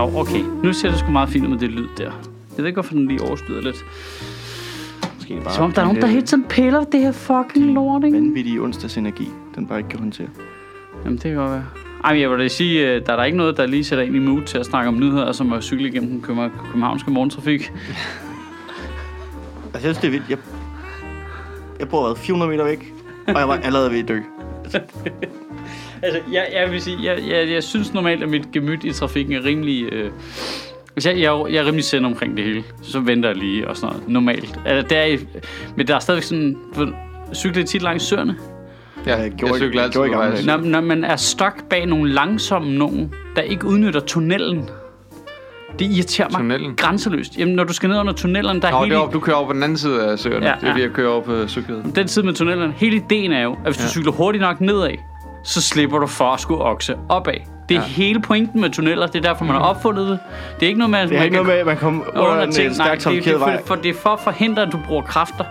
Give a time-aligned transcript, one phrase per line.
[0.00, 0.44] Nå, okay.
[0.62, 2.04] Nu ser det sgu meget fint ud med det lyd der.
[2.04, 3.84] Jeg ved ikke, hvorfor den lige overstyder lidt.
[5.16, 8.04] Måske bare Som om der er nogen, der hele tiden piller det her fucking lort,
[8.04, 8.16] ikke?
[8.16, 10.28] vanvittige onsdagsenergi, den bare ikke kan håndtere.
[11.04, 11.64] Jamen, det kan godt være.
[12.04, 14.04] Ej, men jeg vil da sige, øh, der er der ikke noget, der lige sætter
[14.04, 17.10] ind i mood til at snakke om nyheder, som at cykle igennem den københavn- københavnske
[17.10, 17.60] morgentrafik.
[19.74, 20.30] Altså, jeg synes, det er vildt.
[20.30, 20.38] Jeg,
[21.78, 22.92] jeg bor hvad, 400 meter væk,
[23.28, 24.20] og jeg var allerede ved at dø.
[26.02, 29.34] Altså, jeg, jeg vil sige, jeg, jeg, jeg synes normalt, at mit gemyt i trafikken
[29.34, 29.92] er rimelig...
[29.92, 30.10] Øh,
[30.96, 32.64] altså, jeg, jeg, er jeg er rimelig send omkring det hele.
[32.82, 34.08] Så venter jeg lige og sådan noget.
[34.08, 34.58] Normalt.
[34.66, 35.16] Altså, der er,
[35.76, 36.56] men der er stadigvæk sådan...
[36.76, 36.88] Du
[37.34, 38.36] cykler tit langs søerne.
[39.06, 41.16] Ja, Jeg jeg, gjorde jeg ikke- cykler jeg altid gjorde ikke Når, når man er
[41.16, 44.68] stok bag nogle langsomme nogen, der ikke udnytter tunnelen.
[45.78, 46.74] Det irriterer mig Tunnelen?
[46.76, 47.38] grænseløst.
[47.38, 48.94] Jamen, når du skal ned under tunnelen, der er Nå, hele...
[48.94, 50.46] det er, op- du kører over på den anden side af søerne.
[50.46, 50.74] Ja, det er ja.
[50.74, 51.84] det, jeg kører over på cyklet.
[51.94, 53.88] den side med tunnelen, hele ideen er jo, at hvis du Ja.
[53.88, 54.90] cykler hurtigt nok nedad,
[55.44, 57.34] så slipper du for at skulle okse opad.
[57.68, 57.86] Det er ja.
[57.86, 59.06] Hele pointen med tunneller.
[59.06, 60.18] Det er derfor, man har opfundet det.
[60.60, 62.42] Det er ikke noget med, at Det man ikke noget med, at man kommer under
[62.42, 62.70] en ting.
[62.70, 63.58] øh, Nej, stærkt det, det, er vej.
[63.60, 65.44] for, for, det er for at forhindre, at du bruger kræfter.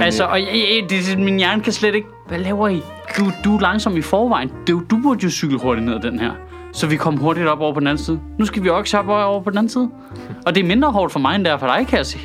[0.00, 2.08] Altså, og jeg, jeg, det, min hjerne kan slet ikke...
[2.28, 2.82] Hvad laver I?
[3.18, 4.48] Du, du er langsom i forvejen.
[4.48, 6.30] Det, er jo- du burde jo cykle hurtigt ned den her.
[6.72, 8.20] Så vi kom hurtigt op over på den anden side.
[8.38, 9.90] Nu skal vi også op over på den anden side.
[10.46, 12.22] Og det er mindre hårdt for mig, end det er for dig, kan jeg sige.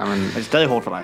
[0.00, 1.02] Jamen, det er stadig hårdt for dig.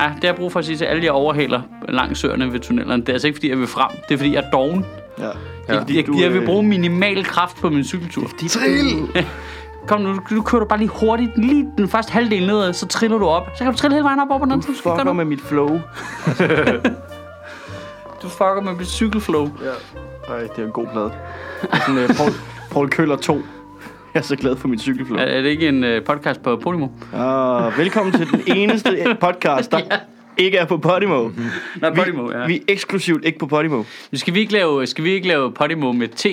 [0.00, 2.60] Ja, det har jeg brug for at sige til alle, jeg overhaler langs søerne ved
[2.60, 3.00] tunnelerne.
[3.02, 3.90] Det er altså ikke, fordi jeg vil frem.
[4.08, 4.86] Det er, fordi jeg er doven.
[5.18, 5.24] Ja.
[5.24, 5.30] Ja.
[5.68, 8.30] Jeg, jeg, jeg vil bruge minimal kraft på min cykeltur.
[8.48, 9.08] Trill!
[9.88, 13.18] Kom nu, nu kører du bare lige hurtigt, lige den første halvdel nedad, så triller
[13.18, 13.50] du op.
[13.54, 15.16] Så kan du trille hele vejen op på den anden Du fucker det?
[15.16, 15.68] med mit flow.
[18.22, 19.50] Du fucker med mit cykelflow.
[20.28, 21.04] Ej, det er en god plade.
[21.62, 22.30] Det er Sådan, uh, Paul,
[22.70, 23.42] Paul Køller 2.
[24.14, 25.18] Jeg er så glad for mit cykelflow.
[25.18, 26.88] Er, er det ikke en uh, podcast på Podimo?
[27.14, 29.80] Ah, velkommen til den eneste podcast, der
[30.44, 31.28] ikke er på Podimo.
[31.80, 32.46] Nej, Vi, Podimo, ja.
[32.46, 33.76] vi er eksklusivt ikke på Podimo.
[34.10, 36.26] Men Skal vi ikke lave, skal vi ikke lave Podimo med T,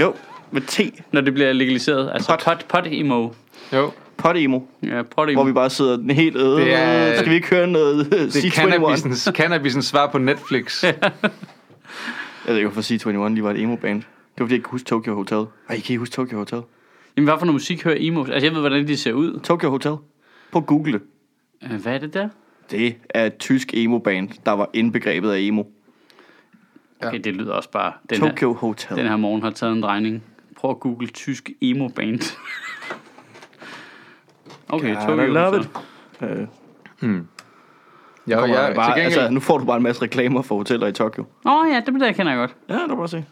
[0.00, 0.14] Jo,
[0.50, 0.80] med T.
[1.12, 2.10] når det bliver legaliseret?
[2.14, 2.56] Altså Pod.
[2.68, 3.28] Pod, Podimo.
[3.72, 3.90] jo.
[4.16, 4.60] Podimo.
[4.82, 5.36] Ja, Podimo.
[5.40, 6.56] Hvor vi bare sidder den helt øde.
[6.56, 8.50] Det er- Skal vi ikke høre noget Det er C21?
[8.50, 10.82] cannabisens, cannabisens svar på Netflix.
[10.84, 10.92] Jeg
[12.46, 12.92] ved ikke, hvorfor
[13.26, 14.00] C21 lige var et emo-band.
[14.00, 14.06] Det
[14.38, 15.44] var fordi, jeg ikke kunne huske Tokyo Hotel.
[15.68, 16.58] Ej, kan I huske Tokyo Hotel?
[17.16, 18.20] Jamen, hvad for noget musik hører emo?
[18.24, 19.40] Altså, jeg ved, hvordan de ser ud.
[19.40, 19.96] Tokyo Hotel.
[20.52, 21.02] På Google det.
[21.62, 22.28] Øh, Hvad er det der?
[22.70, 25.62] Det er et tysk emo-band, der var indbegrebet af emo.
[27.02, 27.92] Okay, det lyder også bare...
[28.10, 28.96] Den her, Tokyo Hotel.
[28.96, 30.22] den her morgen har taget en drejning.
[30.56, 32.20] Prøv at google tysk emo-band.
[34.68, 35.68] Okay, God, Tokyo I love Hotel.
[36.22, 36.28] it.
[37.02, 37.18] Øh,
[38.26, 40.56] Jeg, kommer jeg, der bare, gengæld, altså, nu får du bare en masse reklamer for
[40.56, 41.24] hoteller i Tokyo.
[41.46, 42.56] Åh oh, ja, det der kender jeg godt.
[42.68, 43.24] Ja, det må se.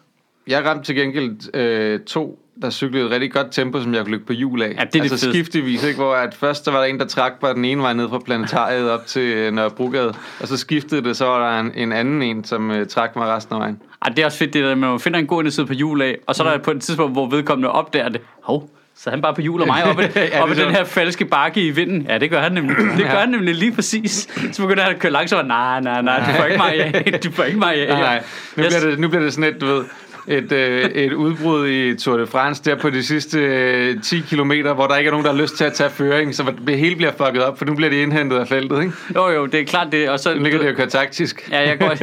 [0.46, 4.12] jeg ramte til gengæld øh, to, der cyklede et rigtig godt tempo, som jeg kunne
[4.12, 4.66] lykke på hjul af.
[4.66, 5.30] Ja, det er det altså fedeste.
[5.30, 5.96] skiftevis, ikke?
[5.96, 8.18] hvor at først der var der en, der trak bare den ene vej ned fra
[8.18, 12.22] planetariet op til øh, Nørrebrogade, og så skiftede det, så var der en, en anden
[12.22, 13.82] en, som øh, trak mig resten af vejen.
[14.04, 16.16] Ej, det er også fedt, det der man finder en god side på hjul af,
[16.26, 18.20] og så er der på et tidspunkt, hvor vedkommende opdager det.
[18.42, 20.74] Hov, så er han bare på hjul og mig oppe, Ja, oppe det er den
[20.74, 22.06] her falske bakke i vinden.
[22.08, 22.76] Ja, det gør han nemlig.
[22.98, 24.28] Det gør han nemlig lige præcis.
[24.52, 25.48] Så begynder han at køre langsomt.
[25.48, 27.20] Nej, nej, nej, du får ikke mig af.
[27.20, 27.88] Du får ikke mig af.
[27.88, 28.22] Nej, nej.
[28.56, 29.84] Nu, bliver det, nu bliver det sådan et, du ved,
[30.26, 34.74] et, øh, et udbrud i Tour de France der på de sidste øh, 10 kilometer,
[34.74, 36.96] hvor der ikke er nogen, der har lyst til at tage føring, så det hele
[36.96, 38.92] bliver fucket op, for nu bliver de indhentet af feltet, ikke?
[39.14, 40.10] Jo, jo, det er klart det.
[40.10, 41.48] Og så Nu ligger det og kører taktisk.
[41.52, 41.94] Ja, jeg går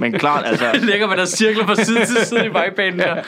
[0.00, 3.22] Men klart, altså, ligger med der cirkler fra side til side i vejbanen der.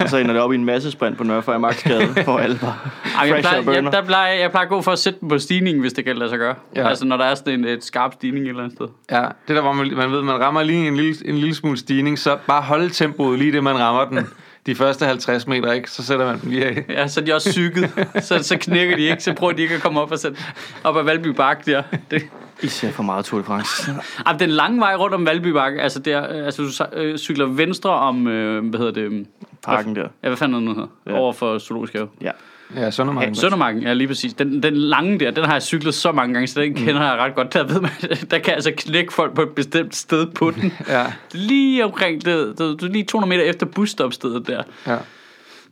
[0.00, 2.76] og så ender det op i en masse sprint på Nørrefejr Maxgade, for alle bare
[3.18, 5.28] Ej, jeg, fresh plejer, jeg, der plejer, jeg plejer at gå for at sætte den
[5.28, 6.54] på stigningen, hvis det kan lade sig gøre.
[6.76, 6.80] Ja.
[6.80, 6.88] Ja.
[6.88, 8.86] Altså, når der er sådan en et skarp stigning et eller andet sted.
[9.10, 11.78] Ja, det der, hvor man, man ved, man rammer lige en lille, en lille smule
[11.78, 14.26] stigning, så bare holde tempoet lige det, man rammer den.
[14.66, 15.90] De første 50 meter, ikke?
[15.90, 16.84] Så sætter man den lige af.
[16.88, 17.90] Ja, så er de også psyket.
[18.20, 20.38] så, så knækker de ikke, så prøver de ikke at komme op og sætte
[20.84, 21.82] op ad Valby Bakke der.
[22.10, 22.22] Det,
[22.62, 23.92] I ser for meget Tour de France.
[24.26, 27.46] Ej, den lange vej rundt om Valby Bakke, altså, det er, altså du øh, cykler
[27.46, 29.26] venstre om, øh, hvad hedder det?
[29.62, 30.08] Parken der.
[30.22, 30.88] Ja, hvad fanden er det nu hedder?
[31.06, 31.18] Ja.
[31.18, 32.08] Over for Zoologisk Have.
[32.20, 32.30] Ja.
[32.76, 33.34] Ja, Søndermarken.
[33.34, 34.34] Søndermarken, ja lige præcis.
[34.34, 37.12] Den, den lange der, den har jeg cyklet så mange gange, så den kender jeg
[37.18, 37.54] ret godt.
[37.54, 37.90] Der, ved man,
[38.30, 40.72] der kan jeg altså knække folk på et bestemt sted på den.
[40.88, 44.62] Ja, Lige omkring det, det, det, lige 200 meter efter busstopstedet der.
[44.86, 44.96] ja.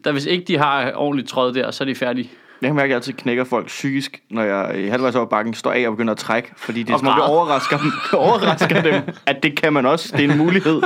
[0.04, 2.31] Der hvis ikke de har ordentligt tråd der, så er de færdige.
[2.62, 5.54] Jeg kan mærke, at jeg altid knækker folk psykisk, når jeg i halvvejs over bakken
[5.54, 6.52] står af og begynder at trække.
[6.56, 8.94] Fordi det er som om, det overrasker dem, det overrasker dem,
[9.26, 10.16] at det kan man også.
[10.16, 10.81] Det er en mulighed.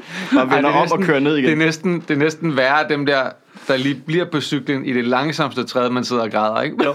[0.32, 1.58] Og Ej, vender det er om og kører ned Det er igen.
[1.58, 3.30] næsten, det er næsten værre dem der,
[3.68, 6.84] der lige bliver på cyklen i det langsomste træde, man sidder og græder, ikke?
[6.84, 6.94] Jo.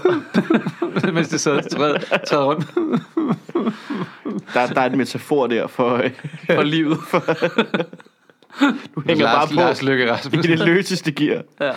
[1.12, 1.98] Mens det sidder træde,
[2.28, 2.66] træde rundt.
[4.54, 6.10] Der, der er et metafor der for, øh,
[6.54, 6.98] For livet.
[8.94, 10.58] du hænger Lars, bare på Lars Løkke i Rasmussen.
[10.58, 11.42] det løseste gear.
[11.60, 11.72] Ja.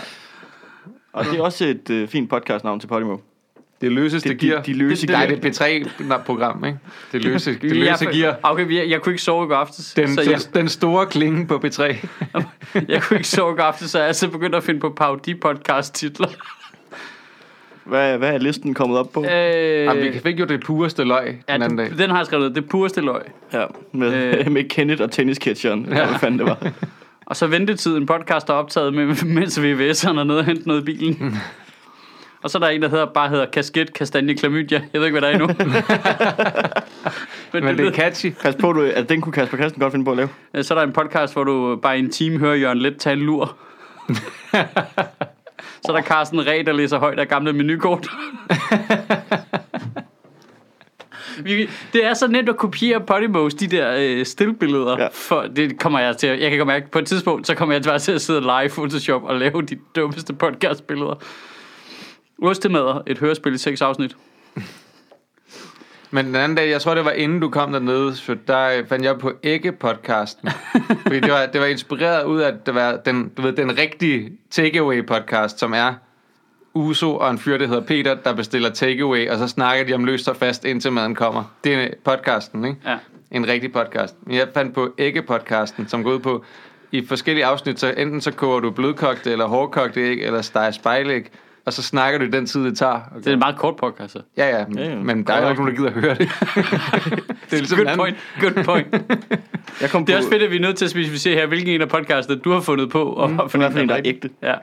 [1.14, 3.18] Og det er også et øh, fint podcastnavn til Podimo.
[3.82, 4.62] Det løseste Det, gear.
[4.62, 5.40] de, de løse Det- Nej, gear.
[5.40, 6.78] det er P3-program, ikke?
[7.12, 8.40] Det løse, det løse jeg, gear.
[8.44, 9.94] Okay, jeg, jeg kunne ikke sove i går aftes.
[9.94, 11.82] Den, så den, jeg, den store klinge på P3.
[12.90, 16.28] jeg kunne ikke sove i går aftes, så jeg så begyndt at finde på parodi-podcast-titler.
[17.84, 19.24] Hvad, hvad er listen kommet op på?
[19.24, 21.92] Øh, Jamen, vi fik jo det pureste løg ja, den anden dag.
[21.98, 22.56] den har jeg skrevet.
[22.56, 23.22] Det pureste løg.
[23.54, 24.52] Ja, med, Øh.
[24.52, 25.88] med Kenneth og tennisketcheren.
[25.92, 26.06] Ja.
[26.06, 26.58] Hvad fanden det var.
[27.26, 30.68] Og så ventetid, en podcast der er optaget, med, mens VVS'eren er nede og hente
[30.68, 31.38] noget i bilen.
[32.44, 34.82] Og så er der en, der hedder, bare hedder kasket, kastanje, klamydia.
[34.94, 35.48] Jeg ved ikke, hvad der er endnu.
[37.54, 38.32] Men, Men det er catchy.
[38.42, 40.30] Pas på, du, at den kunne Kasper Christen godt finde på at lave.
[40.54, 42.98] Øh, Så er der en podcast, hvor du bare i en time hører Jørgen Let
[42.98, 43.56] tage en lur.
[45.82, 48.08] så er der Carsten Ræ, der læser højt af gamle menukort.
[51.44, 54.96] Vi, det er så nemt at kopiere Podimos, de der øh, stillbilleder.
[55.02, 55.08] Ja.
[55.14, 56.28] For det kommer jeg til.
[56.28, 58.42] at- Jeg kan godt mærke, på et tidspunkt, så kommer jeg bare til at sidde
[58.42, 61.16] live i Photoshop og lave de dummeste podcastbilleder.
[62.42, 64.16] Ostemader, et hørespil i seks afsnit.
[66.12, 69.06] Men den anden dag, jeg tror, det var inden du kom dernede, så der fandt
[69.06, 70.50] jeg på Ægge-podcasten.
[71.02, 73.78] Fordi det var, det var inspireret ud af, at det var den, du ved, den
[73.78, 75.94] rigtige takeaway-podcast, som er
[76.74, 80.06] Uso og en fyr, der hedder Peter, der bestiller takeaway, og så snakker de om
[80.06, 81.44] løst og fast, indtil maden kommer.
[81.64, 82.78] Det er podcasten, ikke?
[82.86, 82.98] Ja.
[83.32, 84.16] En rigtig podcast.
[84.30, 86.44] Jeg fandt på Ægge-podcasten, som går ud på,
[86.92, 91.32] i forskellige afsnit, så enten så koger du blødkogte eller hårdkogte æg, eller steger spejlæg,
[91.66, 93.00] og så snakker du den tid, det tager.
[93.18, 94.14] Det er en meget kort podcast.
[94.14, 94.22] Så.
[94.38, 94.96] Ja, ja, Ja, ja.
[94.96, 96.30] men der er jo ikke nogen, der gider at høre det.
[97.50, 98.88] det er ligesom Good en point, good point.
[99.82, 101.46] Jeg kom Det er på, også fedt, at vi er nødt til at specificere her,
[101.48, 103.04] hvilken en af podcastene, du har fundet på.
[103.04, 104.30] Og mm, for en, der er ægte.
[104.44, 104.54] Ja.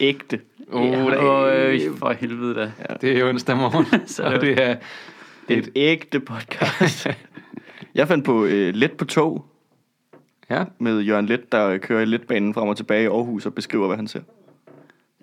[0.00, 0.40] Ægte.
[0.72, 2.70] Oh, ja, det, øh, for helvede da.
[3.00, 4.76] det er onsdag morgen, Så det- og det er
[5.48, 7.08] Det er et ægte podcast.
[7.94, 9.44] jeg fandt på øh, Let på tog
[10.50, 13.86] ja, med Jørgen Let, der kører i letbanen frem og tilbage i Aarhus og beskriver,
[13.86, 14.20] hvad han ser.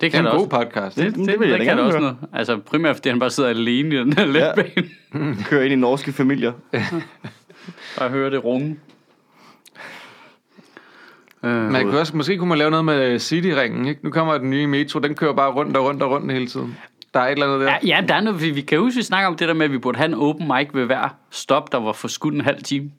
[0.00, 0.48] det er kan en god også.
[0.64, 0.96] podcast.
[0.96, 2.00] Det, Det- det, det vil jeg det kan også høre.
[2.00, 2.16] noget.
[2.32, 4.88] Altså primært, fordi han bare sidder alene i den her letbane.
[5.48, 6.52] Kører ind i norske familier.
[8.00, 8.76] Og hører det runge.
[11.42, 14.00] Øh, Man kunne også, måske kunne man lave noget med Cityringen, ikke?
[14.04, 16.76] Nu kommer den nye metro, den kører bare rundt og rundt og rundt hele tiden.
[17.14, 17.66] Der er et eller andet der.
[17.72, 19.64] ja, ja, der er noget, vi, vi kan huske, vi snakker om det der med,
[19.66, 22.40] at vi burde have en open mic ved hver stop, der var for skudt en
[22.40, 22.90] halv time.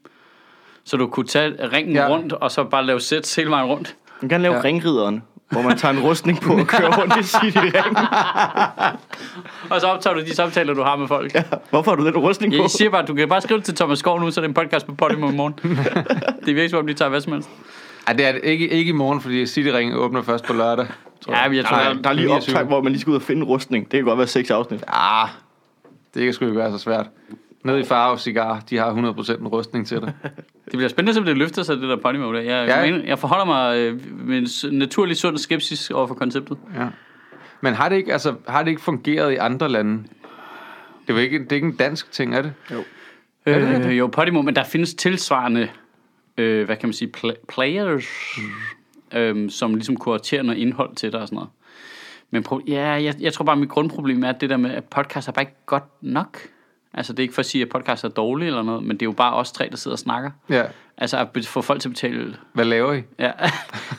[0.84, 2.02] Så du kunne tage ringen Ja.
[2.04, 2.10] ja.
[2.10, 3.96] rundt, og så bare lave sæt hele vejen rundt.
[4.22, 4.58] Man kan lave Ja.
[4.60, 4.64] ja.
[4.64, 5.24] ringrideren,
[5.56, 7.98] hvor man tager en rustning på og kører rundt i City Ring.
[9.72, 11.36] Og så optager du de samtaler, du har med folk.
[11.36, 11.44] Ja.
[11.70, 12.62] Hvorfor har du den rustning på?
[12.62, 14.54] Jeg siger bare, du kan bare skrive til Thomas Skov nu, så er det en
[14.54, 15.54] podcast på Podimo i morgen.
[16.46, 17.50] det virker som om, de tager hvad som helst.
[18.08, 20.88] Ej, det er det ikke, ikke i morgen, fordi Cityringen åbner først på lørdag.
[21.26, 22.56] Tror Ja, men jeg tror, Der, jeg, der er lige 29.
[22.56, 23.86] optag, hvor man lige skal ud og finde rustning.
[23.92, 24.84] Det kan godt være seks afsnit.
[24.88, 25.28] Ah,
[26.14, 27.06] det kan sgu ikke være så svært.
[27.66, 30.14] Nede i Farve Cigar, de har 100% en rustning til det.
[30.66, 32.40] Det bliver spændende, som det løfter sig, det der Podimo der.
[32.42, 32.92] Jeg, Ja.
[32.92, 36.58] mener, jeg forholder mig øh, med en naturlig sund skepsis over for konceptet.
[36.76, 36.88] Ja.
[37.62, 40.04] Men har det, ikke, altså, har det ikke fungeret i andre lande?
[41.02, 42.54] Det er jo ikke, det er ikke en dansk ting, er det?
[43.46, 45.70] Øh, jo, Podimo, men der findes tilsvarende,
[46.38, 48.06] øh, hvad kan man sige, pl- players,
[49.14, 49.18] mm.
[49.20, 51.50] øh, som ligesom kuraterer noget indhold til dig og sådan noget.
[52.32, 54.72] Men pro- ja, jeg, jeg tror bare, at mit grundproblem er at det der med,
[54.72, 56.38] at podcast er bare ikke godt nok.
[56.98, 59.02] Altså, det er ikke for at sige, at podcast er dårlig eller noget, men det
[59.02, 60.32] er jo bare os tre, der sidder og snakker.
[60.50, 60.64] Ja.
[60.98, 63.02] Altså, at få folk til at betale Hvad laver I?
[63.20, 63.32] Ja.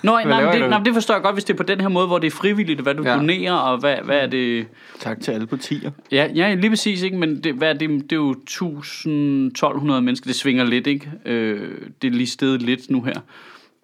[0.02, 1.62] Nå, nej, laver men I det, nej, det forstår jeg godt, hvis det er på
[1.62, 3.14] den her måde, hvor det er frivilligt, hvad du Ja.
[3.14, 4.66] donerer, og hvad, hvad er det...
[4.98, 5.90] Tak til alle partier.
[6.12, 7.16] Ja, ja lige præcis, ikke?
[7.16, 11.12] men det, hvad er det, det er jo 1000-1200 mennesker, det svinger lidt, ikke?
[11.24, 11.70] Øh,
[12.02, 13.20] det er lige stedet lidt nu her,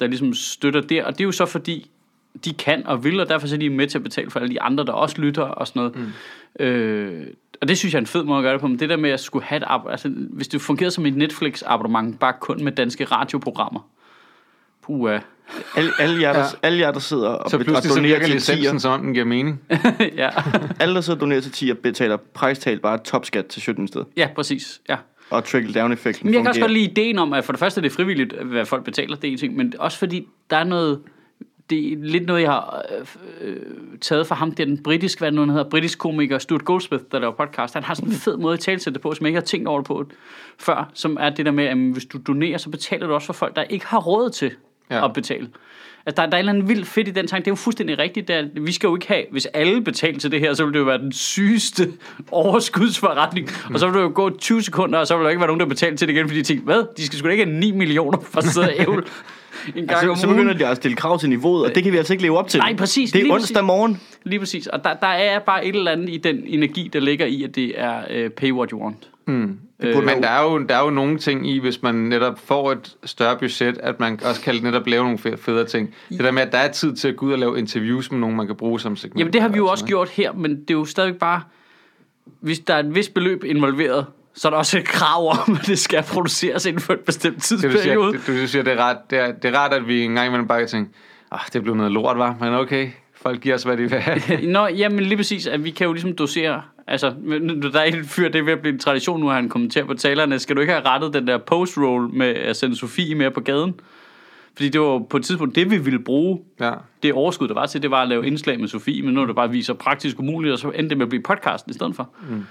[0.00, 1.90] der ligesom støtter der, og det er jo så fordi,
[2.44, 4.52] de kan og vil, og derfor så er de med til at betale for alle
[4.54, 5.96] de andre, der også lytter og sådan noget.
[5.96, 6.64] Mm.
[6.64, 7.26] Øh,
[7.62, 8.96] og det synes jeg er en fed måde at gøre det på, men det der
[8.96, 12.64] med at skulle have et ab- altså, hvis det fungerede som et Netflix-abonnement, bare kun
[12.64, 13.80] med danske radioprogrammer,
[14.82, 15.18] puha.
[15.76, 16.44] Alle, alle, jer, der, Ja.
[16.62, 19.12] alle jer, der sidder og, Så og så donerer virker til licensen, som om den
[19.14, 19.60] giver mening.
[20.16, 20.30] ja.
[20.80, 24.04] alle, der sidder og donerer til tier, betaler prejstalt bare topskat til 17 sted.
[24.16, 24.96] ja, præcis, ja.
[25.30, 27.82] Og trickle-down-effekten Men jeg kan også godt lide ideen om, at for det første er
[27.82, 31.00] det frivilligt, hvad folk betaler, det er en ting, men også fordi der er noget,
[31.76, 32.82] det er lidt noget, jeg har
[33.40, 33.56] øh, øh,
[34.00, 37.18] taget fra ham, det er den britiske, hvad nu hedder, britisk komiker Stuart Goldsmith, der
[37.18, 37.74] laver podcast.
[37.74, 39.68] Han har sådan en fed måde at tale det på, som jeg ikke har tænkt
[39.68, 40.04] over det på
[40.58, 43.32] før, som er det der med, at hvis du donerer, så betaler du også for
[43.32, 44.50] folk, der ikke har råd til
[44.90, 45.04] Ja.
[45.04, 45.48] at betale.
[46.06, 47.44] Altså, der, der er et eller andet vildt fedt i den tanke.
[47.44, 48.28] Det er jo fuldstændig rigtigt.
[48.28, 50.72] Det er, vi skal jo ikke have, hvis alle betalte til det her, så ville
[50.74, 51.92] det jo være den sygeste
[52.32, 53.48] overskudsforretning.
[53.74, 55.60] Og så ville det jo gå 20 sekunder, og så ville der ikke være nogen,
[55.60, 56.84] der betalte til det igen, fordi de tænkte, hvad?
[56.96, 59.02] De skal sgu da ikke have 9 millioner for at sidde og ævle
[59.76, 60.36] en gang Altså, om så ugen.
[60.38, 62.48] begynder de at stille krav til niveauet, og det kan vi altså ikke leve op
[62.48, 62.58] til.
[62.60, 63.12] Nej, præcis.
[63.12, 63.66] Det er Lige onsdag præcis.
[63.66, 64.00] morgen.
[64.24, 64.66] Lige præcis.
[64.66, 67.54] Og der, der er bare et eller andet i den energi, der ligger i, at
[67.54, 69.08] det er uh, pay what you want.
[69.26, 69.58] Mm.
[69.82, 72.72] Øh, Men der er, jo, der er jo nogle ting i, hvis man netop får
[72.72, 75.94] et større budget, at man også kan netop lave nogle fe- federe ting.
[76.08, 78.20] Det der med, at der er tid til at gå ud og lave interviews med
[78.20, 79.18] nogen, man kan bruge som segment.
[79.18, 81.40] Jamen det har vi jo og også gjort her, men det er jo stadigvæk bare...
[82.40, 85.66] hvis der er et vis beløb involveret, så er der også et krav om, at
[85.66, 88.12] det skal produceres inden for et bestemt Det, du siger, tidsperiode.
[88.12, 90.26] det, du siger, det er, ret, det, er, det er rart, at vi en gang
[90.26, 90.90] imellem bare kan tænke,
[91.32, 94.46] ah, det blev noget lort, var, men okay, folk giver os, hvad de vil have.
[94.52, 96.62] Nå, jamen lige præcis, at vi kan jo ligesom dosere.
[96.86, 97.14] Altså,
[97.72, 99.84] der er en fyr, det er ved at blive en tradition nu, at han kommenterer
[99.84, 100.38] på talerne.
[100.38, 103.74] Skal du ikke have rettet den der post-roll med at sende Sofie med på gaden?
[104.56, 106.72] Fordi det var på et tidspunkt det, vi ville bruge Ja.
[107.02, 109.26] det overskud, der var til, det var at lave indslag med Sofie, men nu er
[109.26, 111.96] det bare viser praktisk umuligt, og så endte det med at blive podcasten i stedet
[111.96, 112.08] for.
[112.30, 112.44] Mm.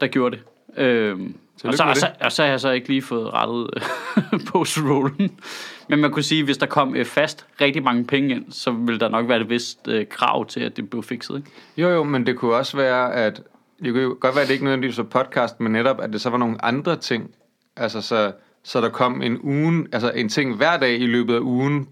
[0.00, 0.44] Der gjorde det.
[0.76, 3.70] Øhm, og, så, og, så, og så har jeg så ikke lige fået rettet
[4.52, 5.40] post-rollen.
[5.88, 9.00] Men man kunne sige, hvis der kom øh, fast rigtig mange penge ind, så ville
[9.00, 11.36] der nok være et vist øh, krav til, at det blev fikset.
[11.36, 11.50] Ikke?
[11.76, 13.42] Jo, jo, men det kunne også være, at
[13.82, 16.30] det kunne godt være, at det ikke nødvendigvis var podcast, men netop, at det så
[16.30, 17.30] var nogle andre ting.
[17.76, 18.32] Altså, så,
[18.64, 21.88] så der kom en ugen, altså en ting hver dag i løbet af ugen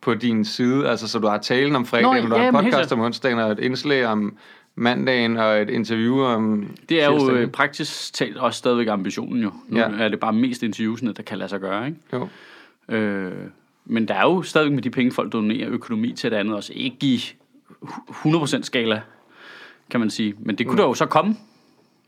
[0.00, 0.88] på din side.
[0.88, 3.38] Altså, så du har talen om fredagen, Nå, du har ja, en podcast om onsdagen,
[3.38, 4.36] og et indslag om
[4.76, 9.52] mandagen, og et interview om Det er jo øh, praktisk talt også stadigvæk ambitionen jo.
[9.68, 9.90] Nu Ja.
[9.90, 10.04] ja.
[10.04, 11.86] er det bare mest interviewsene, der kan lade sig gøre.
[11.86, 11.98] Ikke?
[12.12, 12.28] Jo.
[12.94, 13.32] Øh,
[13.84, 16.72] men der er jo stadigvæk med de penge, folk donerer økonomi til det andet også.
[16.76, 17.34] Ikke i
[17.82, 19.00] 100% skala,
[19.90, 20.34] kan man sige.
[20.38, 20.76] Men det kunne mm.
[20.76, 21.36] der jo så komme.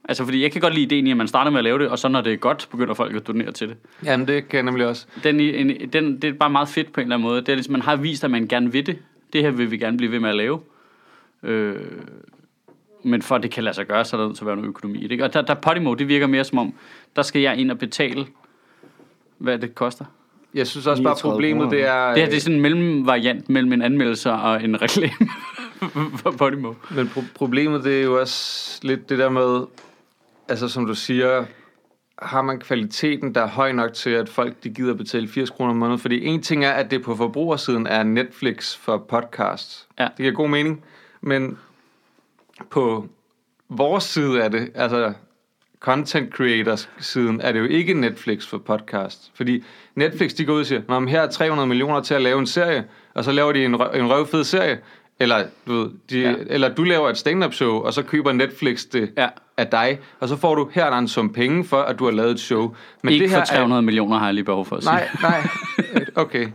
[0.09, 1.89] Altså, fordi jeg kan godt lide ideen i, at man starter med at lave det,
[1.89, 3.77] og så når det er godt, begynder folk at donere til det.
[4.05, 5.07] Jamen, det kan jeg nemlig også.
[5.25, 7.41] Den, en, den, det er bare meget fedt på en eller anden måde.
[7.41, 8.99] Det er ligesom, man har vist, at man gerne vil det.
[9.33, 10.61] Det her vil vi gerne blive ved med at lave.
[11.43, 11.77] Øh,
[13.07, 14.57] men for at det kan lade sig gøre, så er der nødt til at være
[14.57, 15.11] noget økonomi i det.
[15.11, 15.25] ikke?
[15.25, 16.75] Og der, der Podimo, det virker mere som om,
[17.17, 18.27] der skal jeg ind og betale,
[19.39, 20.05] hvad det koster.
[20.55, 22.09] Jeg synes også bare, 39 problemet det er...
[22.09, 25.29] Det her det er sådan en mellemvariant mellem en anmeldelse og en reklame
[26.23, 26.75] for Podimo.
[26.91, 29.67] Men pro- problemet det er jo også lidt det der med,
[30.49, 31.45] altså som du siger,
[32.23, 35.71] har man kvaliteten, der er høj nok til, at folk de gider betale 80 kroner
[35.71, 35.99] om måneden?
[35.99, 39.87] Fordi en ting er, at det på forbrugersiden er Netflix for podcast.
[39.99, 40.05] Ja.
[40.05, 40.85] Det giver god mening.
[41.21, 41.59] Men
[42.71, 43.07] på
[43.69, 45.13] vores side er det, altså
[45.81, 49.33] content creators siden, er det jo ikke Netflix for podcast.
[49.35, 52.39] Fordi Netflix, de går ud og siger, Nå, her er 300 millioner til at lave
[52.39, 52.85] en serie,
[53.15, 54.79] og så laver de en, røv, en røvfed serie.
[55.21, 56.35] Eller du, ved, de, Ja.
[56.47, 59.29] eller du laver et stand-up show, og så køber Netflix det Ja.
[59.57, 62.05] af dig, og så får du, her er der en sum penge for, at du
[62.05, 62.75] har lavet et show.
[63.03, 64.95] Men Ikke det her for 300 millioner har jeg lige behov for at sige.
[64.95, 65.49] Er, nej,
[65.95, 66.49] nej, okay.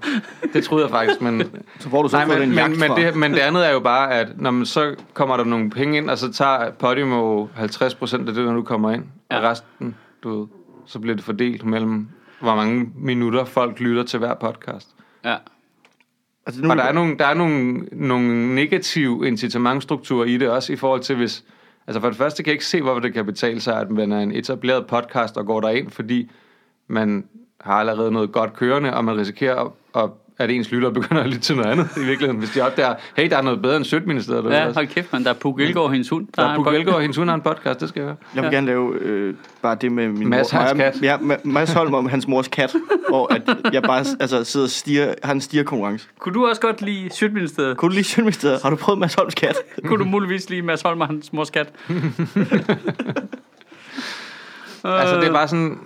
[0.54, 1.44] Det troede jeg faktisk, men...
[1.80, 2.96] Så får du så Nej, men, men, men, fra.
[3.02, 5.98] det, men det andet er jo bare, at når man, så kommer der nogle penge
[5.98, 9.38] ind, og så tager Podimo 50% af det, der nu kommer ind, ja.
[9.38, 10.48] og resten, du ved,
[10.86, 12.08] så bliver det fordelt mellem,
[12.40, 14.88] hvor mange minutter folk lytter til hver podcast.
[15.26, 15.36] Ja.
[16.46, 20.74] Altså, nu, Og der er nogle, der er nogle, nogle negative incitamentstrukturer i det også,
[20.74, 21.44] i forhold til hvis...
[21.88, 24.12] Altså for det første kan jeg ikke se, hvorfor det kan betale sig, at man
[24.12, 26.32] er en etableret podcast og går derind, fordi
[26.88, 27.26] man
[27.62, 29.72] har allerede noget godt kørende, og man risikerer, at,
[30.04, 30.10] at
[30.50, 32.38] ens lytter begynder at lytte til noget andet i virkeligheden.
[32.40, 34.44] Hvis de opdager, hey, der er noget bedre end Sødministeriet.
[34.44, 35.24] derude Ja, hold kæft, man.
[35.24, 36.28] Der er Puk Elgård og hendes hund.
[36.36, 38.16] Der er en Puk Elgård og hendes hund har en podcast, det skal jeg høre.
[38.36, 40.60] Jeg vil gerne lave øh, bare det med min Mads mor.
[40.60, 41.00] Hans kat.
[41.02, 42.76] Ja, Ma- Mads Holm om hans mors kat,
[43.10, 46.08] hvor at jeg bare altså, sidder og stiger, har en stierkonkurrence.
[46.20, 47.78] Kunne du også godt lide Sjøtministeriet?
[47.78, 48.60] Kunne du lige Sjøtministeriet?
[48.64, 49.56] Har du prøvet Mads Holms kat?
[49.86, 51.70] Kunne du muligvis lide Mads Holm og hans mors kat?
[54.84, 55.80] Altså det er bare sådan...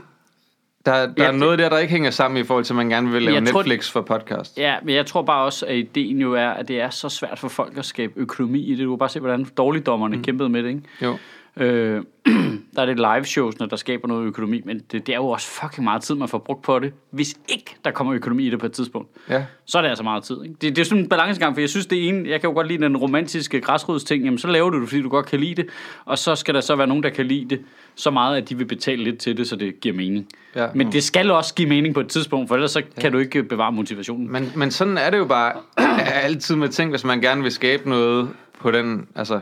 [0.85, 2.89] Der, der Ja, er noget der, der ikke hænger sammen i forhold til, at man
[2.89, 4.57] gerne vil lave Jeg tror- Netflix for podcast.
[4.57, 7.39] Ja, men jeg tror bare også, at ideen jo er, at det er så svært
[7.39, 8.79] for folk at skabe økonomi i det.
[8.85, 10.23] Du kan bare se, hvordan dårligdommerne mm.
[10.23, 10.81] kæmpede med det, ikke?
[11.01, 11.17] Jo.
[11.57, 12.03] Øh,
[12.75, 15.47] der er det live shows, der skaber noget økonomi, men det, det er jo også
[15.47, 18.59] fucking meget tid, man får brugt på det, hvis ikke der kommer økonomi i det
[18.59, 19.09] på et tidspunkt.
[19.29, 19.45] Ja.
[19.65, 20.43] Så er det altså meget tid.
[20.43, 20.55] Ikke?
[20.61, 22.67] Det, det er sådan en balancegang, for jeg synes, det ene, jeg kan jo godt
[22.67, 25.69] lide den romantiske græsrodsting, jamen så laver du det, fordi du godt kan lide det,
[26.05, 27.61] og så skal der så være nogen, der kan lide det
[27.95, 30.27] så meget, at de vil betale lidt til det, så det giver mening.
[30.55, 30.67] Ja.
[30.75, 33.43] Men det skal også give mening på et tidspunkt, for ellers så kan du ikke
[33.43, 34.31] bevare motivationen.
[34.31, 35.53] Men, men sådan er det jo bare
[36.23, 39.39] altid med ting, hvis man gerne vil skabe noget på den, altså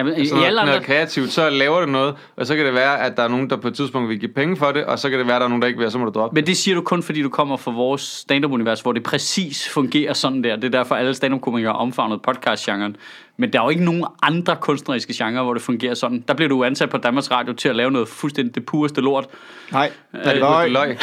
[0.00, 2.64] Jamen, i, altså i alle andre, noget kreativt, så laver du noget, og så kan
[2.64, 4.84] det være, at der er nogen, der på et tidspunkt vil give penge for det,
[4.84, 6.04] og så kan det være, at der er nogen, der ikke vil, og så må
[6.04, 9.02] du droppe Men det siger du kun, fordi du kommer fra vores stand-up-univers, hvor det
[9.02, 10.56] præcis fungerer sådan der.
[10.56, 12.96] Det er derfor, alle stand-up-komikere omfavnet podcast-genren.
[13.40, 16.24] Men der er jo ikke nogen andre kunstneriske genrer, hvor det fungerer sådan.
[16.28, 19.26] Der bliver du ansat på Danmarks Radio til at lave noget fuldstændig det pureste lort.
[19.72, 20.38] Nej, Øh, det det.
[20.38, 20.64] løg.
[20.64, 20.98] Det løg.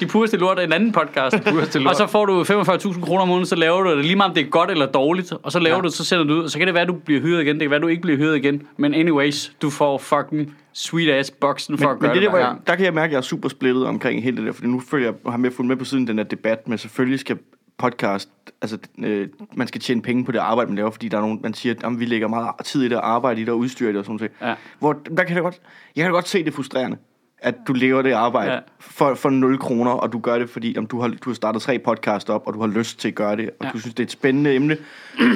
[0.00, 1.36] De pureste lort er en anden podcast.
[1.50, 1.90] Pureste lort.
[1.90, 4.34] og så får du 45.000 kroner om måneden, så laver du det lige meget om
[4.34, 5.32] det er godt eller dårligt.
[5.42, 5.80] Og så laver Ja.
[5.82, 6.44] du det, så sender du ud.
[6.44, 7.54] Og så kan det være, at du bliver hyret igen.
[7.54, 8.62] Det kan være, at du ikke bliver hyret igen.
[8.76, 12.36] Men anyways, du får fucking sweet ass boksen for Men, at gøre men det, der,
[12.36, 12.44] det.
[12.44, 14.66] jeg, der kan jeg mærke, at jeg er super splittet omkring hele det der, fordi
[14.66, 17.38] nu følger jeg, har med fulgt med på siden den der debat, men selvfølgelig skal
[17.78, 18.28] podcast,
[18.62, 21.40] altså øh, man skal tjene penge på det arbejde, man laver, fordi der er nogen,
[21.42, 23.86] man siger, at vi lægger meget tid i det, og arbejde i det, og udstyr
[23.88, 24.32] i det, og sådan noget.
[24.50, 24.54] Ja.
[24.78, 25.60] Hvor, der kan jeg godt,
[25.96, 26.96] jeg kan godt se det frustrerende,
[27.38, 28.58] at du lever det arbejde Ja.
[28.78, 31.62] for, for 0 kroner, og du gør det, fordi om du, har, du har startet
[31.62, 33.70] tre podcast op, og du har lyst til at gøre det, og Ja.
[33.72, 34.76] du synes, det er et spændende emne.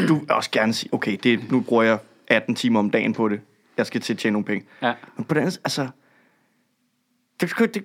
[0.09, 3.29] Du vil også gerne sige, okay, det, nu bruger jeg 18 timer om dagen på
[3.29, 3.41] det.
[3.77, 4.67] jeg skal til at tjene nogle penge.
[4.83, 4.93] Ja.
[5.17, 5.89] Men på den anden, altså...
[7.41, 7.85] Det, det,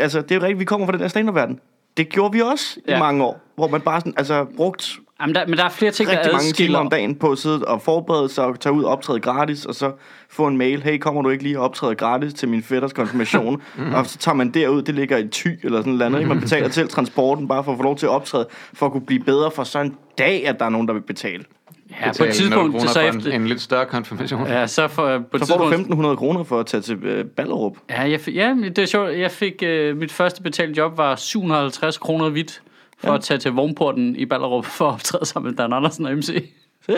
[0.00, 1.58] altså, det er jo rigtigt, vi kommer fra den der stand
[1.98, 2.96] Det gjorde vi også ja.
[2.96, 5.92] I mange år, hvor man bare sådan, altså, brugt Jamen, der, men der er flere
[5.92, 8.72] ting, rigtig der mange timer om dagen på at sidde og forberede sig og tage
[8.72, 9.92] ud og optræde gratis, og så
[10.30, 13.62] få en mail, hey, kommer du ikke lige og optræde gratis til min fætters konfirmation?
[13.94, 16.28] og så tager man derud, det ligger i ty eller sådan noget andet.
[16.28, 19.06] Man betaler til transporten bare for at få lov til at optræde, for at kunne
[19.06, 21.44] blive bedre for sådan en dag, at der er nogen, der vil betale.
[21.90, 23.30] Ja, på et tidspunkt, 0 så, efter...
[23.30, 24.46] en, en lidt større konfirmation.
[24.46, 27.24] Ja, så, for, på Så får du tidspunkt, 1.500 kroner for at tage til øh,
[27.24, 27.76] Ballerup.
[27.90, 29.18] Ja, jeg fik, ja, det er sjovt.
[29.18, 32.62] Jeg fik, øh, mit første betalte job var 750 kroner hvidt
[32.98, 33.14] for ja.
[33.14, 36.48] at tage til vognporten i Ballerup for at optræde sammen med Dan Andersen og MC.
[36.86, 36.96] Se.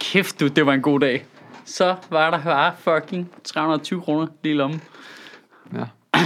[0.00, 1.24] Kæft du, det var en god dag.
[1.64, 4.82] Så var der bare fucking 320 kroner lige i lommen.
[5.74, 5.84] Ja.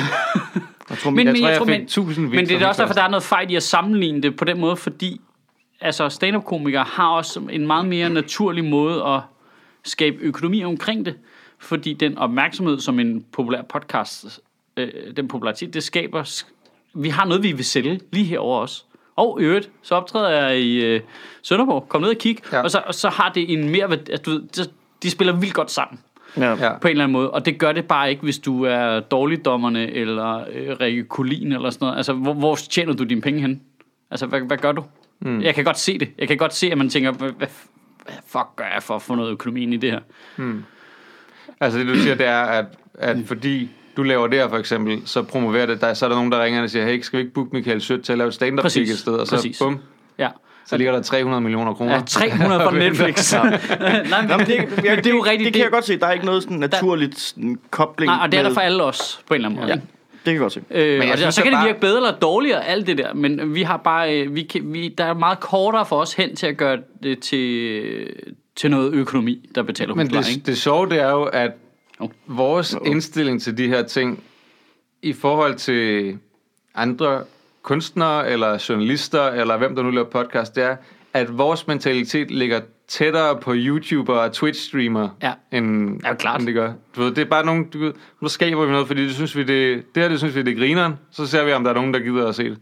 [0.90, 2.82] Jeg tror, Men, Jeg men, tror, jeg tror, fik men, 1000 men det er også
[2.82, 5.20] derfor, der er noget fejl i at sammenligne det på den måde, fordi
[5.80, 9.20] altså, stand-up-komikere har også en meget mere naturlig måde at
[9.84, 11.14] skabe økonomi omkring det,
[11.58, 14.40] fordi den opmærksomhed, som en populær podcast,
[14.76, 16.52] øh, den popularitet, det skaber, sk-
[16.94, 18.82] vi har noget, vi vil sælge lige herover også.
[19.16, 21.00] Og i øvrigt, så optræder jeg i øh,
[21.42, 21.88] Sønderborg.
[21.88, 22.38] Kom ned og kig.
[22.52, 22.62] Ja.
[22.62, 23.92] Og, så, og så har det en mere...
[23.92, 24.70] Altså, du ved, de,
[25.02, 26.00] de spiller vildt godt sammen
[26.36, 26.50] Ja.
[26.54, 26.78] Ja.
[26.78, 27.30] på en eller anden måde.
[27.30, 31.70] Og det gør det bare ikke, hvis du er dårligdommerne eller øh, Rikke Kulin eller
[31.70, 31.96] sådan noget.
[31.96, 33.62] Altså, hvor, hvor tjener du dine penge hen?
[34.10, 34.84] Altså, hvad, hvad gør du?
[35.20, 35.40] Mm.
[35.40, 36.08] Jeg kan godt se det.
[36.18, 37.46] Jeg kan godt se, at man tænker, hvad,
[38.26, 40.00] fuck gør jeg for at få noget økonomi ind i det her?
[41.60, 45.02] Altså det du siger, det er, at, at fordi du laver det her for eksempel,
[45.04, 47.22] så promoverer det, der, så er der nogen, der ringer og siger, hey, skal vi
[47.22, 48.86] ikke booke Michael Sødt til at lave stand-up Præcis.
[48.88, 49.12] gig et sted?
[49.14, 49.58] Og så Præcis.
[49.58, 49.78] bum,
[50.18, 50.28] Ja.
[50.66, 51.94] så ligger der 300 millioner kroner.
[51.94, 53.32] Ja, 300 fra Netflix.
[54.10, 55.44] Nej, men, det, men det er jo rigtigt.
[55.46, 55.98] Det kan jeg godt se.
[55.98, 58.60] Der er ikke noget sådan naturligt sådan, kobling Nej, og det er der med- for
[58.60, 59.72] alle os, på en eller anden måde.
[59.72, 59.80] Ja.
[60.26, 60.62] Det kan jeg godt se.
[60.70, 62.86] Øh, jeg og, det, og synes, så kan det bare- virke bedre eller dårligere, alt
[62.86, 65.96] det der, men vi har bare, øh, vi kan, vi, der er meget kortere for
[66.00, 68.12] os hen til at gøre det til,
[68.56, 70.46] til noget økonomi, der betaler Men det, ikke?
[70.46, 71.50] det sjove, det er jo, at
[72.00, 72.10] Jo.
[72.26, 74.22] vores indstilling til de her ting,
[75.02, 76.18] i forhold til
[76.74, 77.22] andre
[77.62, 80.76] kunstnere, eller journalister, eller hvem der nu laver podcast, det er,
[81.14, 85.32] at vores mentalitet ligger tættere på YouTuber og Twitch-streamer, Ja.
[85.52, 86.40] end, Ja, klart.
[86.40, 86.72] end det gør.
[86.96, 89.36] Du ved, det er bare nogen, du ved, nu skaber vi noget, fordi det synes
[89.36, 90.94] vi, det, det her, det synes vi, det er grineren.
[91.10, 92.58] Så ser vi, om der er nogen, der gider at se det.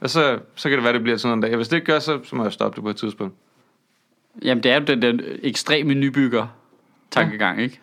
[0.00, 1.56] Og så, så kan det være, det bliver sådan en dag.
[1.56, 3.34] Hvis det ikke gør, så, så må jeg stoppe det på et tidspunkt.
[4.42, 6.46] Jamen, det er jo den, den ekstreme nybygger
[7.10, 7.80] tankegang, ikke?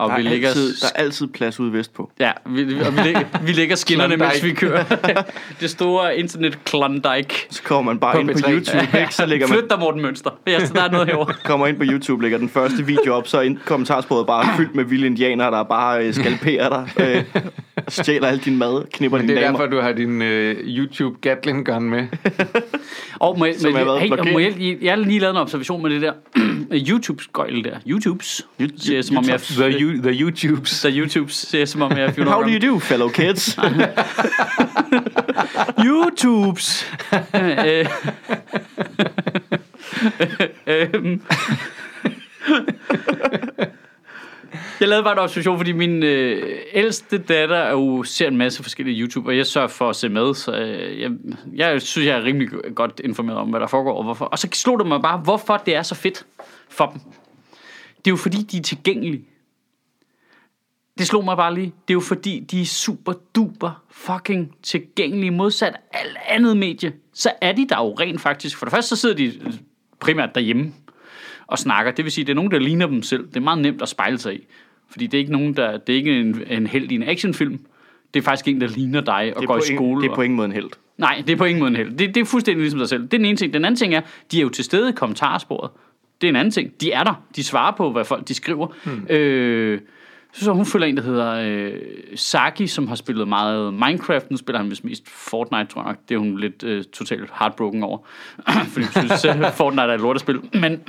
[0.00, 0.48] Og Der vi er, ligger...
[0.48, 2.10] altid, der er altid plads ude vestpå.
[2.20, 4.84] Ja, vi, vi, og vi, lægger, vi lægger skinnerne, mens vi kører.
[5.60, 7.46] det store internet Klondike.
[7.50, 8.50] Så kommer man bare På ind på B3.
[8.52, 9.14] YouTube, ikke?
[9.14, 10.30] så lægger man, Flyt dig, Morten Mønster.
[10.46, 11.34] Ja, så der er noget herovre.
[11.44, 14.74] kommer ind på YouTube, lægger den første video op, så er ind- kommentarsporet bare fyldt
[14.74, 17.42] med vilde indianere, der bare øh, skalperer dig, øh,
[17.88, 19.58] stjæler al din mad, knipper Men dine det er damer.
[19.58, 22.06] derfor, du har din øh, YouTube Gatling gun med.
[23.20, 24.60] Og må, jeg- Som været hey, og må blokeret.
[24.60, 26.12] jeg, jeg har lige lavet en observation med det der
[26.90, 27.76] YouTube-skøjle der.
[27.88, 28.46] YouTubes.
[28.76, 30.80] Siger jeg, som om jeg, The, you, the YouTubes.
[30.82, 33.58] der YouTubes siger jeg, som om jeg 400 How do you do, fellow kids?
[35.86, 36.86] YouTubes.
[37.34, 37.86] Øh,
[40.66, 41.22] øhm.
[44.80, 48.62] Jeg lavede bare en observation, fordi min øh, ældste datter er jo, ser en masse
[48.62, 51.10] forskellige YouTube, og jeg sørger for at se med, så øh, jeg,
[51.54, 54.24] jeg synes, jeg er rimelig godt informeret om, hvad der foregår og hvorfor.
[54.24, 56.26] Og så slog det mig bare, hvorfor det er så fedt
[56.68, 57.00] for dem.
[57.96, 59.24] Det er jo fordi, de er tilgængelige.
[60.98, 61.66] Det slog mig bare lige.
[61.66, 66.92] Det er jo fordi, de er super duper fucking tilgængelige modsat alt andet medie.
[67.12, 68.56] Så er de der jo rent faktisk.
[68.56, 69.52] For det første, så sidder de øh,
[70.00, 70.72] primært derhjemme
[71.46, 71.92] og snakker.
[71.92, 73.26] Det vil sige, det er nogen, der ligner dem selv.
[73.26, 74.46] Det er meget nemt at spejle sig i.
[74.90, 77.60] Fordi det er ikke nogen, der, det er ikke en, en held i en actionfilm.
[78.14, 80.02] Det er faktisk en, der ligner dig og går i ingen, skole.
[80.02, 80.70] det er på ingen måde en held.
[80.98, 81.90] Nej, det er på ingen måde en held.
[81.90, 83.02] Det, det er fuldstændig ligesom dig selv.
[83.02, 83.52] Det er den ene ting.
[83.52, 84.00] Den anden ting er,
[84.32, 85.70] de er jo til stede i kommentarsporet.
[86.20, 86.80] Det er en anden ting.
[86.80, 87.22] De er der.
[87.36, 88.66] De svarer på, hvad folk de skriver.
[88.84, 89.06] Hmm.
[89.10, 89.80] Øh,
[90.32, 91.72] så, så hun følger en, der hedder øh,
[92.14, 94.30] Saki, som har spillet meget Minecraft.
[94.30, 95.98] Nu spiller han vist mest Fortnite, tror jeg nok.
[96.08, 97.98] Det er hun lidt øh, totalt heartbroken over.
[98.72, 100.40] Fordi hun synes, Fortnite er et lortespil.
[100.52, 100.82] Men,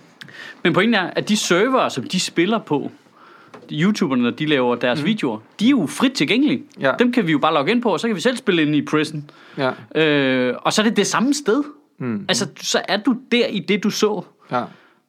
[0.64, 2.90] men pointen er, at de servere, som de spiller på,
[3.72, 5.06] YouTuberne, når de laver deres mm.
[5.06, 6.62] videoer, de er jo frit tilgængelige.
[6.80, 6.92] Ja.
[6.98, 8.74] Dem kan vi jo bare logge ind på, og så kan vi selv spille ind
[8.74, 9.30] i Prison.
[9.58, 10.02] Ja.
[10.02, 11.64] Øh, og så er det det samme sted.
[11.98, 12.24] Mm.
[12.28, 14.24] Altså, så er du der i det, du så.
[14.50, 14.62] ja.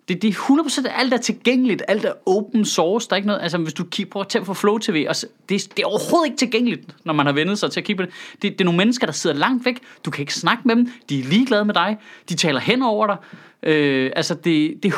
[0.08, 3.42] Det, det er 100% alt er tilgængeligt, alt er open source, der er ikke noget,
[3.42, 5.16] altså hvis du kigger på til for Flow TV, og
[5.50, 8.06] det, det er overhovedet ikke tilgængeligt, når man har vendet sig til at kigge på
[8.06, 8.14] det.
[8.42, 8.52] det.
[8.52, 11.20] Det er nogle mennesker, der sidder langt væk, du kan ikke snakke med dem, de
[11.20, 11.98] er ligeglade med dig,
[12.30, 13.18] de taler hen over dig,
[13.64, 14.96] øh, altså det, det er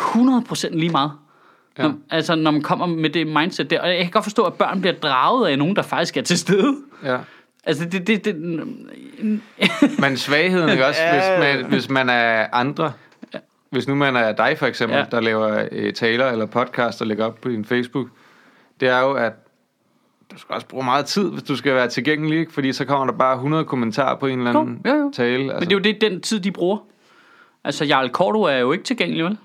[0.69, 1.11] 100% lige meget.
[1.77, 1.83] Ja.
[1.83, 4.53] Når, altså når man kommer med det mindset der, og jeg kan godt forstå, at
[4.53, 6.75] børn bliver draget af nogen, der faktisk er til stede.
[7.03, 7.17] ja.
[7.63, 8.35] Altså det, det, det,
[9.99, 12.93] Men svagheden, ikke også, hvis man, hvis man er andre,
[13.69, 15.05] hvis nu man er dig for eksempel, Ja.
[15.11, 18.07] der laver øh, taler eller podcast og lægger op på din Facebook,
[18.79, 19.33] det er jo, at
[20.31, 22.53] du skal også bruge meget tid, hvis du skal være tilgængelig, ikke?
[22.53, 25.11] fordi så kommer der bare 100 kommentarer på en eller anden Jo, jo, jo.
[25.15, 25.43] tale.
[25.43, 25.53] Altså.
[25.59, 26.77] Men det er jo det, den tid, de bruger.
[27.63, 29.37] Altså, Jarl Korto er jo ikke tilgængelig, vel?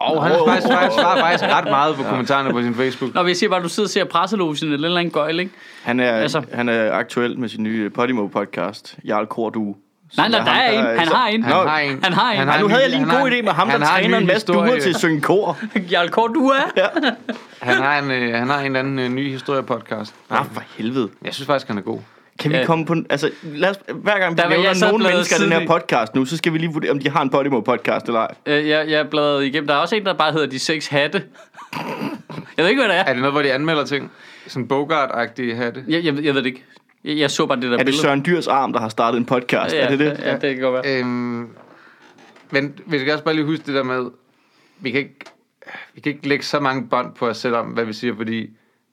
[0.00, 3.14] Og han faktisk, faktisk, svarer faktisk ret meget på kommentarerne på sin Facebook.
[3.14, 5.52] Nå, men jeg siger bare, at du sidder og ser presselogen eller eller gøjl, ikke?
[5.82, 6.42] Han er, Altså.
[6.52, 9.76] han er aktuel med sin nye Podimo-podcast, Jarl Kordu.
[10.16, 10.98] Nej, nej, der er en.
[10.98, 11.42] Han har en.
[11.42, 12.00] Han har en.
[12.04, 12.48] han har en.
[12.48, 14.18] Ej, nu en havde jeg lige en han god idé med ham, der han træner
[14.18, 15.58] en masse duer til at synge kor.
[15.92, 16.70] Jarl Korto, du er?
[16.76, 16.86] Ja.
[17.62, 20.14] Han har en, øh, han har en eller anden øh, ny historiepodcast.
[20.30, 21.08] Ah, for helvede.
[21.24, 21.98] Jeg synes faktisk, han er god.
[22.40, 22.64] Kan vi Ja.
[22.66, 22.94] komme på...
[23.10, 26.24] Altså, lad os, hver gang vi Der nævner nogle mennesker i den her podcast nu,
[26.24, 28.34] så skal vi lige vurdere, om de har en Podimo-podcast eller ej.
[28.46, 29.66] Øh, jeg, jeg er bladet igennem.
[29.66, 31.22] Der er også en, der bare hedder De Seks Hatte.
[32.56, 33.04] Jeg ved ikke, hvad det er.
[33.04, 34.10] Er det noget, hvor de anmelder ting?
[34.46, 35.84] Sådan Bogart-agtige hatte?
[35.88, 36.64] Jeg, jeg, jeg ved det ikke.
[37.04, 38.02] Jeg, jeg så bare det der Er det billede.
[38.02, 39.74] Søren Dyrs arm, der har startet en podcast?
[39.74, 40.20] Ja, er det det?
[40.24, 40.98] Ja, det kan godt være.
[40.98, 41.48] Øhm,
[42.50, 44.10] men vi skal også bare lige huske det der med,
[44.80, 45.14] vi kan ikke,
[45.94, 48.40] vi kan ikke lægge så mange bånd på os selv om, hvad vi siger, fordi
[48.40, 48.48] det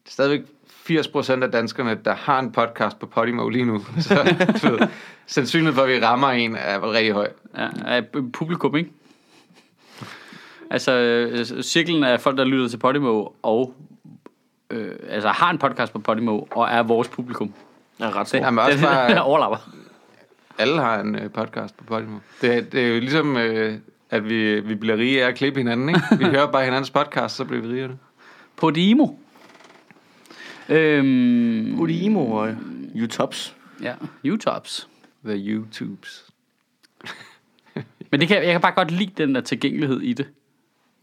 [0.07, 0.41] er stadigvæk
[0.89, 3.85] 80% af danskerne, der har en podcast på Podimo lige nu.
[3.99, 4.13] Så
[4.63, 4.87] ved,
[5.25, 7.27] sandsynligheden for, at vi rammer en, er rigtig høj.
[7.57, 8.01] Ja,
[8.33, 8.89] publikum, ikke?
[10.69, 13.73] Altså, øh, cirklen af folk, der lytter til Podimo, og
[14.69, 17.53] øh, altså har en podcast på Podimo, og er vores publikum.
[17.99, 18.37] Er ret Det, stor.
[18.37, 19.69] Jamen, også bare- den overlapper.
[20.57, 22.17] Alle har en øh, podcast på Podimo.
[22.41, 23.73] Det, det er jo ligesom, øh,
[24.09, 26.01] at vi, vi bliver rige af at klippe hinanden, ikke?
[26.17, 27.97] Vi hører bare hinandens podcast, så bliver vi rige af det.
[28.55, 29.07] Podimo.
[30.69, 32.55] Øhm, Podimo og
[32.95, 33.55] YouTubes.
[33.81, 33.93] ja,
[34.25, 34.87] YouTubes.
[35.25, 36.25] The YouTubes.
[38.11, 40.27] Men det kan, jeg kan bare godt lide den der tilgængelighed i det.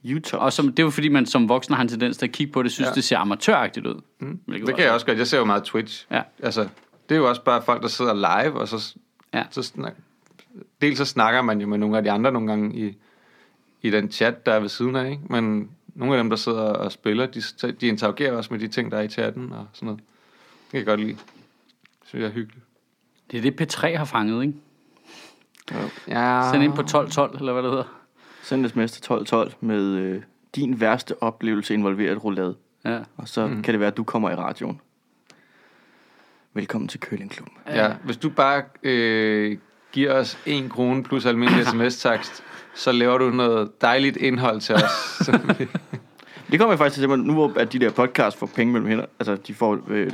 [0.06, 0.32] YouTubes.
[0.32, 2.52] Og som, det er jo fordi, man som voksen har en tendens til at kigge
[2.52, 2.94] på det, synes ja.
[2.94, 4.00] Det ser amatøragtigt ud.
[4.18, 4.38] Mm.
[4.48, 5.18] Det kan jeg også godt.
[5.18, 6.06] Jeg ser jo meget Twitch.
[6.10, 6.22] Ja.
[6.42, 6.68] Altså,
[7.08, 8.96] det er jo også bare folk, der sidder live, og så,
[9.34, 9.42] Ja.
[9.50, 9.94] så snak,
[10.80, 12.96] dels så snakker man jo med nogle af de andre nogle gange i,
[13.82, 15.22] i den chat, der er ved siden af, ikke?
[15.30, 18.90] Men nogle af dem, der sidder og spiller, de, de interagerer også med de ting,
[18.90, 20.00] der er i chatten og sådan noget.
[20.00, 21.12] Det kan jeg godt lide.
[21.12, 22.64] Det synes jeg er hyggeligt.
[23.30, 24.54] Det er det, P3 har fanget, ikke?
[26.08, 26.50] Ja.
[26.52, 28.00] Send ind på 1212, eller hvad det hedder.
[28.42, 30.22] Send sms til 1212 med øh,
[30.54, 32.56] din værste oplevelse involveret roulade.
[32.84, 33.00] Ja.
[33.16, 33.62] Og så mm.
[33.62, 34.80] kan det være, at du kommer i radioen.
[36.52, 37.56] Velkommen til Køllingklubben.
[37.66, 39.58] Ja, hvis du bare øh,
[39.94, 42.42] giver os en krone plus almindelig sms-takst,
[42.74, 45.30] så laver du noget dejligt indhold til os.
[46.50, 48.88] Det kommer jeg faktisk til, at nu hvor at de der podcasts får penge mellem
[48.88, 50.10] hænder, altså de får øh,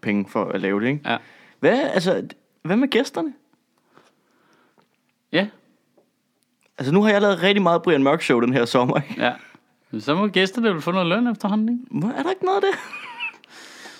[0.00, 1.00] penge for at lave det, ikke?
[1.10, 1.16] Ja.
[1.60, 2.28] Hvad, altså,
[2.62, 3.32] hvad med gæsterne?
[5.32, 5.46] Ja,
[6.78, 9.22] Altså nu har jeg lavet rigtig meget Brian Mørk Show den her sommer, ikke?
[9.24, 9.32] ja.
[9.90, 11.98] Men Så må gæsterne vel få noget løn efterhånden, ikke?
[12.00, 12.78] Hvor- Er der ikke noget af det?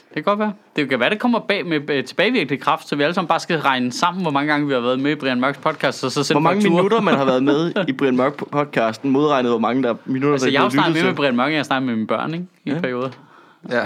[0.09, 0.53] Det kan godt være.
[0.77, 3.41] Det kan være, det kommer bag med øh, tilbagevirkende kraft, så vi alle sammen bare
[3.41, 6.13] skal regne sammen, hvor mange gange vi har været med i Brian Mørks podcast, og
[6.13, 6.77] så sende Hvor mange fakturer.
[6.83, 10.47] minutter man har været med i Brian Mørk podcasten, modregnet hvor mange der minutter, Altså,
[10.47, 11.87] der jeg har jo er blevet snakket med med Brian Mørk, og jeg har snakket
[11.87, 12.47] med mine børn, ikke?
[12.65, 12.75] I ja.
[12.75, 12.81] Ja.
[12.81, 13.11] perioder.
[13.71, 13.83] Ja.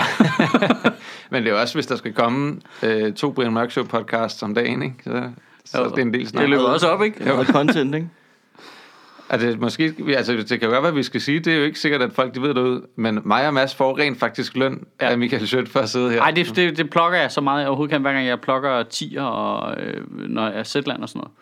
[1.30, 4.42] Men det er jo også, hvis der skal komme øh, to Brian Mørk Show podcasts
[4.42, 4.94] om dagen, ikke?
[5.04, 5.22] Så,
[5.64, 5.85] så Jo.
[5.90, 6.40] det er en del snak.
[6.40, 7.22] Det løber også op, ikke?
[7.24, 7.32] til.
[7.32, 8.08] Og content, ikke?
[9.33, 11.62] Altså, måske, altså, det kan jo godt være, at vi skal sige, det er jo
[11.64, 14.57] ikke sikkert, at folk de ved det ud, men mig og Mads får rent faktisk
[14.57, 15.11] løn Ja.
[15.11, 16.18] af Michael Schødt for at sidde her.
[16.18, 18.83] Nej, det, det, det plukker jeg så meget, jeg overhovedet kan, hver gang jeg plukker
[18.83, 21.33] tiger, og øh, når jeg er Zetland og sådan noget.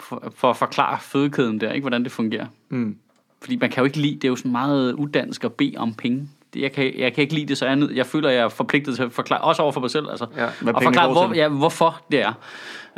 [0.00, 2.46] For, for at forklare fødekæden der, ikke hvordan det fungerer.
[2.68, 2.96] Mm.
[3.40, 5.94] Fordi man kan jo ikke lide, det er jo sådan meget udansk at bede om
[5.94, 6.28] penge.
[6.54, 8.40] Det, jeg, kan, jeg kan ikke lide det, så jeg, er nød- jeg føler, jeg
[8.44, 10.26] er forpligtet til at forklare, også over for mig selv, altså.
[10.36, 10.44] Ja.
[10.74, 12.32] Og forklare, hvor, ja, hvorfor det er.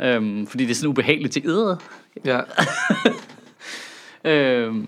[0.01, 1.75] Øhm, fordi det er sådan ubehageligt til æder.
[2.25, 2.39] Ja.
[4.25, 4.87] Øhm,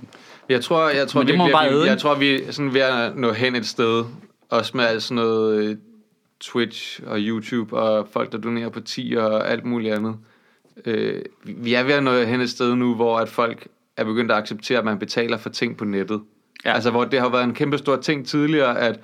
[0.50, 2.74] Jeg tror, jeg tror, Men det må virkelig, bare vi, jeg tror, vi er sådan
[2.74, 4.04] ved at nå hen et sted,
[4.50, 5.76] også med alt sådan noget øh,
[6.42, 10.16] Twitch og YouTube og folk, der donerer på 10 og alt muligt andet.
[10.86, 13.68] Øh, vi- er ved at nå hen et sted nu, hvor at folk
[13.98, 16.22] er begyndt at acceptere, at man betaler for ting på nettet.
[16.66, 16.74] Ja.
[16.74, 19.00] Altså, hvor det har været en kæmpe stor ting tidligere, at,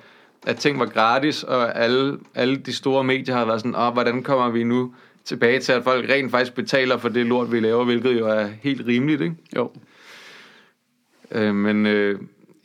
[0.46, 4.22] at ting var gratis, og alle, alle de store medier har været sådan, Åh, hvordan
[4.22, 7.84] kommer vi nu tilbage til, at folk rent faktisk betaler for det lort, vi laver,
[7.84, 9.34] hvilket jo er helt rimeligt, ikke?
[9.56, 9.70] jo.
[11.30, 12.20] Øh, men øh,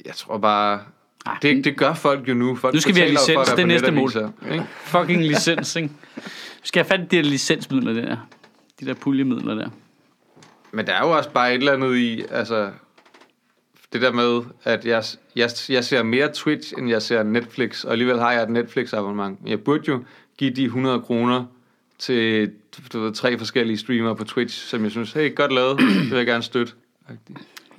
[0.05, 0.79] jeg tror bare...
[1.25, 2.55] Ej, Det, det gør folk jo nu.
[2.55, 4.11] Folk Nu skal vi have licens, det er næste mål.
[4.51, 4.65] Ikke?
[4.83, 5.89] Fucking licens, ikke?
[6.15, 8.17] Du skal have fat i de der licensmidler der.
[8.79, 9.69] De der puljemidler der.
[10.71, 12.71] Men der er jo også bare et eller andet i, altså...
[13.93, 15.03] Det der med, at jeg,
[15.35, 19.39] jeg, jeg ser mere Twitch, end jeg ser Netflix, og alligevel har jeg et Netflix-abonnement.
[19.45, 20.03] Jeg burde jo
[20.37, 21.45] give de 100 kroner
[21.99, 22.51] til
[22.93, 26.17] du ved, tre forskellige streamere på Twitch, som jeg synes, hey, godt lavet, det vil
[26.17, 26.73] jeg gerne støtte.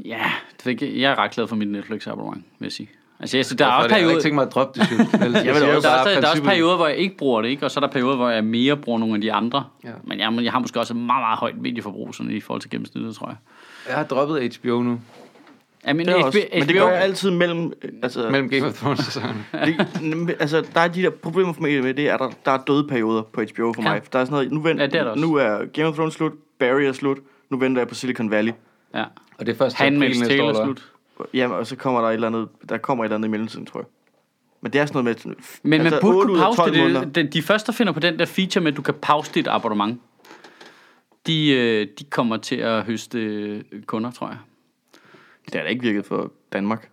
[0.05, 1.01] Ja, det jeg ikke.
[1.01, 2.91] jeg er ret glad for mit Netflix-abonnement, vil jeg sige.
[3.21, 4.53] Altså, jeg, synes, der er også er det, jeg har perioder, ikke tænkt mig at
[4.55, 4.99] droppe det shit.
[5.23, 7.43] Jeg, vil også- jo der, er også, der er også perioder, hvor jeg ikke bruger
[7.43, 7.65] det, ikke?
[7.67, 9.65] og så er der perioder, hvor jeg mere bruger nogle af de andre.
[9.85, 9.91] Ja.
[10.05, 12.71] Men jeg, jeg har måske også et meget, meget højt medieforbrug sådan i forhold til
[12.71, 13.37] gennemsnittet, tror jeg.
[13.89, 15.01] Jeg har droppet HBO nu.
[15.87, 17.73] Ja, men, Det er HBO, også, men det gør jeg altid mellem...
[17.83, 19.47] øh, Altså, Mellem Game of Thrones sæsonen.
[20.29, 22.59] det, altså, der er de der problemer for mig med det, er, der, der er
[22.67, 23.89] døde perioder på HBO for Ja.
[23.89, 24.03] mig.
[24.13, 25.25] Der er sådan noget, nu, vent, Ja, det er der også.
[25.25, 27.19] nu er Game of Thrones slut, Barry er slut,
[27.51, 28.53] nu venter jeg på Silicon Valley.
[28.95, 29.05] Ja.
[29.39, 30.65] Og det er først til april næste år, er eller?
[30.65, 30.93] slut.
[31.35, 33.67] Jamen, og så kommer der et eller andet, der kommer et eller andet i mellemtiden,
[33.67, 33.87] tror jeg.
[34.61, 35.35] Men det er sådan noget med...
[35.63, 37.15] Men altså, man burde kunne pause 12 det.
[37.15, 37.33] det.
[37.33, 40.01] De første, der finder på den der feature med, at du kan pause dit abonnement,
[41.27, 44.39] de, øh, de kommer til at høste øh, kunder, tror jeg.
[45.45, 46.91] Det har da ikke virket for Danmark.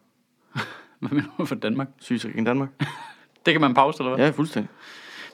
[1.00, 1.88] Hvad mener du for Danmark?
[2.00, 2.70] Sygesikring Danmark.
[3.46, 4.26] Det kan man pause, eller hvad?
[4.26, 4.70] Ja, fuldstændig.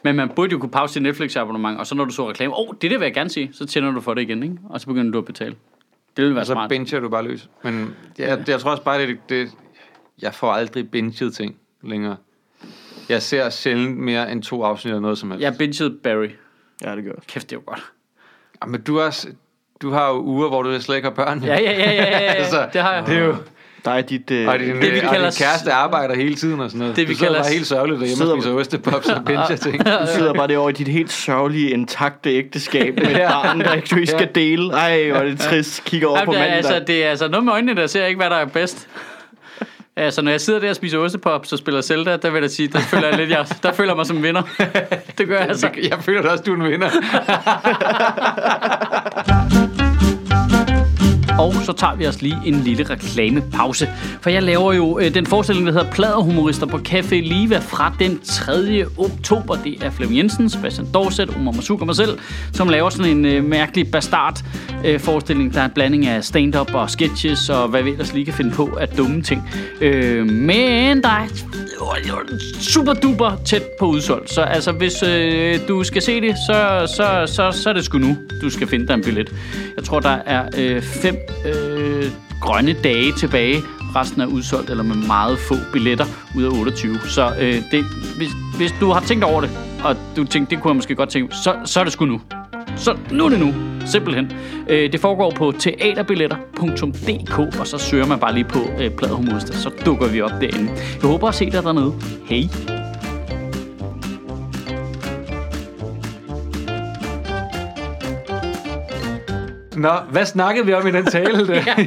[0.03, 2.69] Men man burde jo kunne pause sit Netflix-abonnement, og så når du så reklame, åh,
[2.69, 4.57] oh, det der vil jeg gerne se, så tænder du for det igen, ikke?
[4.69, 5.55] Og så begynder du at betale.
[6.17, 6.69] Det vil være Og så smart.
[6.69, 7.49] binger du bare løs.
[7.63, 9.49] Men jeg, jeg tror også bare, det, det
[10.21, 12.17] jeg får aldrig binget ting længere.
[13.09, 15.43] Jeg ser sjældent mere end to afsnit af noget som helst.
[15.43, 16.29] Jeg bingede Barry.
[16.83, 17.11] Ja, det gør.
[17.27, 17.83] Kæft, det er jo godt.
[18.61, 19.27] Ja, men du, har, s-
[19.81, 21.43] du har jo uger, hvor du slet ikke har børn.
[21.43, 22.31] Ja, ja, ja, ja, ja, ja.
[22.41, 23.05] Altså, det har jeg.
[23.07, 23.35] Det er jo...
[23.91, 24.31] Er dit...
[24.31, 26.95] Øh, Og din, Det, vi og kalder din kæreste arbejder hele tiden og sådan noget.
[26.95, 29.55] Det, vi du sidder kalder- bare helt sørgeligt derhjemme og sidder- spiser ostepops og binger
[29.65, 29.85] ting.
[29.85, 33.87] Du sidder bare derovre i dit helt sørgelige, intakte ægteskab med et barn, der ikke
[33.91, 34.73] du ikke skal dele.
[34.73, 35.83] Ej, hvor er det trist.
[35.85, 36.85] Kigger over Jamen, på manden, altså, der...
[36.85, 38.87] det er altså noget med øjnene, der ser ikke, hvad der er bedst.
[39.99, 42.67] Altså, når jeg sidder der og spiser ostepop, så spiller Zelda, der vil jeg sige,
[42.67, 44.41] der føler jeg lidt, jeg, der føler mig som vinder.
[45.17, 45.69] Det gør jeg altså.
[45.89, 46.89] Jeg føler da også, du er en vinder.
[51.47, 53.89] Og så tager vi os lige en lille reklamepause.
[54.21, 58.19] For jeg laver jo øh, den forestilling, der hedder Pladerhumorister på Café Liva fra den
[58.19, 58.85] 3.
[58.97, 59.55] oktober.
[59.55, 62.19] Det er Flemming Jensen, Sebastian Dorset, Omar Masuk og mig selv,
[62.53, 64.43] som laver sådan en øh, mærkelig bastard
[64.85, 65.53] øh, forestilling.
[65.53, 68.51] Der er en blanding af stand-up og sketches og hvad vi ellers lige kan finde
[68.51, 69.49] på af dumme ting.
[69.81, 71.27] Øh, men der er
[72.59, 74.33] super duper tæt på udsolgt.
[74.33, 77.97] Så altså, hvis øh, du skal se det, så, så, så, så er det sgu
[77.97, 79.33] nu, du skal finde dig en billet.
[79.75, 83.61] Jeg tror, der er øh, fem øh, grønne dage tilbage.
[83.95, 86.99] Resten er udsolgt, eller med meget få billetter ud af 28.
[87.07, 87.85] Så øh, det,
[88.17, 89.49] hvis, hvis du har tænkt over det,
[89.83, 92.21] og du tænkte, det kunne jeg måske godt tænke, så, så er det sgu nu.
[92.75, 93.53] Så nu er det nu,
[93.85, 94.31] simpelthen.
[94.69, 99.69] Øh, det foregår på teaterbilletter.dk, og så søger man bare lige på øh, Pladehumorister, så
[99.85, 100.71] dukker vi op derinde.
[101.01, 101.93] Jeg håber at se dig dernede.
[102.25, 102.76] Hej.
[109.77, 111.61] Nå, hvad snakkede vi om i den tale der?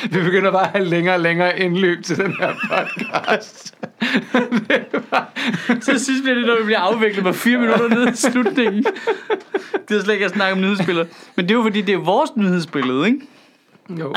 [0.12, 3.74] vi begynder bare at have længere og længere indløb til den her podcast.
[5.84, 8.84] Til sidst bliver det, når vi bliver afviklet på fire minutter nede i slutningen.
[9.88, 11.06] Det er slet ikke at snakke om nyhedsbilleder.
[11.36, 13.20] Men det er jo fordi, det er vores nyhedsbillede, ikke?
[13.98, 14.14] Jo.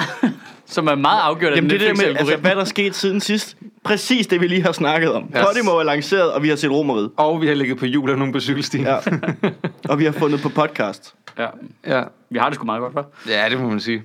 [0.65, 3.21] Som er meget afgjort af Jamen det der med, altså, hvad der er sket siden
[3.21, 3.57] sidst.
[3.83, 5.23] Præcis det, vi lige har snakket om.
[5.23, 5.45] Yes.
[5.45, 7.11] Podimo er lanceret, og vi har set Romeriet.
[7.17, 8.83] Og vi har ligget på jul af nogen på cykelstien.
[8.83, 8.97] Ja.
[9.89, 11.15] og vi har fundet på podcast.
[11.37, 11.47] Ja.
[11.87, 12.03] ja.
[12.29, 13.31] Vi har det sgu meget godt, hva'?
[13.31, 14.03] Ja, det må man sige.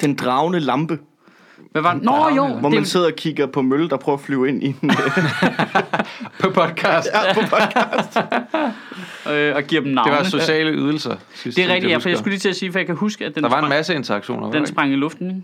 [0.00, 0.98] Den dragende lampe,
[1.70, 2.02] Hvad var det?
[2.02, 4.62] Nå jo, hvor man det, sidder og kigger på mølle, der prøver at flyve ind
[4.62, 4.76] i en...
[6.40, 7.08] På podcast.
[7.14, 8.18] ja, på podcast.
[9.32, 10.10] øh, og giver dem navne.
[10.10, 11.16] Det var sociale ydelser.
[11.34, 12.96] Sidst, det er rigtigt, ja, for jeg skulle lige til at sige, for jeg kan
[12.96, 14.46] huske, at den, Der var en sprang, masse interaktioner.
[14.46, 14.66] den ikke?
[14.68, 15.26] sprang i luften.
[15.28, 15.42] Ikke?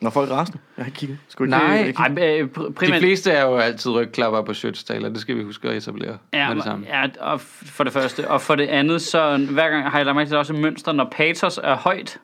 [0.00, 0.58] Når folk rasende.
[0.76, 1.18] Jeg har ikke kigget.
[1.28, 1.84] Skal du Nej.
[1.86, 5.08] ikke Ej, øh, pr- De primært, fleste er jo altid rygklapper på shirtstaler.
[5.08, 6.86] Det skal vi huske at etablere Ja, med det samme.
[6.88, 8.30] ja, og for det første.
[8.30, 10.52] Og for det andet, så hver gang har jeg lagt mærke til, at der også
[10.52, 12.18] et mønster, når patos er højt.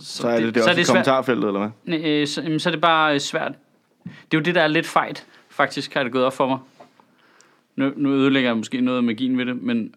[0.00, 1.98] Så er det, det så også er det i kommentarfeltet, eller hvad?
[1.98, 3.52] Nej, øh, så, jamen, så er det bare øh, svært.
[4.04, 5.26] Det er jo det, der er lidt fejt.
[5.48, 6.58] Faktisk har det gået op for mig.
[7.76, 9.94] Nu, nu ødelægger jeg måske noget af magien ved det, men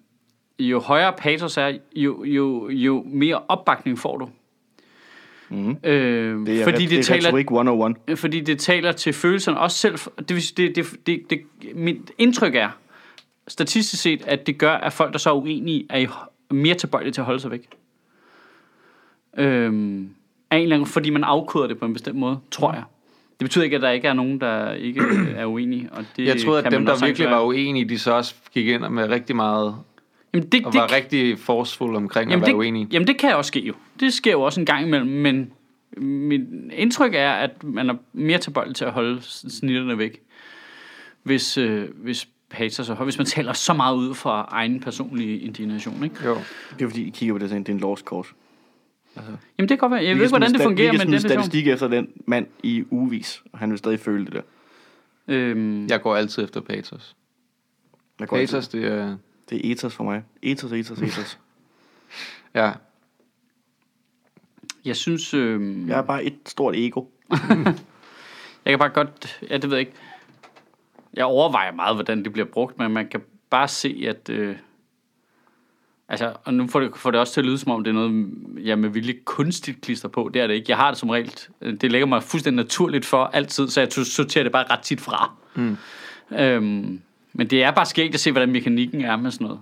[0.59, 4.29] jo højere patos er, jo, jo, jo mere opbakning får du.
[5.49, 5.77] Mhm.
[5.83, 8.19] Øh, Det er, fordi, det, det er taler, retorik 101.
[8.19, 9.97] fordi det taler til følelserne også selv.
[10.29, 11.41] Det, det, det, det, det,
[11.75, 12.69] mit indtryk er,
[13.47, 17.21] statistisk set, at det gør, at folk, der så er uenige, er mere tilbøjelige til
[17.21, 17.69] at holde sig væk.
[19.37, 20.09] Øhm,
[20.51, 22.83] af en eller anden, fordi man afkoder det på en bestemt måde, tror jeg.
[23.39, 25.01] Det betyder ikke, at der ikke er nogen, der ikke
[25.37, 25.89] er uenige.
[25.91, 27.45] Og det Jeg troede, kan at dem, man der virkelig var være.
[27.45, 29.75] uenige, de så også gik ind med rigtig meget,
[30.33, 32.87] Jamen, det, og det, var rigtig forceful omkring at jamen, være det, uenige.
[32.91, 33.73] jamen, det kan også ske jo.
[33.99, 35.51] Det sker jo også en gang imellem, men
[35.97, 36.41] mit
[36.73, 40.21] indtryk er, at man er mere tilbøjelig til at holde snitterne væk,
[41.23, 42.93] hvis, øh, hvis pater så.
[42.93, 46.15] Hvis man taler så meget ud fra egen personlig indignation, ikke?
[46.25, 46.37] Jo.
[46.79, 48.05] Det er fordi, de kigger på det, sådan, det er en lost
[49.15, 49.37] cause.
[49.57, 50.03] Jamen, det kan godt være.
[50.03, 52.47] Jeg Vi ved ikke, hvordan det sta- fungerer, men det er statistik efter den mand
[52.63, 54.41] i ugevis, og han vil stadig føle det der.
[55.27, 57.15] Øhm, Jeg går altid efter Patos.
[58.19, 59.17] Jeg går Patos, altid- det er...
[59.49, 60.23] Det er ethos for mig.
[60.41, 61.39] Ethos, ethos, ethos.
[62.55, 62.71] Ja.
[64.85, 65.33] jeg synes...
[65.33, 67.03] Øh, Jeg er bare et stort ego.
[68.65, 69.91] Jeg kan bare godt, ja, det ved jeg ikke.
[71.13, 74.55] Jeg overvejer meget, hvordan det bliver brugt, men man kan bare se, at, øh,
[76.11, 77.93] Altså, og nu får det, får det også til at lyde, som om det er
[77.93, 78.29] noget,
[78.63, 80.29] jeg med vilje kunstigt klister på.
[80.33, 80.65] Det er det ikke.
[80.69, 81.31] Jeg har det som regel.
[81.81, 85.31] Det lægger mig fuldstændig naturligt for altid, så jeg sorterer det bare ret tit fra.
[85.55, 85.77] Mm.
[86.31, 87.01] Øhm,
[87.33, 89.59] men det er bare skægt at se, hvordan mekanikken er med sådan noget.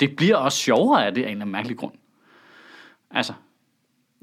[0.00, 1.94] Det bliver også sjovere af det af en eller anden mærkelig grund.
[3.10, 3.32] Altså,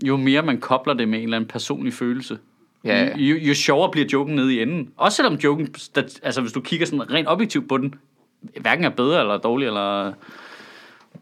[0.07, 2.37] jo mere man kobler det med en eller anden personlig følelse,
[2.83, 3.17] Ja.
[3.17, 4.89] jo, jo sjovere bliver joken nede i enden.
[4.97, 5.75] Også selvom joken,
[6.23, 7.95] altså hvis du kigger sådan rent objektivt på den,
[8.61, 10.13] hverken er bedre eller dårlig, eller...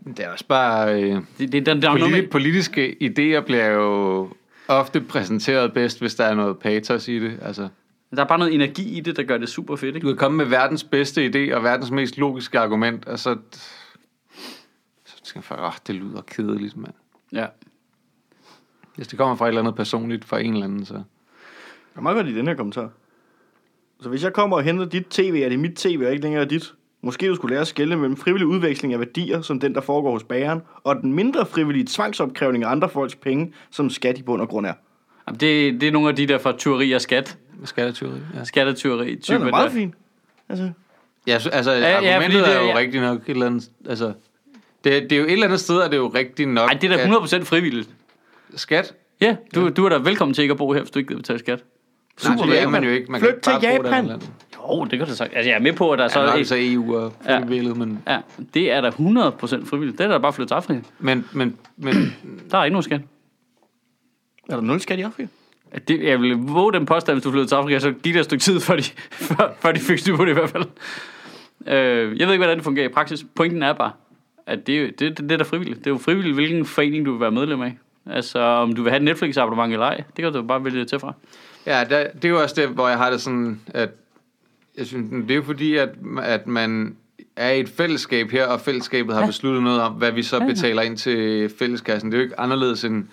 [0.08, 1.04] Det er også bare...
[1.04, 4.30] Øh, Det, det, der, der er noget politi- med, politiske idéer bliver jo
[4.68, 7.40] ofte præsenteret bedst, hvis der er noget patos i det.
[7.42, 7.68] Altså,
[8.16, 10.08] der er bare noget energi i det, der gør det super fedt, du ikke?
[10.08, 13.38] kan komme med verdens bedste idé og verdens mest logiske argument, og så...
[15.06, 16.94] Så skal man åh, det lyder kedeligt, mand.
[17.32, 17.46] Ja.
[18.96, 20.94] Hvis det kommer fra et eller andet personligt fra en eller anden, så...
[20.94, 21.02] Jeg
[21.96, 22.90] er meget godt i den her kommentar.
[24.02, 26.46] Så hvis jeg kommer og henter dit tv, er det mit tv og ikke længere
[26.46, 26.74] dit.
[27.06, 30.12] Måske du skulle lære at skelne mellem frivillig udveksling af værdier, som den, der foregår
[30.12, 34.42] hos bageren, og den mindre frivillige tvangsopkrævning af andre folks penge, som skat i bund
[34.42, 34.74] og grund er.
[35.28, 37.38] Jamen, det, det er nogle af de der fra tyveri og skat.
[37.64, 38.44] Skattetyveri, ja.
[38.44, 39.94] Skattetyveri Det er meget fint.
[40.50, 40.70] Altså,
[41.28, 42.78] Ja, så- altså, Ja, ja, ja, argumentet fordi det- er jo ja.
[42.78, 43.70] rigtigt nok et eller andet...
[43.90, 44.06] Altså,
[44.84, 46.70] det, det er jo et eller andet sted, er det jo rigtigt nok...
[46.72, 47.06] Ej, det er da
[47.40, 47.90] 100% frivilligt.
[48.54, 48.94] at Skat?
[49.22, 51.16] Ja, du, du er da velkommen til ikke at bo her, hvis du ikke vil
[51.18, 51.64] betale skat.
[52.18, 53.12] Super, Nej, det er man jo ikke.
[53.12, 54.10] Man kan Flyt ikke bare til bo der Japan.
[54.12, 54.32] andet.
[54.70, 55.34] Jo, det kan du sagt.
[55.36, 56.20] Altså, jeg er med på, at der er Så så...
[56.20, 57.40] er Ja, det så EU og Ja.
[57.40, 58.20] frivilligt, men, ja,
[58.54, 59.98] det er da 100% frivilligt.
[59.98, 60.82] Det er da bare at flytte til Afrika.
[61.00, 61.94] men, men, men
[62.52, 63.02] Der er ikke nogen skat.
[64.50, 65.28] er der nul skat i Afrika?
[65.72, 68.20] At Det, jeg vil våge den påstand, hvis du flyttede til Afrika, så gik der
[68.20, 68.84] et stykke tid, før de,
[69.30, 70.64] før, før de fik styr på det i hvert fald.
[71.68, 73.26] Øh, jeg ved ikke, hvordan det fungerer i praksis.
[73.36, 73.92] Pointen er bare,
[74.48, 75.80] at det, er det, det, det er da frivilligt.
[75.80, 77.78] Det er jo frivilligt, hvilken forening du vil være medlem af.
[78.10, 81.00] Altså, om du vil have et Netflix-abonnement eller ej, det kan du bare vælge til
[81.00, 81.14] fra.
[81.66, 83.90] Ja, der, det er jo også det, hvor jeg har det sådan, at
[84.78, 85.90] jeg synes, det er jo fordi, at,
[86.24, 86.96] at man
[87.36, 89.28] er i et fællesskab her, og fællesskabet har Ja.
[89.28, 92.12] besluttet noget om, hvad vi så betaler ind til fælleskassen.
[92.12, 93.04] Det er jo ikke anderledes end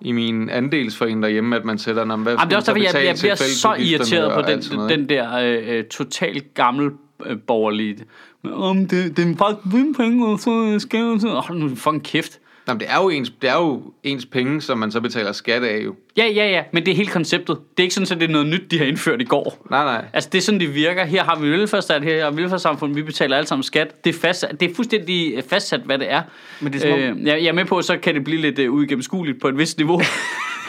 [0.00, 3.16] i min andelsforening derhjemme, at man sætter, hvad Jamen, det er også derfor, jeg, jeg
[3.16, 6.90] til bliver så irriteret på den, den der øh, øh, totalt gammel
[7.26, 7.96] øh, borgerlige.
[8.44, 11.30] Om det, det er faktisk mine penge, og så skal jeg.
[11.30, 12.40] Hold nu fucking kæft.
[12.68, 15.32] Nå, men det er, jo ens, det er jo ens penge, som man så betaler
[15.32, 15.94] skat af jo.
[16.16, 17.56] Ja, ja, ja, men det er hele konceptet.
[17.76, 19.66] Det er ikke sådan, at det er noget nyt, de har indført i går.
[19.70, 20.04] Nej, nej.
[20.12, 21.04] Altså, det er sådan, det virker.
[21.04, 24.04] Her har vi velfærdsstat, her har vi velfærdssamfund, vi betaler alle sammen skat.
[24.04, 26.22] Det er, fastsat, det er fuldstændig fastsat, hvad det er.
[26.60, 28.40] Men det er som om- øh, jeg, jeg er med på, så kan det blive
[28.40, 30.00] lidt uh, uigennemskueligt på et vist niveau.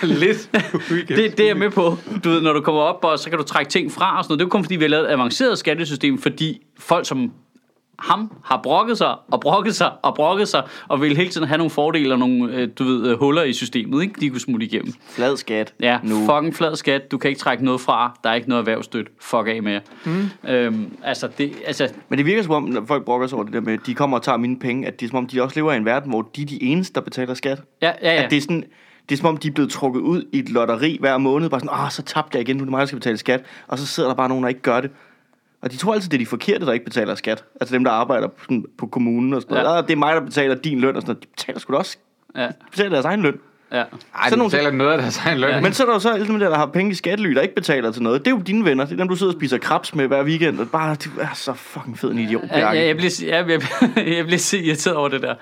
[0.04, 0.50] Lidt.
[1.08, 1.98] det, det er jeg med på.
[2.24, 4.32] Du ved, når du kommer op, og så kan du trække ting fra og sådan
[4.32, 4.40] noget.
[4.40, 7.32] Det er jo kun fordi, vi har lavet et avanceret skattesystem, fordi folk som
[8.02, 11.58] ham har brokket sig og brokket sig og brokket sig, og vil hele tiden have
[11.58, 14.22] nogle fordele og nogle, øh, du ved, øh, huller i systemet, ikke?
[14.22, 14.94] De kunne smutte igennem.
[15.10, 15.74] Flad skat.
[15.80, 16.16] Ja, nu.
[16.26, 17.12] fucking flad skat.
[17.12, 18.20] Du kan ikke trække noget fra.
[18.24, 19.08] Der er ikke noget erhvervsstøt.
[19.22, 19.80] Fuck af med jer.
[20.06, 20.50] Mm.
[20.50, 23.54] Øhm, altså, det, altså, Men det virker som om, når folk brokker sig over det
[23.54, 25.44] der med, at de kommer og tager mine penge, at det er som om, de
[25.44, 27.62] også lever i en verden, hvor de er de eneste, der betaler skat.
[27.82, 28.24] ja, ja, ja.
[28.24, 28.64] At det er sådan,
[29.10, 31.50] det er som om, de er blevet trukket ud i et lotteri hver måned.
[31.50, 33.44] Bare sådan, åh, så tabte jeg igen, nu er det mig, der skal betale skat.
[33.68, 34.92] Og så sidder der bare nogen, der ikke gør det.
[35.62, 37.44] Og de tror altid, det er de forkerte, der ikke betaler skat.
[37.62, 39.70] Altså dem, der arbejder på, sådan, på kommunen og sådan noget.
[39.70, 39.76] Ja.
[39.76, 39.82] Ja.
[39.82, 41.24] Det er mig, der betaler din løn og sådan noget.
[41.24, 41.98] De betaler sgu da også
[42.36, 43.40] ja, de betaler deres egen løn.
[43.72, 43.78] ja.
[43.78, 43.86] Ej,
[44.30, 45.50] Så de nogle- betaler noget af deres egen løn.
[45.50, 45.62] Ja.
[45.62, 47.42] Men så er der jo så alle dem der, der har penge i skattely, der
[47.42, 48.26] ikke betaler til noget.
[48.26, 48.86] Det er jo dine venner.
[48.86, 50.60] Det er dem, du sidder og spiser krabs med hver weekend.
[50.60, 52.44] Og bare, du er så fucking fed en idiot.
[52.52, 53.62] Ja, ja, jeg, bliver, jeg, jeg,
[54.18, 55.36] jeg bliver så irriteret over det der.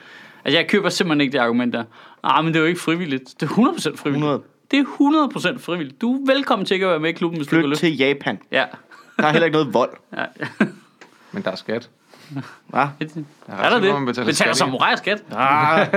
[0.45, 1.83] Altså, jeg køber simpelthen ikke det argument der.
[2.23, 3.23] Ah, men det er jo ikke frivilligt.
[3.39, 4.03] Det er 100% frivilligt.
[4.05, 4.41] 100.
[4.71, 4.83] Det er
[5.55, 6.01] 100% frivilligt.
[6.01, 7.65] Du er velkommen til ikke at være med i klubben, hvis du vil.
[7.65, 8.39] Flyt til Japan.
[8.51, 8.63] Ja.
[9.17, 9.91] Der er heller ikke noget vold.
[10.17, 10.25] ja.
[11.31, 11.89] Men der er skat.
[12.67, 12.79] Hva?
[12.79, 12.85] Er
[13.49, 13.93] ret der det?
[13.93, 15.23] man betaler Betaler skat, samurai skat?
[15.35, 15.87] Ah.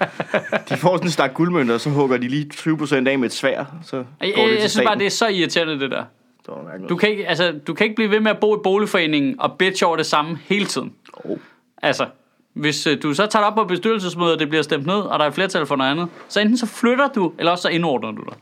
[0.68, 3.32] De får sådan en stak guldmønter, og så hugger de lige 20% af med et
[3.32, 3.64] svær.
[3.82, 6.04] Så Jeg, går jeg, det jeg synes bare, det er så irriterende, det der.
[6.48, 6.86] Er der.
[6.88, 9.52] Du kan, ikke, altså, du kan ikke blive ved med at bo i boligforeningen og
[9.58, 10.92] bitch over det samme hele tiden.
[11.12, 11.38] Oh.
[11.82, 12.06] Altså,
[12.52, 15.18] hvis øh, du så tager det op på bestyrelsesmødet, og det bliver stemt ned, og
[15.18, 18.10] der er flertal for noget andet, så enten så flytter du, eller også så indordner
[18.10, 18.34] du dig.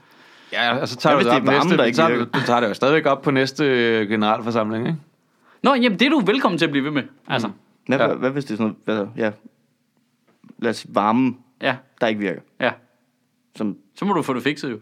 [0.53, 2.63] Ja, og så tager Hvad du det det op er næste, der ikke tager, du,
[2.65, 4.99] det jo stadigvæk op på næste øh, generalforsamling, ikke?
[5.63, 7.03] Nå, jamen det er du velkommen til at blive ved med.
[7.29, 7.51] Altså,
[7.87, 8.09] Hvad, Ja.
[8.09, 8.15] ja.
[8.15, 9.31] hvad hvis det er sådan noget, hvad, ja,
[10.59, 12.41] lad os sige varmen, ja, der ikke virker.
[12.61, 12.71] ja.
[13.57, 14.79] Som, Så må du få det fikset jo.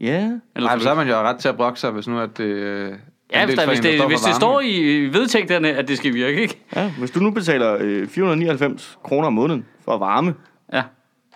[0.00, 0.16] ja,
[0.56, 2.38] Eller Nej, så har det- man jo ret til at brokke sig, hvis nu at
[2.38, 2.44] det...
[2.44, 2.92] Øh,
[3.32, 6.60] Ja, hvis, der, hvis, det, hvis det står i vedtægterne, at det skal virke, ikke?
[6.76, 10.34] ja, hvis du nu betaler øh, 499 kroner om måneden for at varme,
[10.72, 10.82] Ja.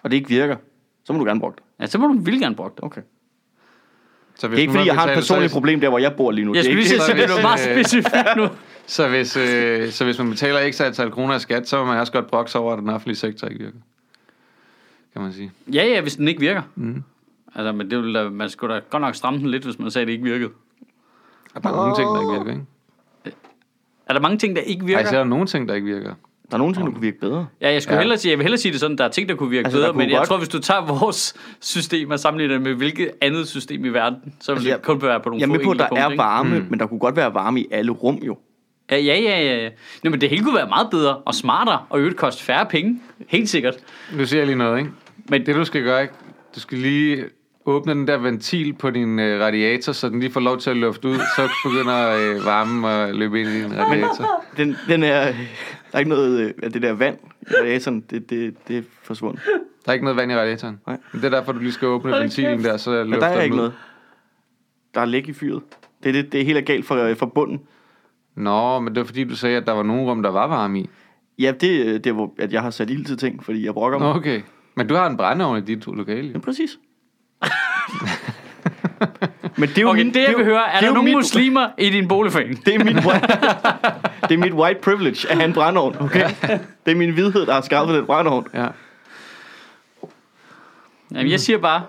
[0.03, 0.57] og det ikke virker,
[1.05, 1.62] så må du gerne bruge det.
[1.85, 2.85] Ja, så må du vildt gerne bruge det.
[2.85, 3.01] Okay.
[4.35, 6.12] Så hvis Det er ikke fordi, jeg har et personligt så- problem der, hvor jeg
[6.16, 6.55] bor lige nu.
[6.55, 8.49] Jeg det er skulle lige sige, det, er hvis, meget øh, specifikt nu.
[8.87, 11.99] Så hvis, øh, så hvis man betaler ekstra antal kroner i skat, så må man
[12.01, 13.78] også godt brokke sig over, at den offentlige sektor ikke virker.
[15.12, 15.53] Kan man sige.
[15.72, 16.62] Ja, ja, hvis den ikke virker.
[16.74, 17.03] Mm.
[17.55, 20.03] Altså, men det ville man skulle da godt nok stramme den lidt, hvis man sagde,
[20.03, 20.51] at det ikke virkede.
[21.55, 22.66] Og der er nogle ting, der ikke virker, ikke?
[24.07, 24.99] Er der mange ting, der ikke virker?
[25.05, 26.14] Ej, så er der nogle ting, der ikke virker.
[26.51, 27.47] Der er nogle ting, der kunne virke bedre.
[27.61, 28.01] Ja, jeg, skulle Ja.
[28.01, 29.78] hellere sige, jeg vil hellere sige det sådan, der er ting, der kunne virke Altså,
[29.78, 32.74] bedre, kunne men jeg godt- tror, hvis du tager vores system og sammenligner det med
[32.74, 35.47] hvilket andet system i verden, så vil Altså, det jeg- kun være på nogle Jeg
[35.47, 36.66] er få med på, at der enkelte er punkter, varme, mm.
[36.70, 38.38] men der kunne godt være varme i alle rum jo.
[38.92, 39.05] ikke?
[39.05, 39.68] Ja, ja, ja, ja.
[40.05, 43.01] Nå, men det hele kunne være meget bedre og smartere, og øvrigt koste færre penge.
[43.28, 43.76] Helt sikkert.
[44.16, 44.90] Nu siger jeg lige noget, ikke?
[45.28, 46.14] Men Det du skal gøre, ikke?
[46.55, 47.24] Du skal lige
[47.67, 50.77] åbne den der ventil på din øh, radiator, så den lige får lov til at
[50.77, 54.45] lufte ud, så begynder øh, varmen at løbe ind i din radiator.
[54.57, 55.35] Den, den er, der
[55.93, 59.43] er ikke noget øh, af det der vand i radiatoren, det, det, det er forsvundet.
[59.85, 60.81] Der er ikke noget vand i radiatoren.
[60.87, 60.97] Nej.
[61.12, 62.65] Men det er derfor, du lige skal åbne Hold ventilen kæft.
[62.65, 63.59] der, så Men lufter der er den ikke ud.
[63.59, 63.73] noget.
[64.95, 65.62] Der er læk i fyret.
[66.03, 67.61] Det er, det, det er helt galt for, øh, for bunden.
[68.37, 70.81] Nå, men det var fordi, du sagde, at der var nogle rum, der var varme
[70.81, 70.91] i.
[71.39, 73.75] Ja, det er det, er, hvor at jeg har sat ild til ting, fordi jeg
[73.75, 74.09] brokker mig.
[74.15, 74.41] Okay.
[74.77, 76.27] Men du har en brændeovn i dit lokale.
[76.29, 76.39] Ja, jo.
[76.41, 76.79] præcis.
[79.57, 81.05] Men det er jo okay, min, det jeg jo- vil høre, er det der nogle
[81.05, 82.66] mit, muslimer i din boligforening?
[82.66, 83.26] Det er, mit white,
[84.28, 86.28] det er mit white privilege at have en brændeovn, okay?
[86.87, 88.47] Det er min hvidhed, der har skaffet den brændeovn.
[88.55, 88.66] Ja.
[91.14, 91.82] Jamen, jeg siger bare,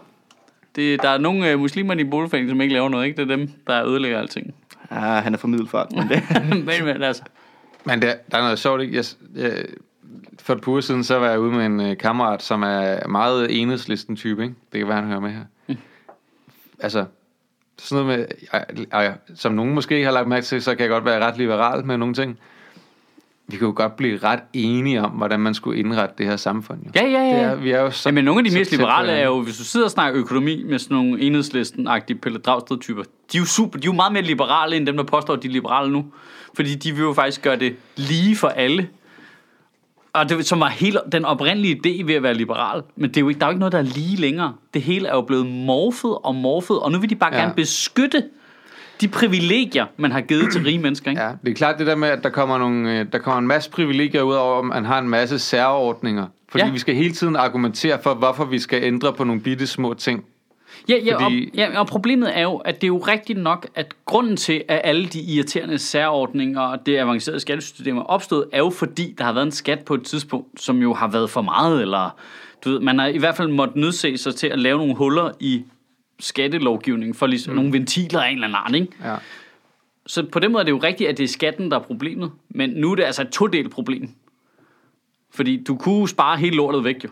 [0.75, 3.17] det, der er nogle øh, muslimer i din boligforening, som ikke laver noget, ikke?
[3.21, 4.53] Det er dem, der ødelægger alting.
[4.89, 7.23] Ah, han er for middelfart, men det, men, men altså,
[7.85, 8.95] Men der, der er noget sjovt, ikke?
[8.95, 9.65] Jeg, jeg,
[10.41, 13.07] for et par uger siden, så var jeg ude med en øh, kammerat, som er
[13.07, 14.55] meget enhedslisten type, ikke?
[14.71, 15.43] Det kan være, han hører med her.
[15.67, 15.77] Mm.
[16.79, 17.05] Altså,
[17.77, 20.89] sådan noget med, ej, ej, som nogen måske har lagt mærke til, så kan jeg
[20.89, 22.39] godt være ret liberal med nogle ting.
[23.47, 26.79] Vi kan jo godt blive ret enige om, hvordan man skulle indrette det her samfund.
[26.85, 26.91] Jo.
[26.95, 27.41] ja, ja, Det ja.
[27.41, 29.63] er, vi er jo så, Jamen, nogle af de mest liberale er jo, hvis du
[29.63, 33.85] sidder og snakker økonomi med sådan nogle enhedslisten-agtige Pelle Dragsted-typer, de er jo super, de
[33.85, 36.05] er jo meget mere liberale, end dem, der påstår, at de er liberale nu.
[36.55, 38.89] Fordi de vil jo faktisk gøre det lige for alle.
[40.15, 42.81] Og det, som var hele den oprindelige idé ved at være liberal.
[42.95, 44.53] Men det er jo ikke, der er jo ikke noget, der er lige længere.
[44.73, 47.41] Det hele er jo blevet morfet og morfet, og nu vil de bare Ja.
[47.41, 48.23] gerne beskytte
[49.01, 51.09] de privilegier, man har givet til rige mennesker.
[51.11, 51.21] Ikke?
[51.23, 53.47] Ja, det er klart det der med, at der kommer, nogle, øh, der kommer en
[53.47, 56.27] masse privilegier ud over, at man har en masse særordninger.
[56.49, 56.63] Fordi.
[56.63, 56.71] Ja.
[56.71, 60.25] vi skal hele tiden argumentere for, hvorfor vi skal ændre på nogle bitte små ting.
[60.89, 63.67] Ja, ja, Fordi- og, ja, og problemet er jo, at det er jo rigtigt nok,
[63.75, 68.57] at grunden til, at alle de irriterende særordninger og det avancerede skattesystem er opstået, er
[68.57, 71.41] jo fordi, der har været en skat på et tidspunkt, som jo har været for
[71.41, 72.09] meget, eller
[72.65, 75.31] du ved, man har i hvert fald måttet nødse sig til at lave nogle huller
[75.39, 75.63] i
[76.19, 77.55] skattelovgivningen, for ligesom mm.
[77.55, 78.87] nogle ventiler af en eller anden art, ikke?
[79.03, 79.15] Ja.
[80.05, 82.31] Så på den måde er det jo rigtigt, at det er skatten, der er problemet,
[82.49, 84.09] men nu er det altså et todelt problem.
[85.31, 87.09] Fordi du kunne spare hele lortet væk jo.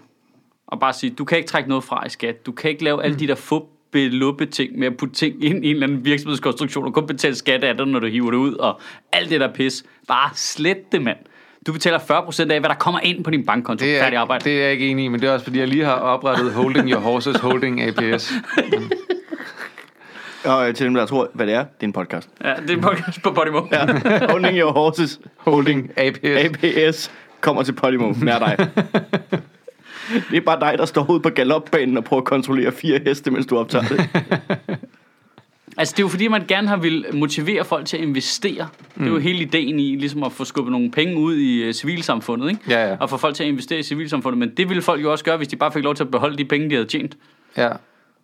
[0.68, 2.46] Og bare sige, du kan ikke trække noget fra i skat.
[2.46, 5.66] Du kan ikke lave alle de der få beluppe ting med at putte ting ind
[5.66, 8.38] i en eller anden virksomhedskonstruktion og kun betale skat af det, når du hiver det
[8.38, 8.80] ud, og
[9.12, 9.84] alt det der pis.
[10.08, 11.18] Bare slet det, mand.
[11.68, 13.86] Du betaler 40% af, hvad der kommer ind på din bankkonto.
[13.86, 14.46] Det er, Færdig arbejde.
[14.46, 16.54] det er jeg ikke enig i, men det er også fordi, jeg lige har oprettet
[16.54, 18.34] Holding Your Horses Holding APS.
[20.46, 22.30] Og øh, til dem, der tror, hvad det er, det er en podcast.
[22.44, 23.62] Ja, det er en podcast på Podimo.
[23.72, 23.86] Ja.
[24.32, 26.20] Holding your horses, holding APS.
[26.24, 27.12] APS
[27.42, 28.14] kommer til Podimo.
[28.22, 28.68] Nær dig.
[30.32, 33.32] Det er bare dig, der står ude på galopbanen og prøver at kontrollere fire heste,
[33.32, 34.10] mens du optager det.
[35.78, 38.68] Altså, det er jo fordi, man gerne har vil motivere folk til at investere.
[38.96, 39.04] Mm.
[39.04, 41.74] Det er jo hele ideen i, ligesom at få skubbet nogle penge ud i uh,
[41.74, 42.62] civilsamfundet, ikke?
[42.70, 42.98] Ja, ja.
[43.00, 44.38] Og få folk til at investere i civilsamfundet.
[44.40, 46.38] Men det ville folk jo også gøre, hvis de bare fik lov til at beholde
[46.38, 47.18] de penge, de havde tjent.
[47.58, 47.70] Ja.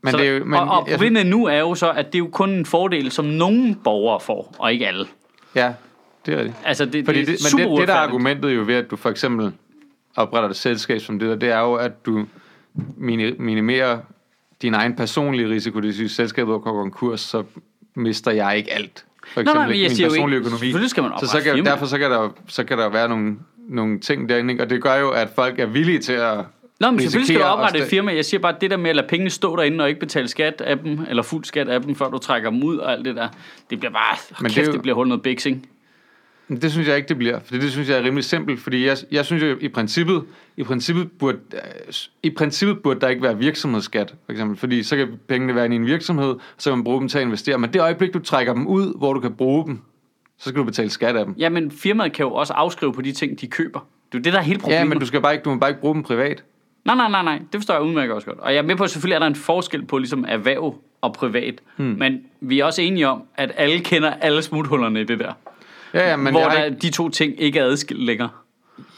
[0.02, 2.16] Men så, det er jo, men, og, og problemet nu er jo så, at det
[2.16, 5.06] er jo kun en fordel, som nogle borgere får, og ikke alle.
[5.56, 5.74] Ja,
[6.26, 6.58] det er rigtigt.
[6.66, 8.92] Altså, det, Fordi det, det, er men det, det, der er argumentet jo ved, at
[8.92, 9.54] du for eksempel
[10.16, 12.26] opretter et selskab som det der, det er jo, at du
[12.98, 13.98] mini- minimerer
[14.62, 15.80] din egen personlige risiko.
[15.80, 17.44] Det at selskabet går konkurs, så
[17.96, 19.06] mister jeg ikke alt.
[19.34, 20.72] For nej, eksempel men jeg min personlige ikke- økonomi.
[20.90, 23.36] skal man så, så kan, derfor så kan, der, så kan der være nogle,
[23.70, 24.64] nogle ting derinde, ikke?
[24.64, 26.38] og det gør jo, at folk er villige til at
[26.80, 28.16] Nå, men selvfølgelig skal du oprette et firma.
[28.16, 30.28] Jeg siger bare, at det der med at lade pengene stå derinde og ikke betale
[30.28, 33.06] skat af dem, eller fuld skat af dem, før du trækker dem ud og alt
[33.06, 33.28] det der,
[33.70, 35.68] det bliver bare, Men kæft, det, jo- det bliver hullet noget biksing.
[36.50, 37.40] Det synes jeg ikke, det bliver.
[37.46, 38.60] For det synes jeg er rimelig simpelt.
[38.60, 40.24] Fordi jeg, jeg synes jo, i princippet,
[40.58, 41.94] i princippet, burde, øh,
[42.24, 44.58] i princippet burde der ikke være virksomhedsskat, for eksempel.
[44.58, 47.24] Fordi så kan pengene være i en virksomhed, så kan man bruge dem til at
[47.24, 47.58] investere.
[47.58, 49.80] Men det øjeblik, du trækker dem ud, hvor du kan bruge dem,
[50.38, 51.36] så skal du betale skat af dem.
[51.38, 53.80] Ja, men firmaet kan jo også afskrive på de ting, de køber.
[53.80, 54.80] Det er jo det, der er hele problemet.
[54.80, 56.44] Ja, men du, skal bare ikke, du må bare ikke bruge dem privat.
[56.86, 57.38] Nej, nej, nej, nej.
[57.38, 58.40] Det forstår jeg udmærket også godt.
[58.40, 61.14] Og jeg er med på, at selvfølgelig er der en forskel på ligesom erhverv og
[61.14, 61.62] privat.
[61.78, 61.86] Hmm.
[61.86, 65.34] Men vi er også enige om, at alle kender alle smuthullerne i det der.
[65.94, 68.30] Ja, ja, men hvor jeg der, ikke, de to ting ikke er adskilt længere.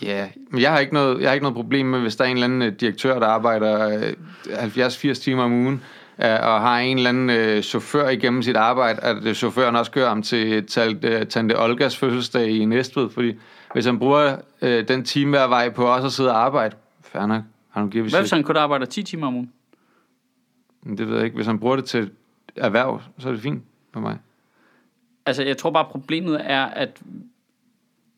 [0.02, 2.28] ja, men jeg har, ikke noget, jeg har ikke noget problem med, hvis der er
[2.28, 4.14] en eller anden øh, direktør, der arbejder øh,
[4.46, 5.84] 70-80 timer om ugen,
[6.24, 9.92] øh, og har en eller anden øh, chauffør igennem sit arbejde, at øh, chaufføren også
[9.92, 10.66] kører ham til
[11.04, 13.34] øh, Tante Olgas fødselsdag i Næstved, fordi
[13.74, 17.26] hvis han bruger øh, den time hver vej på også at sidde og arbejde, fair
[17.26, 19.52] nok, han giver Hvad hvis han kun arbejder 10 timer om ugen?
[20.98, 21.36] Det ved jeg ikke.
[21.36, 22.10] Hvis han bruger det til
[22.56, 23.64] erhverv, så er det fint
[23.94, 24.18] for mig.
[25.26, 27.00] Altså, jeg tror bare, problemet er, at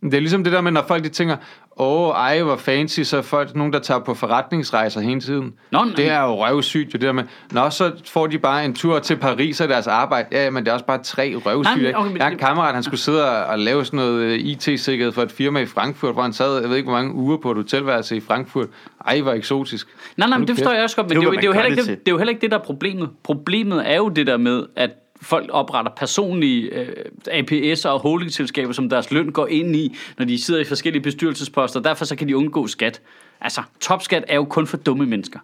[0.01, 1.35] Det er ligesom det der med, når folk de tænker,
[1.77, 5.53] åh, ej, hvor fancy, så er folk nogen, der tager på forretningsrejser hele tiden.
[5.71, 5.93] Nå, nej.
[5.95, 8.99] det er jo røvsygt, jo det der med, nå, så får de bare en tur
[8.99, 10.27] til Paris af deres arbejde.
[10.31, 11.83] Ja, men det er også bare tre røvsyge.
[11.91, 14.19] Nej, okay, men- Jeg har en kammerat, han skulle sidde og, og lave sådan noget
[14.21, 17.13] øh, IT-sikkerhed for et firma i Frankfurt, hvor han sad, jeg ved ikke, hvor mange
[17.13, 18.67] uger på et hotelværelse i Frankfurt.
[19.07, 19.87] Ej, hvor eksotisk.
[20.17, 21.43] Nej, nej, men det forstår jeg også godt, men Det det, er det, jo, det,
[21.43, 23.09] er jo heller ikke det det, det er jo heller ikke det, der er problemet.
[23.23, 24.89] Problemet er jo det der med, at
[25.23, 26.87] folk opretter personlige øh,
[27.27, 31.79] APS'er og holdingselskaber, som deres løn går ind i, når de sidder i forskellige bestyrelsesposter.
[31.79, 33.01] Derfor så kan de undgå skat.
[33.41, 35.39] Altså, topskat er jo kun for dumme mennesker.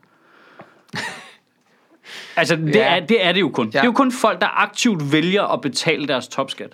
[2.36, 2.96] altså, det, Ja.
[2.96, 3.66] er, det er det jo kun.
[3.66, 3.72] Ja.
[3.72, 6.74] Det er jo kun folk, der aktivt vælger at betale deres topskat.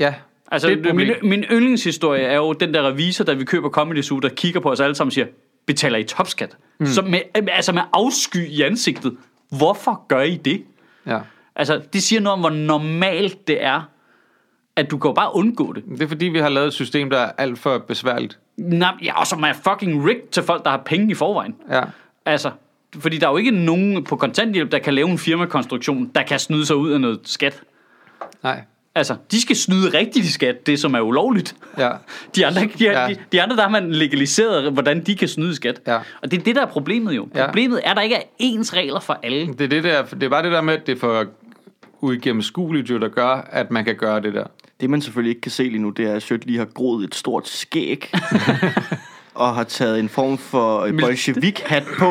[0.00, 0.14] Ja,
[0.50, 4.02] Altså, det et min, min yndlingshistorie er jo den der revisor, der vi køber Comedy
[4.02, 5.26] Zoo, der kigger på os alle sammen og siger,
[5.66, 6.56] betaler I topskat?
[6.78, 6.86] Mm.
[6.86, 9.16] Så med, altså med afsky i ansigtet.
[9.50, 10.64] Hvorfor gør I det?
[11.06, 11.18] Ja.
[11.56, 13.88] Altså, det siger noget om, hvor normalt det er,
[14.76, 15.84] at du kan jo bare undgå det.
[15.90, 18.38] Det er fordi, vi har lavet et system, der er alt for besværligt.
[18.56, 21.54] Nej, ja, og som er fucking rigged til folk, der har penge i forvejen.
[21.70, 21.82] Ja.
[22.26, 22.50] Altså,
[22.98, 26.38] fordi der er jo ikke nogen på kontanthjælp, der kan lave en firmakonstruktion, der kan
[26.38, 27.62] snyde sig ud af noget skat.
[28.42, 28.62] Nej.
[28.96, 31.56] Altså, de skal snyde rigtigt i skat, det som er ulovligt.
[31.78, 31.90] Ja.
[32.36, 33.06] De andre, de, Ja.
[33.08, 35.80] de, de andre, der har man legaliseret, hvordan de kan snyde i skat.
[35.86, 35.96] Ja.
[36.22, 37.28] Og det er det, der er problemet jo.
[37.34, 37.46] Ja.
[37.46, 39.46] Problemet er, at der ikke er ens regler for alle.
[39.46, 41.26] Det er, det, der, det er bare det der med, at det er for
[42.04, 44.44] uigennemskueligt, jo, der gør, at man kan gøre det der.
[44.80, 47.04] Det, man selvfølgelig ikke kan se lige nu, det er, at Sødt lige har groet
[47.04, 48.12] et stort skæg.
[49.34, 52.04] og har taget en form for øh, bolshevik-hat på.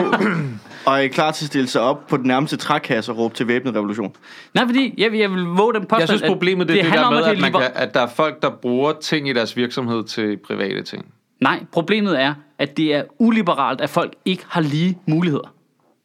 [0.86, 3.48] og er klar til at stille sig op på den nærmeste trækasse og råbe til
[3.48, 4.16] væbnet revolution.
[4.54, 6.84] Nej, fordi jeg, jeg vil våge den påstand, Jeg synes, at problemet det er det,
[6.84, 8.42] det handler der om, med, at, det er man liber- kan, at der er folk,
[8.42, 11.06] der bruger ting i deres virksomhed til private ting.
[11.42, 15.54] Nej, problemet er, at det er uliberalt, at folk ikke har lige muligheder.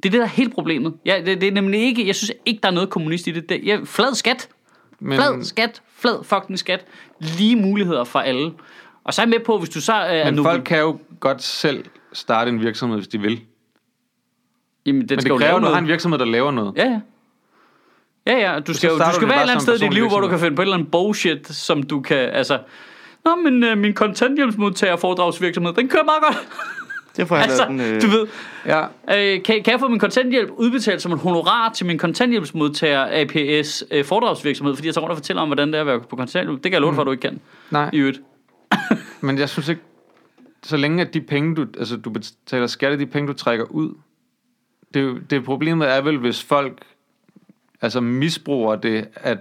[0.03, 0.95] Det er det, der er helt problemet.
[1.07, 3.49] Ja, det, det er nemlig ikke, jeg synes ikke, der er noget kommunist i det.
[3.49, 4.49] det ja, flad skat.
[5.01, 5.83] Men, Flad skat.
[5.97, 6.85] Flad fucking skat.
[7.21, 8.53] Lige muligheder for alle.
[9.05, 10.99] Og så er jeg med på, hvis du så øh, men nu- folk kan jo
[11.21, 13.41] godt selv starte en virksomhed, hvis de vil.
[14.87, 16.73] Jamen, den Men skal det jo kræver, at du har en virksomhed, der laver noget.
[16.77, 17.01] Ja, ja.
[18.27, 20.09] Ja, ja, du skal, jo, du skal være et eller andet sted i dit liv,
[20.09, 22.59] hvor du kan finde på et eller andet bullshit, som du kan, altså...
[23.25, 26.49] Nå, men øh, min kontanthjælpsmodtager foredragsvirksomhed, den kører meget godt.
[27.27, 27.81] Har jeg altså, den...
[27.81, 28.27] Øh, du ved,
[28.67, 28.81] Ja.
[28.85, 33.85] øh, kan, kan jeg få min kontanthjælp udbetalt som en honorar til min kontanthjælpsmodtager APS
[33.91, 36.17] øh, foredragsvirksomhed, fordi jeg tager rundt og fortæller om, hvordan det er at være på
[36.17, 36.65] kontanthjælp.
[36.65, 37.41] Det kan jeg love dig for, at du ikke kan.
[37.71, 38.21] Nej, I øvrigt.
[39.21, 39.83] men jeg synes ikke,
[40.63, 43.65] så længe at de penge, du, altså du betaler skat af de penge, du trækker
[43.65, 43.95] ud,
[44.95, 46.79] det, det problemet er vel, hvis folk
[47.83, 49.39] altså misbruger det, at,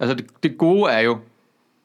[0.00, 1.18] altså det, det gode er jo,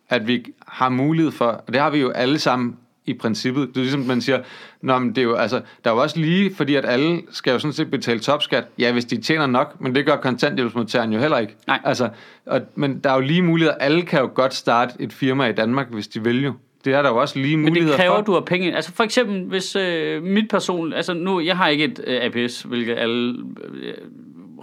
[0.10, 3.68] at vi har mulighed for, og det har vi jo alle sammen i princippet.
[3.68, 4.40] Det er ligesom, man siger,
[4.82, 7.52] Nå, men det er jo, altså, der er jo også lige, fordi at alle skal
[7.52, 8.64] jo sådan set betale topskat.
[8.80, 11.56] Ja, hvis de tjener nok, men det gør kontanthjælpsmodtageren jo heller ikke.
[11.68, 11.80] Nej.
[11.84, 12.10] Altså,
[12.46, 13.78] og, men der er jo lige muligheder.
[13.78, 16.54] Alle kan jo godt starte et firma i Danmark, hvis de vil jo.
[16.86, 18.22] Det er der jo også lige Men det muligheder kræver, for.
[18.22, 18.76] du har penge.
[18.76, 20.94] Altså for eksempel, hvis øh, mit person...
[20.94, 23.38] Altså nu, jeg har ikke et øh, APS, hvilket alle
[23.74, 23.94] øh,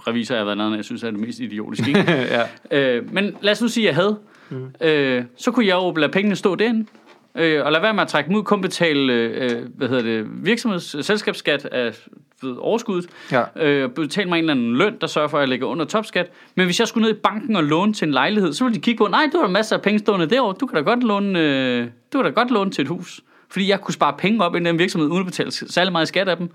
[0.07, 1.87] revisorer har været noget, jeg synes er det mest idiotiske.
[1.87, 2.11] Ikke?
[2.71, 2.97] ja.
[2.97, 4.17] øh, men lad os nu sige, at jeg havde.
[4.49, 4.87] Mm.
[4.87, 6.85] Øh, så kunne jeg jo lade pengene stå derinde.
[7.37, 10.25] Øh, og lade være med at trække dem ud, kun betale øh, hvad hedder det,
[10.45, 12.07] virksomheds selskabsskat af
[12.41, 13.09] ved, overskuddet.
[13.31, 13.43] Ja.
[13.55, 16.31] Øh, betale mig en eller anden løn, der sørger for, at jeg lægger under topskat.
[16.55, 18.81] Men hvis jeg skulle ned i banken og låne til en lejlighed, så ville de
[18.81, 20.55] kigge på, nej, du har masser af penge stående derovre.
[20.59, 23.21] Du kan da godt låne, øh, du kan da godt låne til et hus.
[23.49, 26.29] Fordi jeg kunne spare penge op i den virksomhed, uden at betale særlig meget skat
[26.29, 26.49] af dem.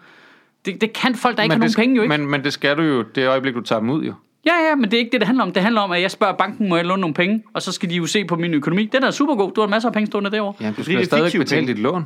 [0.65, 2.19] Det, det kan folk, der ikke har nogen penge jo ikke.
[2.19, 4.15] Men, men det skal du jo, det øjeblik, du tager dem ud jo.
[4.49, 5.53] Ja, ja, men det er ikke det, det handler om.
[5.53, 7.43] Det handler om, at jeg spørger banken, må jeg låne nogle penge?
[7.55, 8.85] Og så skal de jo se på min økonomi.
[8.93, 9.53] Den er super god.
[9.53, 10.55] Du har masser af penge stående derovre.
[10.61, 11.75] Ja, du fordi skal det stadig fiktive betale penge.
[11.75, 12.05] dit lån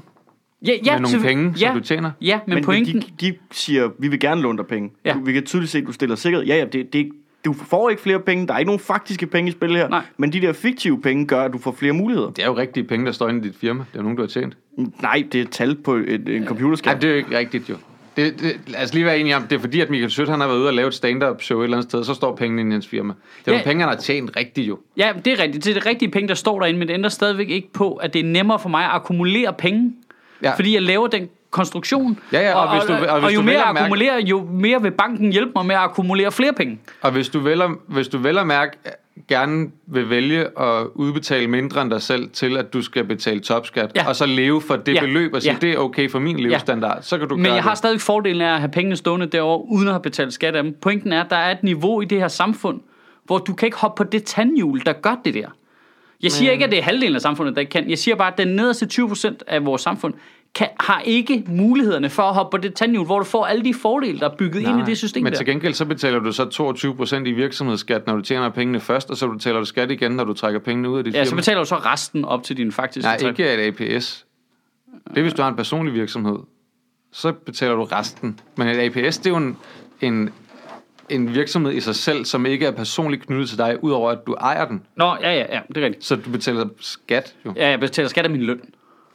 [0.66, 2.11] Ja, ja, med nogle selvfø- penge, ja, som du tjener.
[2.20, 3.01] Ja, men, men pointen...
[3.01, 4.90] de, de siger, vi vil gerne låne dig penge.
[5.05, 5.16] Ja.
[5.24, 6.47] Vi kan tydeligt se, at du stiller sikkerhed.
[6.47, 7.09] Ja, ja, det, det,
[7.45, 8.47] du får ikke flere penge.
[8.47, 9.88] Der er ikke nogen faktiske penge i spil her.
[9.88, 10.03] Nej.
[10.16, 12.30] Men de der fiktive penge gør, at du får flere muligheder.
[12.30, 13.78] Det er jo rigtige penge, der står inde i dit firma.
[13.80, 14.57] Det er jo nogen, du har tjent.
[15.03, 16.93] Nej, det er tal på et, en computerskærm.
[16.95, 17.74] Nej, det er jo ikke rigtigt jo.
[18.17, 20.47] Det, det, os lige være enige om, det er fordi, at Michael Sødt, han har
[20.47, 22.73] været ude og lave et stand-up show et eller andet sted, så står pengene i
[22.73, 23.15] hans firma.
[23.45, 23.59] Det er Ja.
[23.59, 24.79] jo penge, han har tjent rigtigt jo.
[24.97, 25.65] Ja, det er rigtigt.
[25.65, 28.13] Det er det rigtige penge, der står derinde, men det ændrer stadigvæk ikke på, at
[28.13, 29.93] det er nemmere for mig at akkumulere penge.
[30.43, 30.55] Ja.
[30.55, 32.19] Fordi jeg laver den konstruktion.
[32.33, 34.49] Ja, ja, og hvis du- og hvis og jo du mere jeg mærke- akkumulerer, jo
[34.53, 36.79] mere vil banken hjælpe mig med at akkumulere flere penge.
[37.03, 38.73] Og hvis du at, hvis du at mærke
[39.29, 43.93] gerne vil vælge at udbetale mindre end dig selv til, at du skal betale topskat,
[43.97, 44.09] Ja.
[44.09, 45.01] og så leve for det Ja.
[45.01, 45.59] beløb og sige, Ja.
[45.61, 47.79] det er okay for min levestandard, så kan du Men gøre jeg har det.
[47.79, 50.77] stadig fordelen af at have pengene stående derovre, uden at have betalt skat af dem.
[50.81, 52.81] Pointen er, at der er et niveau i det her samfund,
[53.25, 55.49] hvor du kan ikke hoppe på det tandhjul, der gør det der.
[56.23, 57.91] Jeg siger ikke, at det er halvdelen af samfundet, der ikke kan.
[57.91, 60.15] Jeg siger bare, at den nederste 20% af vores samfund
[60.55, 63.74] kan, har ikke mulighederne for at hoppe på det tandhjul, hvor du får alle de
[63.74, 65.36] fordele, der er bygget Nej, ind i det system Men der.
[65.36, 66.44] til gengæld så betaler du så
[67.22, 70.24] 22% i virksomhedsskat, når du tjener pengene først, og så betaler du skat igen, når
[70.24, 71.38] du trækker pengene ud af dit Ja, så firma.
[71.40, 73.38] betaler du så resten op til din faktiske Nej, træk.
[73.38, 74.26] ikke et APS.
[75.09, 76.36] Det er, hvis du har en personlig virksomhed.
[77.12, 78.40] Så betaler du resten.
[78.57, 79.57] Men et APS, det er jo en,
[80.00, 80.30] en,
[81.09, 84.32] en virksomhed i sig selv, som ikke er personligt knyttet til dig, udover at du
[84.34, 84.82] ejer den.
[84.96, 86.05] Nå, ja, ja, ja, det er rigtigt.
[86.05, 87.53] Så du betaler skat jo.
[87.57, 88.61] Ja, jeg betaler skat af min løn.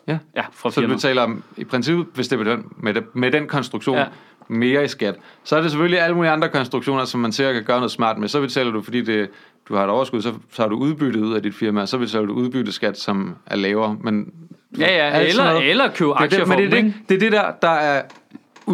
[0.08, 0.18] Ja.
[0.36, 3.32] Ja, fra Så du betaler i princippet, hvis det er med den, med, det, med
[3.32, 4.05] den konstruktion, Ja.
[4.47, 5.16] mere i skat.
[5.43, 8.18] Så er det selvfølgelig alle mulige andre konstruktioner, som man ser kan gøre noget smart
[8.18, 8.28] med.
[8.28, 9.30] Så betaler du, fordi det,
[9.70, 12.26] du har et overskud, så, har du udbyttet ud af dit firma, og så betaler
[12.26, 13.97] du udbytteskat, som er lavere.
[14.01, 14.34] Men
[14.80, 17.16] Ja, ja, eller, noget- eller købe er aktier det, for men det, er det, det
[17.16, 18.01] er det der, der er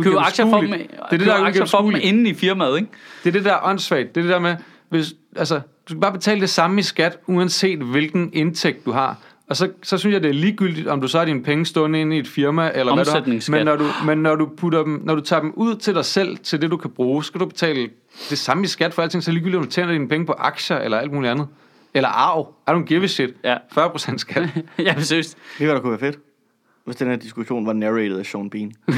[0.03, 0.69] Købe aktier for dem.
[0.69, 0.79] Det
[1.11, 2.03] er det, der er aktier for dem uigennemskueligt.
[2.05, 2.89] inde i firmaet, ikke?
[3.23, 4.15] Det er det, der er åndssvagt.
[4.15, 4.55] Det er det der med,
[4.89, 9.17] hvis, altså, du skal bare betale det samme i skat, uanset hvilken indtægt du har.
[9.49, 12.01] Og så, så synes jeg, det er ligegyldigt, om du så har dine penge stående
[12.01, 13.51] inde i et firma, eller hvad du har.
[13.51, 16.05] Men når du, men når du, putter dem, når du tager dem ud til dig
[16.05, 17.89] selv, til det du kan bruge, skal du betale
[18.29, 20.77] det samme i skat for alting, så ligegyldigt, om du tjener dine penge på aktier,
[20.77, 21.47] eller alt muligt andet.
[21.93, 22.53] Eller arv.
[22.67, 23.29] I don't give a shit.
[23.43, 23.57] Ja.
[23.77, 24.49] 40% skat.
[24.79, 25.37] ja, seriøst.
[25.57, 26.19] Det hvad der kunne være fedt.
[26.85, 28.71] Hvis den her diskussion var narrated af Sean Bean.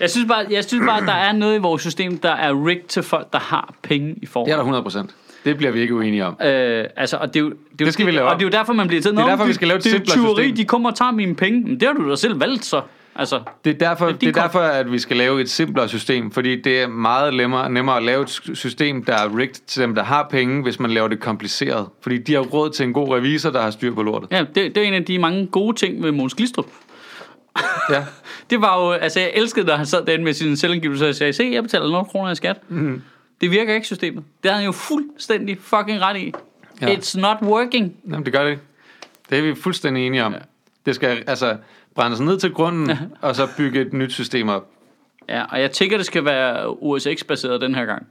[0.00, 2.66] Jeg synes, bare, jeg synes bare, at der er noget i vores system, der er
[2.66, 4.74] rigged til folk, der har penge i Det forvejen.
[4.74, 5.12] er der 100%.
[5.44, 6.36] Det bliver vi ikke uenige om.
[6.44, 8.38] Øh, altså, og det, er jo, det, er jo, Det skal vi lave Og om.
[8.38, 9.10] det er jo derfor, man bliver til.
[9.10, 10.56] Det er derfor, vi skal lave et Det er jo tyveri, system.
[10.56, 11.60] de kommer og tager mine penge.
[11.60, 12.80] Men det har du da selv valgt, så.
[13.16, 15.88] Altså, Det er, derfor, Det er det er derfor, at vi skal lave et simplere
[15.88, 19.82] system, fordi det er meget nemmere, nemmere at lave et system, der er rigged til
[19.82, 21.86] dem, der har penge, hvis man laver det kompliceret.
[22.02, 24.28] Fordi de har råd til en god revisor, der har styr på lortet.
[24.32, 26.66] ja, det, det er en af de mange gode ting ved Måns Glistrup.
[27.90, 28.04] Ja.
[28.50, 31.32] Det var jo, altså jeg elskede, da han sad derinde med sin selvangivelse og sagde,
[31.32, 32.56] se, jeg betaler 0 kroner i skat.
[32.68, 33.02] Mm.
[33.42, 34.24] Det virker ikke, systemet.
[34.42, 36.32] Det har han jo fuldstændig fucking ret i.
[36.80, 36.94] Ja.
[36.94, 37.96] It's not working.
[38.04, 38.62] Jamen, det gør det ikke.
[39.30, 40.32] Det er vi fuldstændig enige om.
[40.32, 40.38] Ja.
[40.86, 41.56] Det skal altså
[41.94, 42.90] brændes ned til grunden,
[43.20, 44.68] og så bygge et nyt system op.
[45.28, 48.06] Ja, og jeg tænker, det skal være OS X-baseret den her gang.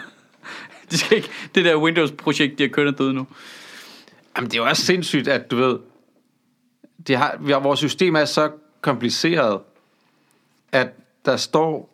[0.90, 3.26] det skal ikke, det der Windows-projekt, de har kørt døde nu.
[4.36, 5.78] Jamen, det er jo også sindssygt, at du ved,
[7.06, 9.60] det har, vores system er så kompliceret,
[10.72, 10.88] at
[11.24, 11.93] der står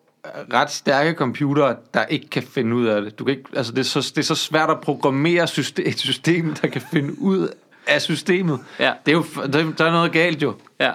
[0.52, 3.18] ret stærke computere, der ikke kan finde ud af det.
[3.18, 5.98] Du kan ikke, altså det, er så, det er så svært at programmere system, et
[5.98, 7.48] system, der kan finde ud
[7.86, 8.60] af systemet.
[8.78, 8.92] Ja.
[9.06, 10.54] Det er jo, der, der er noget galt jo.
[10.80, 10.92] Ja.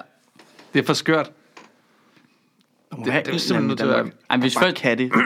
[0.74, 1.32] Det er for skørt.
[2.96, 3.92] Det- være det er en simpelthen nødt til at
[4.30, 5.12] være- hvis folk- kan det.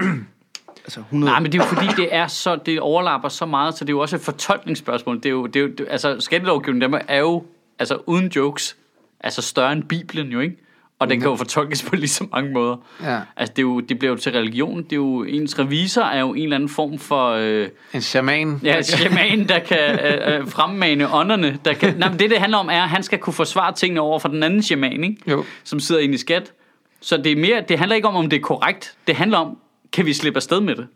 [0.85, 1.31] Altså 100...
[1.31, 3.89] Nej, men det er jo fordi, det er så, det overlapper så meget, så det
[3.89, 5.17] er jo også et fortolkningsspørgsmål.
[5.17, 7.45] Det er jo, det er jo, det, altså skattelovgivningen Danmark er jo,
[7.79, 8.77] altså uden jokes,
[9.19, 10.57] altså større end Bibelen jo, ikke?
[10.99, 12.75] Og den kan jo fortolkes på lige så mange måder.
[13.03, 13.19] Ja.
[13.37, 14.83] Altså, det, er jo, det bliver jo til religion.
[14.83, 17.29] Det er jo, ens revisor er jo en eller anden form for...
[17.29, 18.59] Øh, En shaman.
[18.63, 21.59] Ja, shaman, der kan øh, øh, fremmane ånderne.
[21.65, 24.01] Der kan, nej, men det, det handler om, er, at han skal kunne forsvare tingene
[24.01, 25.17] over for den anden shaman, ikke?
[25.27, 25.43] Jo.
[25.63, 26.53] som sidder inde i skat.
[27.01, 28.95] Så det, er mere, det handler ikke om, om det er korrekt.
[29.07, 29.57] Det handler om,
[29.93, 30.87] kan vi slippe afsted med det?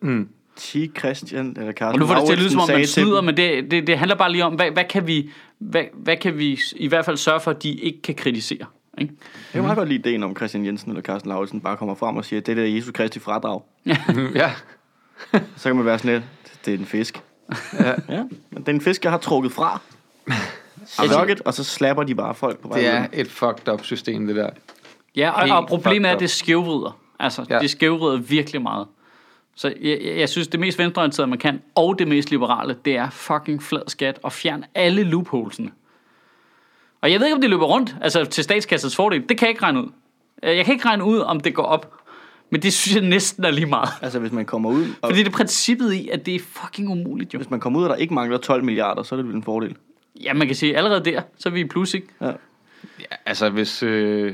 [0.58, 0.76] T.
[1.00, 3.38] Christian eller Carsten Og nu får det til at lyde, som om man snyder, men
[3.38, 5.30] det, det, det handler bare lige om, hvad, hvad, kan vi,
[5.60, 8.66] hvad, hvad kan vi i hvert fald sørge for, at de ikke kan kritisere?
[8.98, 9.14] Ikke?
[9.20, 12.18] Jeg kan meget godt lide ideen om Christian Jensen eller Carsten Lauritsen bare kommer frem
[12.18, 13.62] og siger, det der er Jesus Kristi fradrag.
[14.36, 14.52] ja.
[15.58, 16.24] Så kan man være sådan lidt,
[16.66, 17.22] det er en fisk.
[17.80, 17.94] Ja.
[18.10, 19.82] Ja, men det er en fisk, jeg har trukket fra.
[21.18, 24.28] Nugget, og så slapper de bare folk på vej Det er et fucked up system,
[24.28, 24.50] det der.
[25.16, 27.00] Ja, og, Helt og problemet er, at det skævvrider.
[27.20, 27.60] Altså, ja.
[27.60, 28.88] det skævvrider virkelig meget.
[29.56, 32.96] Så jeg, jeg, jeg synes, det mest venstreorienterede, man kan, og det mest liberale, det
[32.96, 35.72] er fucking flad skat og fjern alle loopholesene.
[37.04, 39.30] Og jeg ved ikke, om det løber rundt, altså til statskassets fordel.
[39.30, 39.90] Det kan jeg ikke regne ud.
[40.44, 41.94] Øh, Jeg kan ikke regne ud, om det går op.
[42.50, 43.90] Men det synes jeg næsten er lige meget.
[44.02, 46.90] Altså, hvis man kommer ud, og Fordi det er princippet i, at det er fucking
[46.90, 47.40] umuligt jo.
[47.40, 49.44] hvis man kommer ud, og der ikke mangler 12 milliarder, så er det vel en
[49.44, 49.76] fordel.
[50.24, 52.08] Ja, man kan sige, allerede der, så er vi i plus, ikke?
[52.22, 52.28] Ja.
[53.00, 54.34] Ja, altså hvis, øh,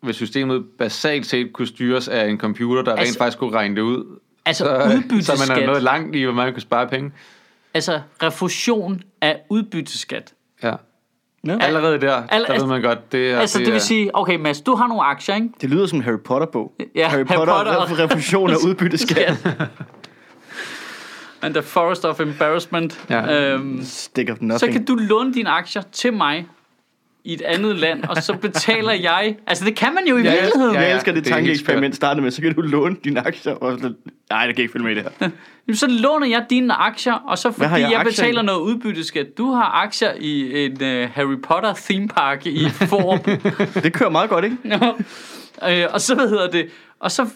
[0.00, 3.76] hvis systemet basalt set kunne styres af en computer, der altså, rent faktisk kunne regne
[3.76, 5.58] det ud, Altså så, så man udbytteskat.
[5.62, 7.12] er nået langt i, hvor man kan spare penge.
[7.74, 10.34] Altså refusion af udbytteskat.
[10.62, 10.72] Ja.
[11.46, 11.56] Ja.
[11.60, 13.38] Allerede der, Al- der ved man godt, det er...
[13.38, 15.48] Altså, det er, vil sige, okay Mads, du har nogle aktier, ikke?
[15.60, 16.72] Det lyder som en Harry Potter-bog.
[16.94, 19.46] Ja, Harry Harry Potter, Potter og- og refusion af udbytteskat.
[21.42, 23.04] And the forest of embarrassment.
[23.10, 23.52] Ja.
[23.52, 24.72] Øhm, Stick of så nothing.
[24.72, 26.46] kan du låne dine aktier til mig
[27.24, 29.36] i et andet land, og så betaler jeg...
[29.46, 30.74] Altså, det kan man jo i Ja, virkeligheden.
[30.74, 33.52] Ja, Jeg elsker det er tankeeksperiment startede med, så kan du låne dine aktier.
[33.52, 33.92] Og så,
[34.30, 35.28] nej, det kan ikke følge med i det her.
[35.66, 38.44] Jamen, så låner jeg dine aktier, og så fordi jeg jeg, betaler i?
[38.44, 39.38] noget udbytteskat.
[39.38, 43.18] Du har aktier i en uh, Harry Potter theme park i Forum.
[43.82, 44.56] Det kører meget godt, ikke?
[45.68, 46.66] øh, og så, hvad hedder det?
[47.00, 47.28] Og så,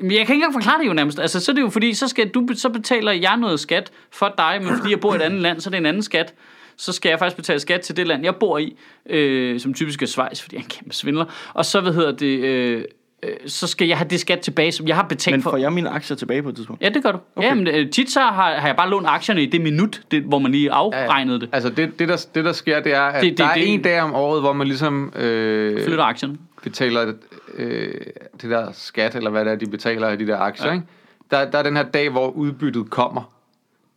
[0.00, 1.20] Men jeg kan ikke engang forklare det jo nærmest.
[1.20, 4.34] Altså, så er det jo fordi, så, skal du, så betaler jeg noget skat for
[4.38, 6.34] dig, men fordi jeg bor i et andet land, så er det en anden skat.
[6.76, 8.76] Så skal jeg faktisk betale skat til det land, jeg bor i,
[9.10, 11.24] øh, som typisk er Schweiz, fordi jeg er en kæmpe svindler.
[11.54, 12.84] Og så, hvad hedder det, øh,
[13.22, 15.50] øh, så skal jeg have det skat tilbage, som jeg har betalt Men for.
[15.50, 16.82] får jeg mine aktier tilbage på et tidspunkt?
[16.82, 17.18] Ja, det gør du.
[17.36, 17.48] Okay.
[17.48, 20.22] Ja, men øh, tit så har, har jeg bare lånt aktierne i det minut, det,
[20.22, 21.48] hvor man lige afregnede det.
[21.52, 23.74] Altså det, det, der, det der sker, det er, at Det- det, der er det-
[23.74, 26.36] en dag om året, hvor man ligesom øh, Flytter aktierne.
[26.62, 27.12] betaler
[27.56, 27.94] øh,
[28.42, 30.66] det der skat, eller hvad det er, de betaler af de der aktier.
[30.68, 30.72] Ja.
[30.74, 30.86] Ikke?
[31.30, 33.22] Der, der er den her dag, hvor udbyttet kommer.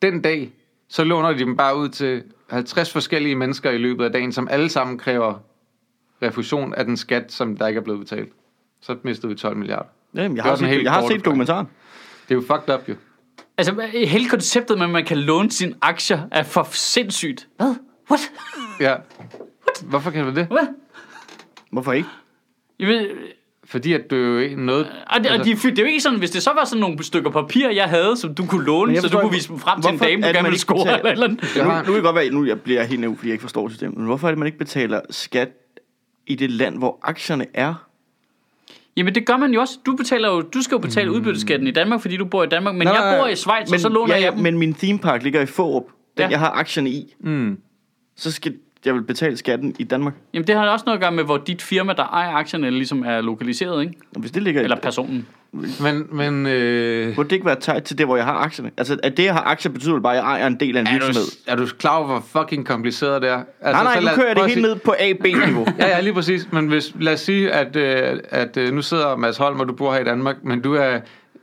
[0.01, 0.49] Den dag,
[0.89, 4.47] så låner de dem bare ud til 50 forskellige mennesker i løbet af dagen, som
[4.51, 5.39] alle sammen kræver
[6.21, 8.33] refusion af den skat, som der ikke er blevet betalt.
[8.81, 9.89] Så mistede vi 12 milliarder.
[10.13, 11.67] Jamen, jeg har, set, helt jeg har set dokumentaren.
[12.29, 12.95] Det er jo fucked up, jo.
[13.57, 17.47] Altså, hele konceptet med, at man kan låne sine aktier, er for sindssygt.
[17.57, 17.75] Hvad?
[18.09, 18.31] What?
[18.79, 18.95] Ja.
[19.83, 20.45] Hvorfor kan du det?
[20.47, 20.67] Hvad?
[21.71, 22.09] Hvorfor ikke?
[22.79, 23.09] Jeg ved,
[23.69, 24.87] Fordi at du jo ikke noget...
[25.07, 27.03] og det, og de, det er jo ikke sådan, hvis det så var sådan nogle
[27.03, 29.81] stykker papir, jeg havde, som du kunne låne, Men så du kunne vise dem frem
[29.81, 31.43] til en dame, du er gerne ville ikke score betaler- eller eller andet.
[31.57, 33.41] Nu, nu kan det godt være, nu jeg bliver jeg helt naiv, fordi jeg ikke
[33.41, 33.97] forstår systemet.
[33.97, 35.49] Men hvorfor er det, man ikke betaler skat
[36.27, 37.73] i det land, hvor aktierne er?
[38.97, 39.77] Jamen det gør man jo også.
[39.85, 42.75] Du betaler jo, du skal jo betale udbytteskatten i Danmark, fordi du bor i Danmark,
[42.75, 44.41] men Nej, jeg bor i Schweiz, og så låner ja, ja, jeg dem.
[44.43, 45.83] Men min theme park ligger i Fårup.
[46.17, 46.29] Den Ja.
[46.29, 47.13] jeg har aktierne i.
[47.19, 47.57] Mm.
[48.15, 48.55] Så skal
[48.85, 50.13] jeg vil betale skatten i Danmark.
[50.33, 53.03] Jamen det har også noget at gøre med, hvor dit firma, der ejer aktierne, ligesom
[53.05, 53.93] er lokaliseret, ikke?
[54.15, 55.27] Og hvis det ligger Eller personen.
[55.81, 58.71] Men, men øh, burde det ikke være tight til det, hvor jeg har aktierne?
[58.77, 60.81] Altså, at det, jeg har aktier, betyder vel bare, at jeg ejer en del af
[60.81, 61.27] en er, du, virksomhed.
[61.47, 63.33] er du klar over, hvor fucking kompliceret det er?
[63.33, 65.67] Altså, Nej, nej, så nu lad- kører jeg det at helt sige- ned på A-B-niveau.
[65.79, 66.47] Ja, ja, lige præcis.
[66.51, 69.73] Men hvis, lad os sige, at, øh, at øh, nu sidder Mads Holm, og du
[69.73, 70.99] bor her i Danmark, men du er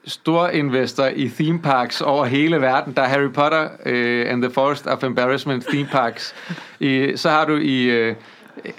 [0.07, 2.93] store investor i theme parks over hele verden.
[2.97, 6.35] Der er Harry Potter uh, and the Forest of Embarrassment theme parks.
[6.81, 8.17] I, så har du i uh,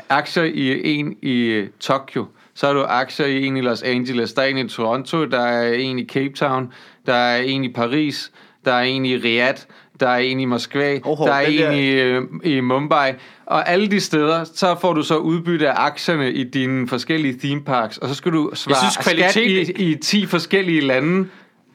[0.09, 2.25] aktier i en i uh, Tokyo.
[2.53, 4.33] Så har du aktier i en i Los Angeles.
[4.33, 5.25] Der er en i Toronto.
[5.25, 6.73] Der er en i Cape Town.
[7.05, 8.31] Der er en i Paris.
[8.65, 9.61] Der er en i Riyadh.
[9.99, 10.99] Der er en i Moskva.
[11.03, 13.11] Hov, der er en der- i øh, i Mumbai.
[13.45, 17.61] Og alle de steder, så får du så udbytte af aktierne i dine forskellige theme
[17.63, 21.27] parks, og så skal du svare synes, kvalitet- skat i, i 10 forskellige lande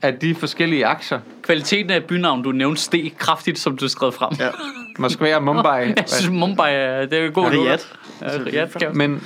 [0.02, 1.20] af de forskellige aktier.
[1.42, 4.32] Kvaliteten af bynavn, du nævnte, steg kraftigt, som du skrev frem.
[4.38, 4.48] Ja.
[4.98, 5.86] Moskva og Mumbai.
[5.96, 7.82] Jeg synes, Mumbai er, det er en god Riyadh.
[8.22, 9.22] Ja, Riyadh, Men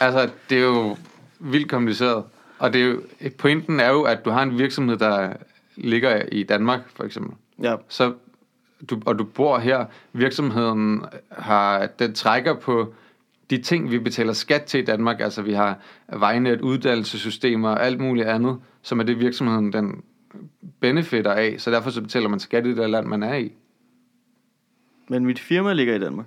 [0.00, 0.96] altså, det er jo
[1.38, 2.24] vildt kompliceret.
[2.58, 3.00] Og det er jo,
[3.38, 5.32] pointen er jo, at du har en virksomhed, der
[5.76, 7.34] ligger i Danmark, for eksempel.
[7.62, 7.74] ja.
[7.88, 8.12] så
[8.90, 12.94] du, og du bor her, virksomheden har, den trækker på
[13.50, 15.20] de ting, vi betaler skat til i Danmark.
[15.20, 15.78] Altså vi har
[16.12, 20.02] vejnet, uddannelsessystemer og alt muligt andet, som er det virksomheden den
[20.80, 21.54] benefitter af.
[21.58, 23.52] Så derfor så betaler man skat i det land, man er i.
[25.08, 26.26] Men mit firma ligger i Danmark.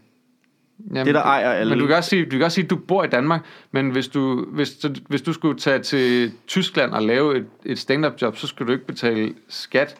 [0.92, 2.70] Jamen, Det, der ejer alle- Men du kan, også sige, du kan også sige, at
[2.70, 7.02] du bor i Danmark, men hvis du, hvis, hvis du skulle tage til Tyskland og
[7.04, 9.98] lave et, et stand-up job, så skulle du ikke betale skat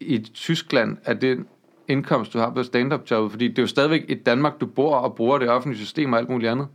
[0.00, 1.46] i Tyskland af den
[1.88, 4.96] indkomst, du har på stand-up jobbet, fordi det er jo stadigvæk et Danmark, du bor
[4.96, 6.68] og bruger det offentlige system og alt muligt andet.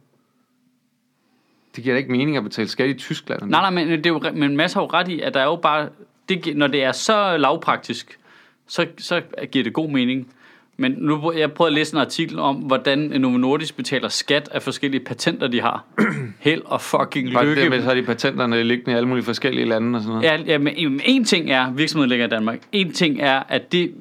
[1.75, 3.41] Det giver da ikke mening at betale skat i Tyskland.
[3.41, 5.45] Nej, nej, men, det er jo, men Mads har jo ret i, at der er
[5.45, 5.89] jo bare...
[6.29, 8.19] Det, når det er så lavpraktisk,
[8.67, 10.33] så, så giver det god mening.
[10.79, 14.61] Men nu jeg prøvede at læse en artikel om, hvordan Novo Nordisk betaler skat af
[14.61, 15.85] forskellige patenter, de har.
[16.39, 17.69] Held og fucking Og det lykke.
[17.69, 20.29] med, så har de patenterne liggende i alle mulige forskellige lande og sådan noget.
[20.47, 22.59] Ja, ja men en- en ting er, virksomheden ligger i Danmark.
[22.71, 23.93] En ting er, at det,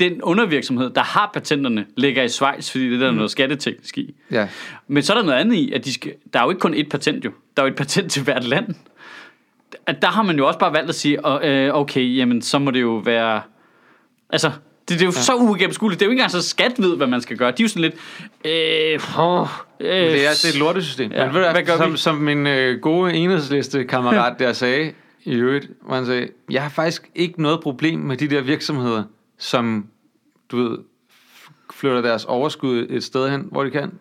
[0.00, 3.16] den undervirksomhed, der har patenterne, ligger i Schweiz, fordi det er der Mm.
[3.16, 4.14] noget skatteteknisk i.
[4.30, 4.48] Ja.
[4.88, 6.74] Men så er der noget andet i, at de skal, der er jo ikke kun
[6.74, 7.30] ét patent jo.
[7.56, 8.66] Der er jo et patent til hvert land.
[9.86, 12.70] At der har man jo også bare valgt at sige, øh, okay, jamen så må
[12.70, 13.40] det jo være...
[14.30, 14.50] Altså,
[14.88, 15.20] det, det er jo ja.
[15.20, 16.00] så uigennemskueligt.
[16.00, 17.50] Det er jo ikke engang så skat ved, hvad man skal gøre.
[17.50, 17.94] De er jo sådan lidt...
[18.44, 19.48] Øh, åh,
[19.80, 21.12] øh, Det er, er et lortesystem.
[21.12, 21.96] Ja, Men ved du, hvad gør som, vi?
[21.96, 24.92] som min øh, gode enhedsliste kammerat der sagde
[25.24, 29.02] i øvrigt, hvor han sagde, jeg har faktisk ikke noget problem med de der virksomheder,
[29.38, 29.86] som,
[30.50, 30.78] du ved,
[31.74, 33.92] flytter deres overskud et sted hen, hvor de kan.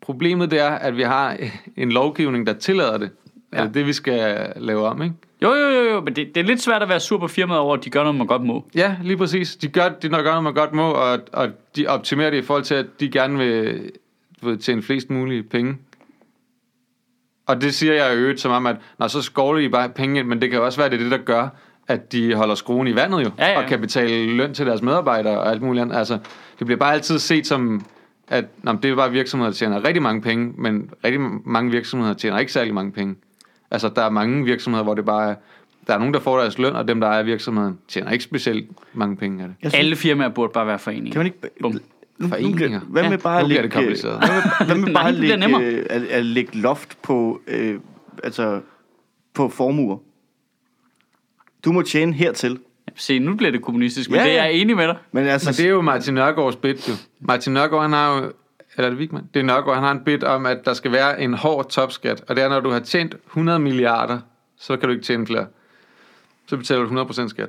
[0.00, 1.36] Problemet det er, at vi har
[1.76, 3.10] en lovgivning, der tillader det.
[3.52, 3.58] Ja.
[3.58, 5.14] Er det det, vi skal lave om, ikke?
[5.42, 7.60] Jo, jo, jo, jo, men det, det er lidt svært at være sur på firmaet
[7.60, 8.64] over, at de gør noget, man godt må.
[8.74, 9.56] Ja, lige præcis.
[9.56, 12.64] De gør, de gør noget, man godt må, og, og de optimerer det i forhold
[12.64, 13.90] til, at de gerne vil,
[14.42, 15.76] ved, tjene flest mulige penge.
[17.46, 20.28] Og det siger jeg øvrigt som om, at når så skovler I bare penge ind,
[20.28, 21.48] men det kan også være, det er det, der gør,
[21.88, 23.58] at de holder skruen i vandet jo, Ja, ja.
[23.62, 25.96] og kan betale løn til deres medarbejdere og alt muligt andet.
[25.96, 26.18] Altså,
[26.58, 27.84] det bliver bare altid set som,
[28.28, 32.14] at nå, det er bare virksomheder, der tjener rigtig mange penge, men rigtig mange virksomheder
[32.14, 33.14] tjener ikke særlig mange penge.
[33.70, 35.34] Altså, der er mange virksomheder, hvor det bare er,
[35.86, 38.70] der er nogen, der får deres løn, og dem, der ejer virksomheden, tjener ikke specielt
[38.92, 39.56] mange penge af det.
[39.60, 41.12] Synes, Alle firmaer burde bare være foreninger.
[41.12, 41.38] Kan man ikke...
[41.60, 41.80] Bum.
[42.18, 42.80] Nu, Foreninger.
[42.80, 44.18] hvad med Ja, bare nu at lægge, det kompliceret.
[44.18, 47.40] Hvad med, hvad med Nej, bare bliver at, lægge, øh, at, at lægge loft på,
[47.46, 47.80] øh,
[48.24, 48.60] altså,
[49.34, 49.98] på formuer?
[51.64, 52.58] Du må tjene hertil.
[52.96, 54.42] Se, nu bliver det kommunistisk, men Ja, det er ja.
[54.42, 54.96] jeg enig med dig.
[55.12, 56.94] Men altså, Men det er jo Martin Nørgaards bit, jo.
[57.20, 58.32] Martin Nørgaard, han har jo...
[58.76, 59.28] Eller er det Wigman?
[59.34, 62.24] Det er Nørgaard, han har en bit om, at der skal være en hård topskat.
[62.28, 64.18] Og det er, når du har tjent 100 milliarder,
[64.58, 65.46] så kan du ikke tjene flere.
[66.46, 67.48] Så betaler du 100% skat.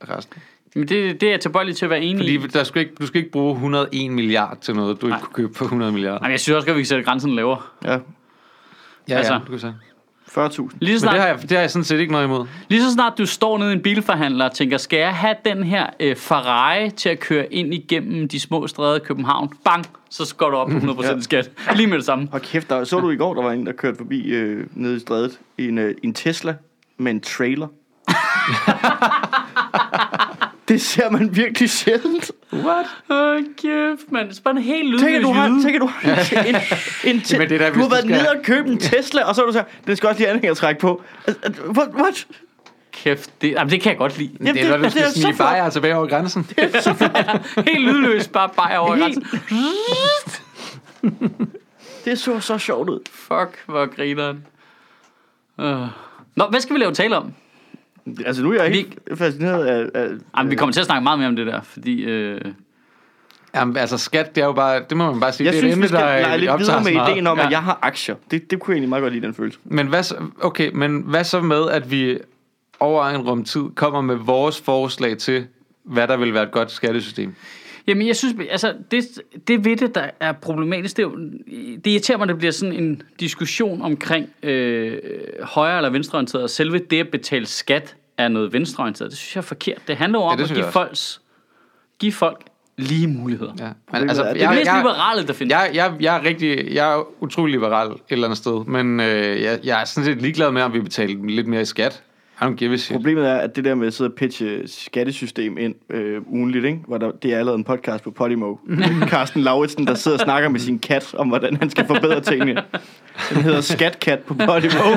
[0.00, 0.42] af Resten.
[0.74, 2.38] Men det, det er jeg tilbøjelig til at være enig i.
[2.40, 5.20] Fordi der skal ikke, du skal ikke bruge 101 milliard til noget, du ikke Nej.
[5.20, 6.18] kunne købe for 100 milliarder.
[6.22, 7.60] Jamen, jeg synes også, at vi kan sætte grænsen lavere.
[7.84, 7.98] ja,
[9.08, 9.32] Ja, altså.
[9.32, 9.74] ja, du kan sige.
[10.38, 10.68] 40.000.
[10.80, 12.46] Lige så, Men det har, snart, jeg, det har jeg sådan set ikke noget imod.
[12.68, 15.62] lige så snart du står nede i en bilforhandler og tænker, skal jeg have den
[15.64, 19.48] her øh, Ferrari til at køre ind igennem de små stræder i København?
[19.64, 19.84] Bang!
[20.10, 21.20] Så går du op på 100% Ja.
[21.20, 21.50] skat.
[21.76, 22.28] Lige med det samme.
[22.32, 24.96] Og kæft, der, så du i går, der var en, der kørte forbi øh, nede
[24.96, 26.54] i strædet i en, øh, en Tesla
[26.98, 27.66] med en trailer.
[30.70, 32.30] det ser man virkelig sjældent.
[32.52, 32.86] What?
[33.10, 34.28] Åh, oh, kæft, mand.
[34.28, 35.62] Det er bare en helt lydløs Tænk, at du har, jyde.
[35.62, 38.04] tænk, at du har en, en, en te- det er da, du har du været
[38.04, 40.28] skal- nede og købe en Tesla, og så er du så, den skal også lige
[40.28, 41.02] anhængertræk på.
[41.26, 41.88] Altså, altså, What?
[41.94, 42.26] what?
[42.92, 44.30] Kæft, det, jamen, det kan jeg godt lide.
[44.40, 45.48] Jamen, det er, når du det skal er så snige flot.
[45.48, 46.46] bajer tilbage over grænsen.
[47.66, 49.40] Helt lydløs, bare bare over Helt- grænsen.
[52.04, 53.00] Det så så sjovt ud.
[53.12, 54.46] Fuck, hvor grineren.
[55.58, 55.86] Uh.
[56.36, 57.32] Nå, hvad skal vi lave tale om?
[58.26, 59.86] Altså, nu er jeg Vi- helt fascineret af...
[59.94, 62.02] af Jamen, vi kommer til at snakke meget mere om det der, fordi...
[62.04, 62.40] Øh,
[63.54, 65.62] Jamen, altså skat, det er jo bare, det må man bare sige, jeg det er
[65.62, 67.44] synes, et vi emne, skal der lege lidt optager videre med ideen om, Ja.
[67.46, 68.14] at jeg har aktier.
[68.30, 69.58] Det, det kunne jeg egentlig meget godt lide, den følelse.
[69.64, 72.18] Men hvad, så, okay, men hvad så med, at vi
[72.80, 75.46] over en rumtid kommer med vores forslag til,
[75.84, 77.34] hvad der vil være et godt skattesystem?
[77.86, 79.04] Jamen, jeg synes, altså, det,
[79.48, 81.06] det ved det, der er problematisk, det,
[81.84, 84.98] det irriterer mig, at det bliver sådan en diskussion omkring øh,
[85.42, 89.10] højre- eller venstreorienteret, og selve det at betale skat er noget venstreorienteret.
[89.10, 89.78] Det synes jeg er forkert.
[89.88, 91.20] Det handler jo om det at give, jeg folks,
[91.98, 92.40] give folk
[92.76, 93.52] lige muligheder.
[93.58, 93.68] Ja.
[93.92, 95.52] Men, altså, er, Det er jeg, det mest jeg, liberale, der findes.
[95.52, 99.42] jeg, jeg, jeg, er rigtig, jeg er utrolig liberal et eller andet sted, men øh,
[99.42, 102.02] jeg, jeg er sådan set ligeglad med, om vi betaler lidt mere i skat.
[102.40, 102.96] I don't give a shit.
[102.96, 106.78] Problemet er, at det der med at sidde og pitche skattesystem ind øh, ugenligt, ikke?
[106.86, 108.56] Hvor der, det er allerede en podcast på Podimo.
[109.12, 112.62] Carsten Lauritsen, der sidder og snakker med sin kat om, hvordan han skal forbedre tingene.
[113.30, 114.96] Den hedder Skatkat på Podimo.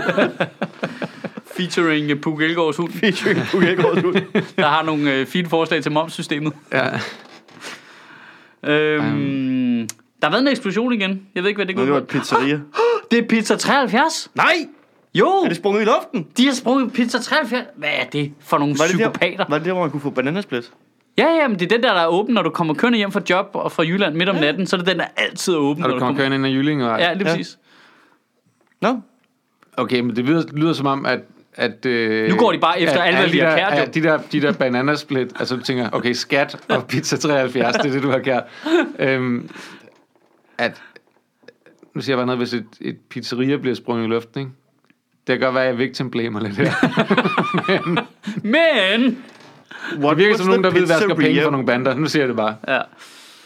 [1.58, 4.16] Featuring uh, Puk Elgårds hund, Featuring Puk Elgårds hund.
[4.58, 6.54] der har nogle øh, fine forslag til momssystemet.
[6.74, 6.90] Ja.
[8.64, 9.88] Øhm,
[10.22, 11.22] der har været en eksplosion igen.
[11.36, 12.60] Jeg ved ikke, hvad det går Det var ud et pizzeria.
[13.12, 14.32] Det er Pizza 73.
[14.36, 14.68] Nej!
[15.16, 16.28] Jo, Er det sprunget i luften?
[16.38, 17.66] de har sprunget Pizza 73.
[17.76, 19.38] Hvad er det for nogle Var det, psykopater?
[19.38, 20.72] der, var det der, hvor man kunne få bananasplit?
[21.18, 23.12] Ja, ja, men det er den der, der er åben, når du kommer kørende hjem
[23.12, 25.58] fra job og fra Jylland midt om natten, så er det den, der altid er
[25.58, 25.82] åben.
[25.82, 26.84] Når du kommer kørende ind ad Jylling.
[26.86, 27.00] Og...
[27.00, 27.36] Ja, lige Ja.
[27.36, 27.58] præcis.
[28.82, 29.00] Nå,
[29.78, 31.20] Okay, men det lyder, lyder som om, at...
[31.56, 33.78] at øh, Nu går de bare efter alt, hvad vi har der, kært, jo.
[33.78, 37.86] ja, de der, de der bananasplit, altså du tænker, okay, skat og pizza 73, det
[37.86, 38.44] er det, du har kært.
[39.00, 39.50] Øhm,
[40.58, 40.82] at,
[41.96, 44.52] nu siger jeg bare noget, hvis et, et pizzeria bliver sprunget i luften, ikke?
[45.28, 46.72] Det kan godt være, at jeg victim blamer lidt her.
[48.44, 49.24] Men,
[50.04, 51.28] what Det virker som nogen, der ved, hvad skal pizzeria?
[51.30, 51.94] penge for nogle bander.
[51.96, 52.56] Nu siger jeg det bare.
[52.68, 52.82] ja.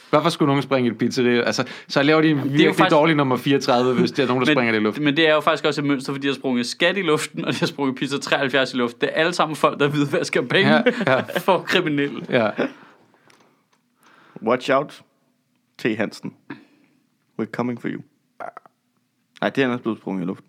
[0.09, 1.41] Hvorfor skulle nogen springe i et pizzeria?
[1.41, 2.91] Altså, så laver de en virkelig faktisk- faktisk...
[2.95, 5.03] dårlig nummer 34, hvis der er nogen, der springer det i luften.
[5.03, 7.45] men det er jo faktisk også et mønster, fordi de har sprunget skat i luften,
[7.45, 9.01] og de har sprunget Pizza 73 i luften.
[9.01, 11.21] Det er alle sammen folk, der ved, hvad skal penge Ja, ja.
[11.45, 12.25] for kriminelle.
[12.30, 12.49] Ja.
[14.45, 15.01] Watch out,
[15.78, 15.86] T.
[15.97, 16.34] Hansen.
[17.41, 18.01] We're coming for you.
[19.41, 20.46] Nej, det er ellers blevet sprunget i luften.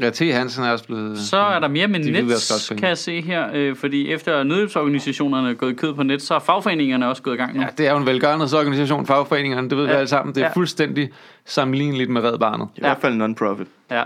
[0.00, 0.18] Ja, T.
[0.18, 1.18] Hansen er også blevet...
[1.18, 3.48] Så er der mere med De Nets, kan jeg se her.
[3.54, 7.34] Øh, fordi efter nødhjælpsorganisationerne er gået i kød på net, så er fagforeningerne også gået
[7.34, 7.60] i gang nu.
[7.62, 9.88] Ja, det er jo en velgørenhedsorganisation, fagforeningerne, det ved ja.
[9.90, 9.98] vi Ja.
[9.98, 10.34] alle sammen.
[10.34, 10.48] Det er Ja.
[10.48, 10.54] ja.
[10.54, 11.10] fuldstændig
[11.44, 12.68] sammenligneligt med Red Barnet.
[12.76, 13.66] I hvert fald non-profit.
[13.90, 14.02] Ja.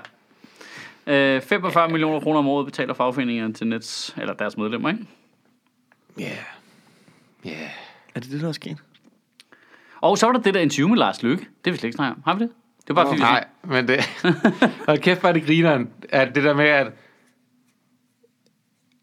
[1.07, 5.05] Øh, 45 millioner kroner om året betaler fagforeningerne til Nets, eller deres medlemmer, ikke?
[6.19, 6.23] Ja.
[6.25, 6.33] Yeah.
[7.45, 7.51] Ja.
[7.51, 7.71] Yeah.
[8.15, 8.77] Er det det, der er sket?
[10.01, 11.43] Og så var der det der interview med Lars Løkke.
[11.45, 12.23] Det vil vi slet ikke snakke om.
[12.25, 12.51] Har vi det?
[12.89, 14.01] Det var bare fordi, Nej, men det...
[14.89, 16.87] og kæft, er det grineren, at det der med, at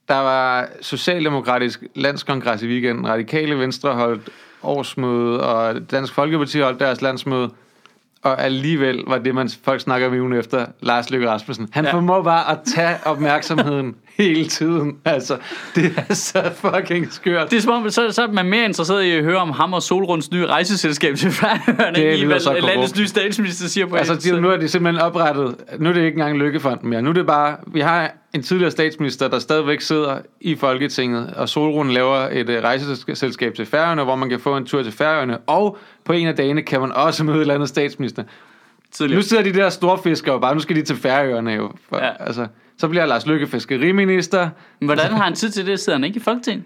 [0.08, 4.30] der var Socialdemokratisk landskongres i weekenden, Radikale Venstre holdt
[4.64, 7.50] årsmøde, og Dansk Folkeparti holdt deres landsmøde,
[8.22, 11.70] og alligevel var det, man folk snakker om ugen efter, Lars Løkke Rasmussen.
[11.72, 11.94] Han ja.
[11.94, 14.98] formår bare at tage opmærksomheden hele tiden.
[15.06, 15.38] Altså,
[15.76, 17.52] det er så fucking skørt.
[17.52, 19.74] Det er som om, så, så er man mere interesseret i at høre om ham
[19.74, 22.66] og Solrunds nye rejseselskab til Færøerne, Det i hvad korrupt.
[22.66, 26.02] landets nye statsminister siger på Altså, de, nu er det simpelthen oprettet, nu er det
[26.02, 27.02] ikke engang Lykkefonden mere.
[27.02, 31.50] Nu er det bare, vi har en tidligere statsminister, der stadigvæk sidder i Folketinget, og
[31.50, 35.38] Solrun laver et uh, rejseselskab til Færøerne, hvor man kan få en tur til Færøerne,
[35.38, 38.24] og på en af dagene kan man også møde et eller andet statsminister.
[38.92, 39.18] Tidligere.
[39.18, 41.72] Nu sidder de der store fiskere bare, nu skal de til Færøerne jo.
[41.90, 42.10] For, ja.
[42.20, 42.48] altså,
[42.80, 44.50] så bliver Lars Lykke fiskeriminister.
[44.80, 45.80] Men hvordan har han tid til det?
[45.80, 46.64] Sidder han ikke i Folketinget?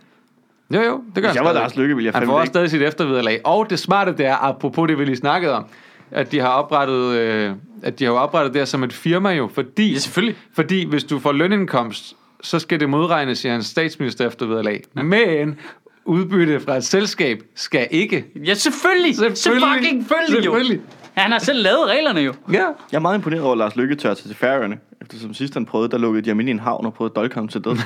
[0.73, 1.53] Jo, jo, det gør Hvis han jeg var.
[1.53, 3.41] Lars Lykke, ville jeg Han får også stadig sit eftervederlag.
[3.43, 5.65] Og det smarte, det er, apropos det, vi lige snakkede om,
[6.11, 7.51] at de har oprettet, øh,
[7.83, 10.37] at de har oprettet det her som et firma jo, fordi, Ja, selvfølgelig.
[10.53, 14.83] fordi hvis du får lønindkomst så skal det modregnes i hans statsminister eftervederlag.
[14.93, 15.59] Men
[16.05, 18.25] udbytte fra et selskab skal ikke.
[18.45, 19.15] Ja, selvfølgelig.
[19.15, 19.37] Selvfølgelig.
[19.37, 20.05] Selvfølgelig.
[20.29, 20.81] Selvfølgelig, jo.
[21.17, 22.33] Ja, han har selv lavet reglerne jo.
[22.51, 22.63] Ja.
[22.91, 24.77] Jeg er meget imponeret over, at Lars Lykke tør til Færøerne.
[25.01, 27.15] Eftersom sidst han prøvede, der lukkede de ham ind i en havn og prøvede at
[27.15, 27.75] dolke ham til død.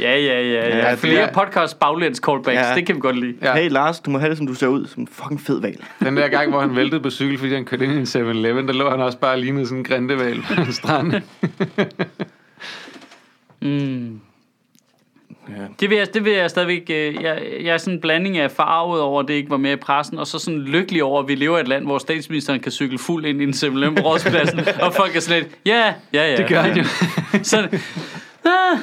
[0.00, 0.68] Ja, ja, ja.
[0.68, 0.76] ja.
[0.88, 2.74] Ja, Flere det er- podcast baglæns callbacks, Ja.
[2.74, 3.34] det kan vi godt lide.
[3.42, 3.54] Ja.
[3.54, 4.86] Hey Lars, du må have det, som du ser ud.
[4.86, 5.84] Som en fucking fed valg.
[6.00, 8.66] Den der gang, hvor han væltede på cykel, fordi han kørte ind i en 7-Eleven,
[8.68, 11.12] der lå han også bare og lignede sådan en grindeval på en strand.
[13.62, 14.20] Mm.
[15.48, 15.54] Ja.
[15.80, 16.82] Det vil, jeg, det vil jeg stadigvæk...
[16.90, 19.72] øh, Jeg, jeg er sådan en blanding af farvet over, at det ikke var med
[19.72, 22.60] i pressen, og så sådan lykkelig over, at vi lever i et land, hvor statsministeren
[22.60, 25.94] kan cykle fuld ind i en simpelthen på rådspladsen, og folk er sådan lidt, ja,
[26.12, 26.36] ja, ja.
[26.36, 26.84] Det gør han jo.
[27.42, 27.68] Så,
[28.44, 28.78] ah,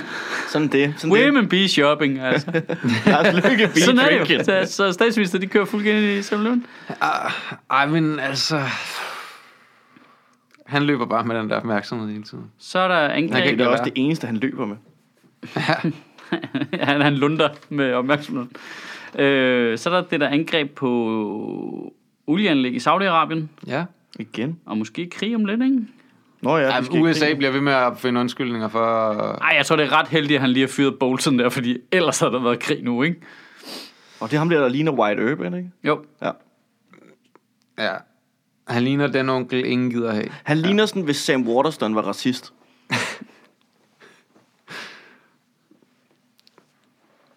[0.50, 0.94] Sådan det.
[0.98, 1.26] Sådan det.
[1.26, 2.48] women be shopping, altså.
[3.06, 4.44] Lars Lykke, be Sådan er det jo.
[4.44, 6.66] Så, så statsminister, de kører fuld ind i simpelthen.
[7.72, 8.62] Ej, men altså...
[10.66, 12.44] Han løber bare med den der opmærksomhed hele tiden.
[12.60, 13.58] Så er der angreb.
[13.58, 14.76] Det er også det eneste, han løber med.
[16.88, 18.52] han, han lunder med opmærksomheden.
[19.20, 21.94] Øh, så er der det der angreb på
[22.28, 23.86] olieanlæg i Saudi-Arabien, Ja.
[24.20, 24.60] Igen.
[24.66, 25.80] og måske krig om lidt, ikke?
[26.42, 27.38] Nå ja, ikke USA grine.
[27.38, 29.10] bliver ved med at finde undskyldninger for...
[29.42, 31.78] Ej, jeg tror, det er ret heldigt, at han lige har fyret Bolton der, fordi
[31.92, 33.22] ellers havde der været krig nu, ikke?
[34.20, 35.70] Og det er ham der, der ligner White Urban, ikke?
[35.84, 36.06] Jo.
[36.22, 36.32] Ja.
[37.80, 37.92] Ja.
[38.68, 40.28] Han ligner den onkel, ingen gider have.
[40.44, 42.54] Han ligner sådan, hvis Sam Waterston var racist.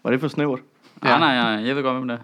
[0.07, 0.61] Var det for snævert?
[1.03, 1.09] Ja.
[1.09, 1.19] Ja.
[1.19, 2.23] Nej, nej, nej, jeg ved godt, hvem det er.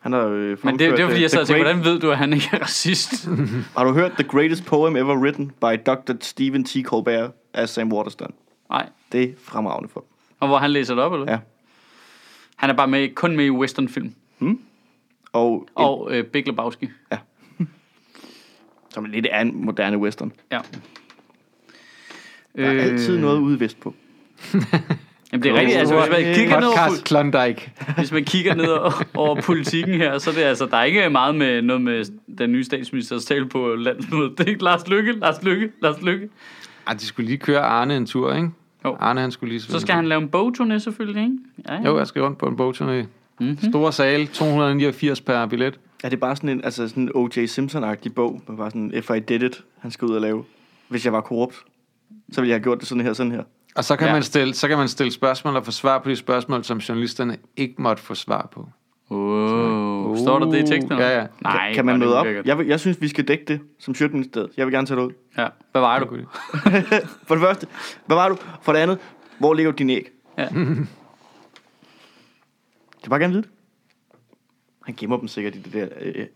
[0.00, 2.10] Han har øh, Men det, det var fordi, jeg sad og tænkte, hvordan ved du,
[2.10, 3.28] at han ikke er racist?
[3.76, 6.12] Har du hørt The Greatest Poem Ever Written by Dr.
[6.20, 6.76] Stephen T.
[6.84, 8.34] Colbert af Sam Waterston?
[8.70, 8.88] Nej.
[9.12, 10.04] Det er fremragende for.
[10.40, 11.32] Og hvor han læser det op, eller?
[11.32, 11.38] Ja.
[12.56, 14.14] Han er bare med, kun med i westernfilm.
[14.40, 14.48] Og,
[15.32, 16.90] og Og øh, Big Lebowski.
[18.90, 20.32] som lidt er en moderne western.
[20.52, 20.60] Ja.
[22.56, 23.94] Der er altid noget ude vestpå.
[25.34, 27.72] Jamen det er rigtigt, altså hvis man kigger ned over, Klondike.
[27.96, 31.10] hvis man kigger ned over, over politikken her, så er det altså, der er ikke
[31.10, 32.04] meget med noget med
[32.38, 34.38] den nye statsministers tale på landsmødet.
[34.38, 36.28] Det er Lars Lykke, Lars Lykke, Lars Lykke.
[36.86, 38.48] Ej, de skulle lige køre Arne en tur, ikke?
[38.84, 38.96] Jo.
[39.00, 39.60] Arne, han skulle lige...
[39.60, 41.36] Så skal han lave en bogturné selvfølgelig, ikke?
[41.68, 41.82] Ja, ja.
[41.82, 43.06] Jo, jeg skal rundt på en bogturné.
[43.40, 43.70] Mm-hmm.
[43.70, 45.78] Store sal, 289 per billet.
[46.04, 47.46] Er det bare sådan en, altså sådan en O.J.
[47.46, 50.44] Simpson-agtig bog, med bare sådan, if I did it, han skal ud og lave.
[50.88, 51.54] Hvis jeg var korrupt,
[52.32, 53.42] så ville jeg have gjort det sådan her, sådan her.
[53.74, 54.12] Og så kan, Ja.
[54.12, 57.36] man stille, så kan man stille spørgsmål og få svar på de spørgsmål, som journalisterne
[57.56, 58.68] ikke måtte få svar på.
[59.10, 60.16] Wow.
[60.16, 60.92] Står der det i teksten?
[60.92, 61.06] eller?
[61.06, 61.26] Ja, ja.
[61.42, 62.26] Nej, kan man møde det op?
[62.26, 64.50] Jeg, jeg synes, vi skal dække det som Sjøtministeriet.
[64.56, 65.12] Jeg vil gerne tage det ud.
[65.38, 65.48] Ja.
[65.72, 66.06] Hvad vejer du?
[67.26, 67.66] For det første,
[68.06, 68.36] hvad var du?
[68.62, 68.98] For det andet,
[69.38, 70.08] hvor ligger din æg?
[70.38, 70.42] Ja.
[70.52, 70.56] Jeg
[73.02, 73.50] vil bare gerne vide det.
[74.84, 76.26] Han gemmer dem sikkert i det der øh,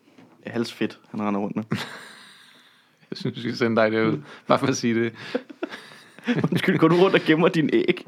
[0.46, 1.64] halsfedt, han render rundt med.
[3.10, 4.18] Jeg synes, vi skal sende dig derud.
[4.46, 5.12] Bare for at sige det.
[6.50, 8.06] Undskyld, går du rundt og gemmer din æg?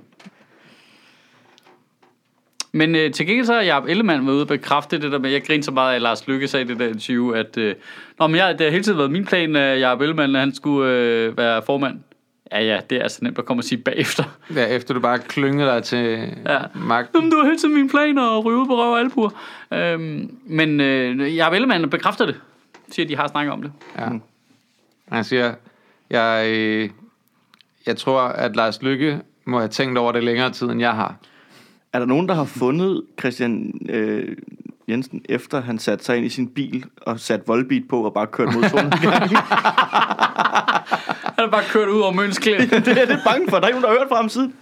[2.73, 5.31] Men øh, til gengæld så har Jacob Ellemann været ude og bekræfte det der med,
[5.31, 7.75] jeg griner så meget af, Lars Lykke sagde det der interview, at øh,
[8.19, 10.55] Nå, men jeg, det har hele tiden været min plan, at Jacob Ellemann at han
[10.55, 11.99] skulle øh, være formand.
[12.53, 14.25] Ja, ja, det er altså nemt at komme og sige bagefter.
[14.57, 16.59] Ja, efter du bare klynger dig til Ja.
[16.75, 17.17] magten.
[17.17, 19.31] Jamen, det var hele tiden min plan at ryge ud på røv og albuer.
[19.73, 22.41] Øhm, men øh, Jacob Ellemann bekræfter det.
[22.91, 23.73] Siger, at de har snakket om det.
[23.99, 24.09] Ja.
[25.13, 25.55] Han siger,
[26.11, 26.91] jeg, øh,
[27.87, 31.15] jeg tror, at Lars Lykke må have tænkt over det længere tid, end jeg har.
[31.93, 34.37] Er der nogen, der har fundet Christian øh,
[34.89, 38.27] Jensen, efter han satte sig ind i sin bil og satte voldbeat på og bare
[38.27, 38.93] kørte mod solen?
[41.41, 42.59] Han har bare kørt ud over Mønsklæd.
[42.59, 43.57] det er jeg lidt bange for.
[43.57, 44.55] Der er ikke nogen, der har hørt fra ham siden.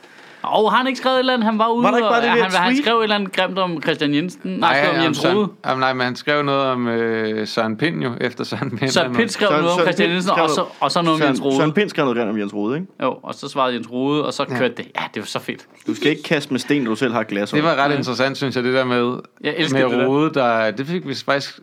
[0.43, 1.45] Og har han ikke skrevet et eller andet?
[1.47, 3.03] Han var ude Var der ikke bare og, det ja, der han, han skrev et
[3.03, 4.51] eller andet grimt om Christian Jensen.
[4.51, 5.49] Nej, han skrev om om Jens Søren- Rode.
[5.67, 8.91] Jamen, nej, men han skrev noget om øh, Søren Pind jo, efter Søren Pind.
[8.91, 11.21] Så han- Pind skrev Søren- noget om Søren Christian Jensen, og så, og så noget
[11.23, 11.57] om Jens Søren, Rode.
[11.57, 12.87] Søren Pind skrev noget rent om Jens Rode, ikke?
[13.03, 14.87] Jo, og så svarede Jens Rode, og så kørte det.
[14.97, 15.67] Ja, det var så fedt.
[15.87, 17.97] Du skal ikke kaste med sten, når du selv har glas Det var ret Ja.
[17.97, 20.07] interessant, synes jeg, det der med, Jeg elsker med det der.
[20.07, 21.59] Rode, der, det fik vi faktisk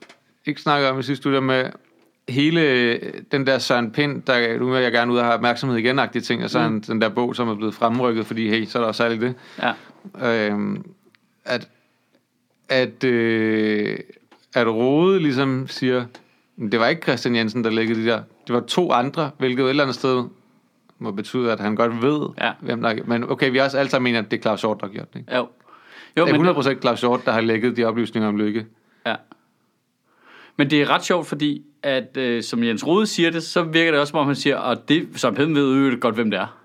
[0.46, 1.64] ikke snakket om i sidste uge, der med
[2.30, 2.98] hele
[3.32, 6.22] den der Søren Pind, der nu vil jeg gerne ud og have opmærksomhed igen, agtige
[6.22, 6.82] ting, og så mm.
[6.82, 9.36] den der bog, som er blevet fremrykket, fordi hey, så er der også særligt det.
[10.22, 10.52] Ja.
[10.52, 10.86] Øhm,
[11.46, 11.70] at
[12.70, 13.98] at, øh,
[14.56, 16.06] at Rode ligesom siger,
[16.56, 18.22] "Men det var ikke Christian Jensen, der læggede de der.
[18.48, 20.24] Det var to andre, hvilket et eller andet sted
[21.00, 22.52] må betyde, at han godt ved, Ja.
[22.62, 24.88] hvem der Men okay, vi også alle sammen mener, at det er Claus Hjort, der
[24.88, 25.20] har gjort det.
[25.20, 25.36] Ikke?
[25.36, 25.48] Jo.
[26.18, 28.66] Jo, Det er men, 100% Claus Hjort, der har lægget de oplysninger om Lykke.
[29.06, 29.16] ja.
[30.58, 33.92] men det er ret sjovt, fordi at, øh, som Jens Rode siger det, så virker
[33.92, 36.40] det også, som om han siger, og det, som Pind ved øvrigt godt, hvem det
[36.40, 36.58] er.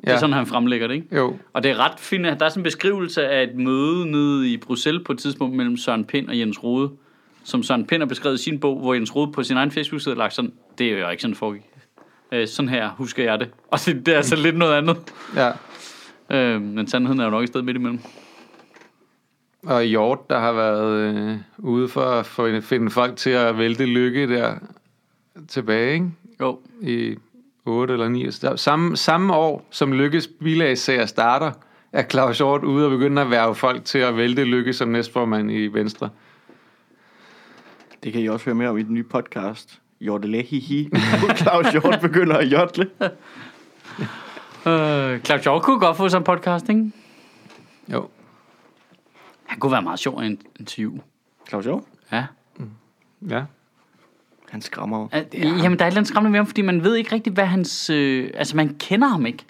[0.00, 0.18] Det er Ja.
[0.18, 1.16] sådan, han fremlægger det, ikke?
[1.16, 4.52] Jo, Og det er ret fint, der er sådan en beskrivelse af et møde nede
[4.52, 6.90] i Bruxelles på et tidspunkt mellem Søren Pind og Jens Rode,
[7.44, 10.14] som Søren Pind har beskrevet i sin bog, hvor Jens Rode på sin egen Facebook-side
[10.14, 11.62] har lagt sådan, det er jo ikke sådan, det foregik.
[12.32, 13.48] Øh, sådan her husker jeg det.
[13.72, 14.96] Og det, det er altså lidt noget andet.
[15.36, 15.50] Ja.
[16.36, 18.00] Øh, men sandheden er jo nok et sted midt imellem.
[19.66, 23.84] Og Hjort, der har været øh, ude for at få, finde folk til at vælte
[23.86, 24.54] lykke der
[25.48, 26.10] tilbage, ikke?
[26.40, 26.58] Jo.
[26.82, 27.16] I
[27.64, 28.26] 8 eller 9.
[28.30, 31.52] Der- Samme, samme år, som Lykkes bilagssager starter,
[31.92, 35.50] er Claus Hjort ude og begynder at værve folk til at vælte Lykke som næstformand
[35.50, 36.08] i Venstre.
[38.04, 39.80] Det kan I også høre mere om i den nye podcast.
[40.00, 40.88] Jordelehihi.
[40.90, 42.90] Hvor Claus Hjort begynder at jodle.
[44.66, 46.92] Øh, Claus Hjort kunne godt få sådan en podcast, ikke?
[47.92, 48.08] Jo.
[49.46, 50.98] Han kunne være meget sjov i en interview.
[51.48, 51.82] Claus Hjort?
[52.12, 52.26] Ja.
[53.28, 53.42] Ja.
[54.50, 55.08] Han skræmmer jo.
[55.12, 55.38] At, ja.
[55.38, 57.46] Jamen, der er et eller andet skræmmende ved ham, fordi man ved ikke rigtigt, hvad
[57.46, 57.90] hans...
[57.90, 59.44] Øh, altså, man kender ham ikke.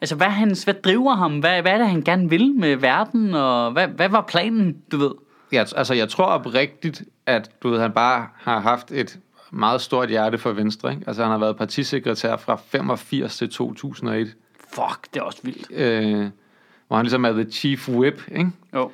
[0.00, 1.38] Altså, hvad, hans, hvad driver ham?
[1.38, 3.34] Hvad, hvad er det, han gerne vil med verden?
[3.34, 5.10] Og hvad, hvad var planen, du ved?
[5.52, 9.18] Ja, altså jeg tror oprigtigt, at du ved, han bare har haft et
[9.50, 10.90] meget stort hjerte for Venstre.
[10.90, 11.04] Ikke?
[11.06, 14.34] Altså han har været partisekretær fra 85 til 2001,
[14.74, 15.66] Fuck, det er også vildt.
[15.70, 16.30] øh,
[16.88, 18.22] hvor han ligesom er the chief whip.
[18.32, 18.50] Ikke?
[18.74, 18.90] Jo.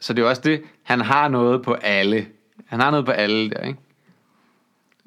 [0.00, 2.26] Så det er også det, han har noget på alle.
[2.66, 3.78] Han har noget på alle der, ikke?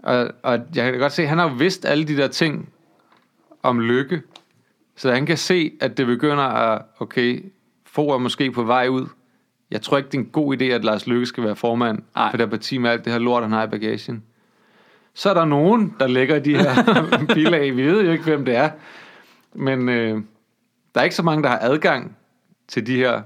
[0.03, 2.69] Og, og jeg kan godt se, han har jo vidst alle de der ting
[3.63, 4.21] om lykke,
[4.95, 7.45] så han kan se, at det begynder at, okay,
[7.85, 9.07] få er måske på vej ud.
[9.71, 12.31] Jeg tror ikke, det er en god idé, at Lars Lykke skal være formand Nej.
[12.31, 14.23] for det parti med alt det her lort, han har i bagagen.
[15.13, 16.73] Så er der nogen, der lægger de her
[17.35, 17.75] bilag.
[17.75, 18.69] Vi ved jo ikke, hvem det er.
[19.53, 20.21] Men øh,
[20.95, 22.17] der er ikke så mange, der har adgang
[22.71, 23.21] til de her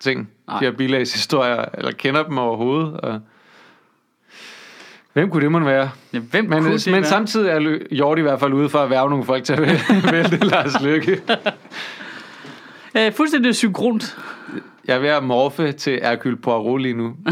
[0.00, 0.58] ting, Nej.
[0.58, 3.00] de her bilagshistorier, eller kender dem overhovedet.
[3.00, 3.20] Og
[5.12, 5.90] hvem kunne det måtte være?
[6.12, 7.04] Ja, hvem Men, kunne men det være?
[7.04, 10.12] samtidig er Hjort i hvert fald ude for at værve nogle folk til at væl-
[10.12, 11.22] vælte Lars Lykke.
[12.96, 14.16] Øh, fuldstændig synkront.
[14.86, 17.16] Jeg er ved at morfe til Hercule Poirot lige nu.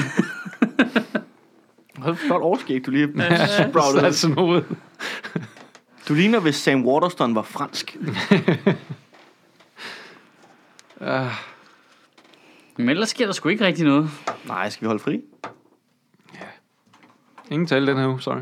[1.99, 3.47] Hvor flot overskæg, du lige Ja.
[4.13, 4.63] sådan ud.
[6.09, 7.97] Du ligner, hvis Sam Waterston var fransk.
[11.01, 11.33] Ah,
[12.77, 14.11] Men ellers sker der sgu ikke rigtig noget.
[14.47, 15.21] Nej, skal vi holde fri?
[17.51, 18.41] ingen tale den her uge, sorry.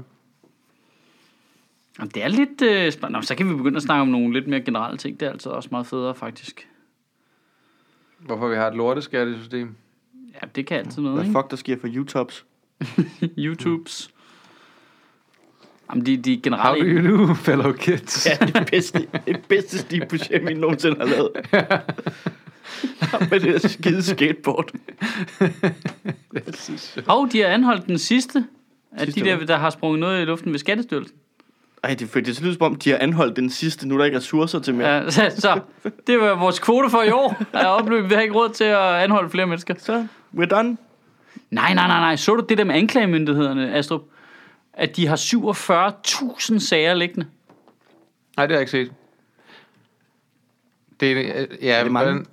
[1.99, 3.19] Jamen, det er lidt øh, spændende.
[3.19, 5.21] Nå, så kan vi begynde at snakke om nogle lidt mere generelle ting.
[5.21, 6.69] Det er altså også meget federe, faktisk.
[8.19, 9.75] Hvorfor vi har et lorteskattesystem.
[10.35, 11.39] Ja, det kan altid noget, Hvad ikke?
[11.39, 12.45] fuck der sker for YouTubes?
[13.45, 14.11] YouTubes.
[15.91, 17.11] Jamen, de, de How do generelle...
[17.11, 18.27] you do, fellow kids?
[18.27, 21.31] Ja, det bedste, det bedste Steve Buscemi nogensinde har lavet.
[23.31, 24.71] Med det der skide skateboard.
[27.07, 28.45] Hov, de har anholdt den sidste
[28.93, 31.17] af Sidste de der, der har sprunget noget i luften ved Skattestyrelsen.
[31.85, 32.27] Ej, det, er fedt.
[32.27, 33.89] det ser ud som om, de har anholdt den sidste.
[33.89, 34.89] Nu er der ikke ressourcer til mere.
[34.89, 35.61] Ja, så, så
[36.07, 37.43] det var vores kvote for i år.
[37.53, 38.11] Er opløbet.
[38.11, 39.75] Vi har ikke råd til at anholde flere mennesker.
[39.79, 40.07] Så,
[40.37, 40.77] we're done.
[41.51, 42.17] Nej, nej, nej, nej.
[42.17, 44.03] Så du det der med anklagemyndighederne, Astrup?
[44.73, 47.27] At de har 47.000 sager liggende.
[48.37, 48.93] Nej, det har jeg ikke set.
[51.01, 52.25] Det er, ja, Er det mange?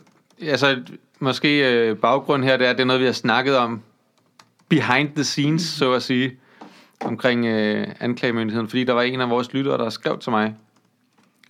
[0.48, 0.82] Altså,
[1.20, 3.82] måske øh, baggrund her, det er, det er noget, vi har snakket om
[4.70, 6.38] behind the scenes, så at sige,
[7.06, 10.56] omkring øh, anklagemyndigheden, fordi der var en af vores lyttere, der skrev til mig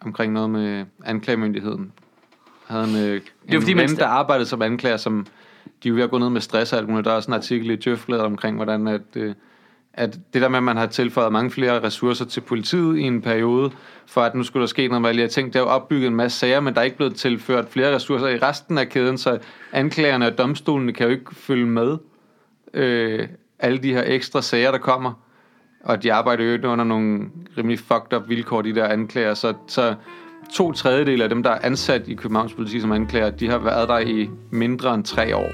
[0.02, 1.92] omkring noget med anklagemyndigheden.
[2.68, 5.28] Havde en, øh, jo, en fordi man ven, sta- der arbejdede som anklager, som
[5.84, 7.06] de er jo ved at gå ned med stress og alt muligt.
[7.06, 9.36] Der er også en artikel i Djøfbladet omkring, hvordan at, øh,
[9.94, 13.22] at det der med, at man har tilføjet mange flere ressourcer til politiet i en
[13.22, 13.72] periode,
[14.06, 15.54] for at nu skulle der ske noget de her ting.
[15.54, 18.28] Der er jo opbygget en masse sager, men der er ikke blevet tilført flere ressourcer
[18.28, 19.40] i resten af kæden, så
[19.74, 21.98] anklagerne og domstolene kan jo ikke følge med
[22.74, 23.28] øh,
[23.60, 25.14] alle de her ekstra sager, der kommer.
[25.84, 27.26] Og de arbejder jo under nogle
[27.58, 29.34] rimelig fucked up vilkår, de der anklager.
[29.34, 29.96] Så, så
[30.54, 33.90] to tredjedel af dem, der er ansat i Københavns politi som anklager, de har været
[33.90, 35.50] der i mindre end tre år.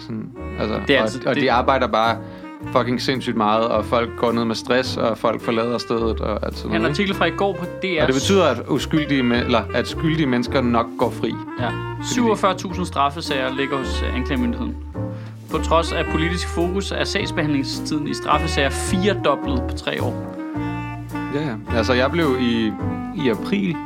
[0.00, 2.18] Sådan, altså, Det er og, altså- og det- de arbejder bare
[2.72, 6.56] fucking sindssygt meget, og folk går ned med stress, og folk forlader stedet, og alt
[6.58, 6.82] sådan En noget.
[6.82, 6.90] ikke?
[6.90, 8.00] artikel fra i går på DR.
[8.02, 11.34] Og det betyder, at, uskyldige, eller, at skyldige mennesker nok går fri.
[11.60, 11.70] Ja.
[12.00, 14.76] 47.000 straffesager ligger hos øh, anklagemyndigheden.
[15.50, 20.36] På trods af politisk fokus er sagsbehandlingstiden i straffesager firedoblet på tre år.
[21.34, 21.76] Ja, ja.
[21.76, 22.72] Altså, jeg blev i,
[23.24, 23.76] i april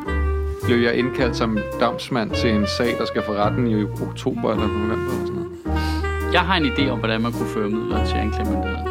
[0.64, 4.66] blev jeg indkaldt som domsmand til en sag, der skal for retten i oktober eller
[4.66, 5.48] november eller sådan noget.
[6.32, 8.88] Jeg har en idé om, hvordan man kunne føre midler til anklagemyndigheden.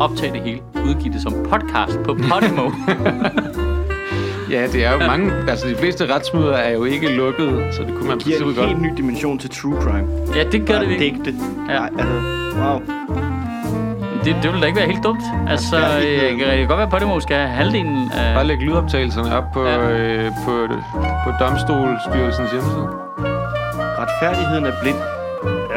[0.00, 0.60] Optag det hele.
[0.84, 2.70] Udgive det som podcast på Podimo.
[4.50, 5.32] Ja, det er jo mange...
[5.48, 8.54] Altså, de fleste retsmøder er jo ikke lukkede, så det kunne man Giver princippet en
[8.56, 8.68] godt.
[8.68, 10.08] helt ny dimension til true crime.
[10.36, 11.24] ja, det gør det virkelig.
[11.24, 11.34] Digte.
[11.68, 11.78] Ja.
[11.78, 12.14] Nej, altså,
[12.62, 12.80] wow.
[14.24, 15.22] Det, det ville da ikke være helt dumt.
[15.48, 18.34] Altså, Ja, øh, det kan rigtig godt være, at Podimo skal have halvdelen af...
[18.34, 19.88] Bare læg lydoptagelserne op på, Ja.
[19.88, 20.24] ja.
[20.24, 20.66] øh, på,
[21.24, 22.88] på domstolsstyrelsens hjemmeside.
[24.00, 24.96] Retfærdigheden er blind.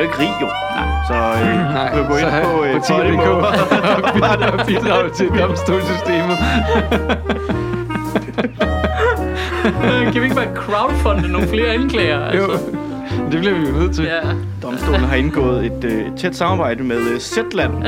[0.02, 0.48] Er jo ikke rig, jo.
[0.76, 0.88] Nej.
[1.08, 3.22] Så øh, Nej, du kan gå ind så på, øh, på Podimo.
[4.60, 6.38] Og bidrage til domstolssystemet.
[10.14, 12.38] kan vi ikke bare crowdfunde nogle flere anklager?
[12.38, 12.66] Jo, Altså?
[13.32, 14.06] det bliver vi jo nødt til.
[14.06, 14.20] Ja.
[14.64, 17.74] Domstolen har indgået et øh, tæt samarbejde med øh, Zetland.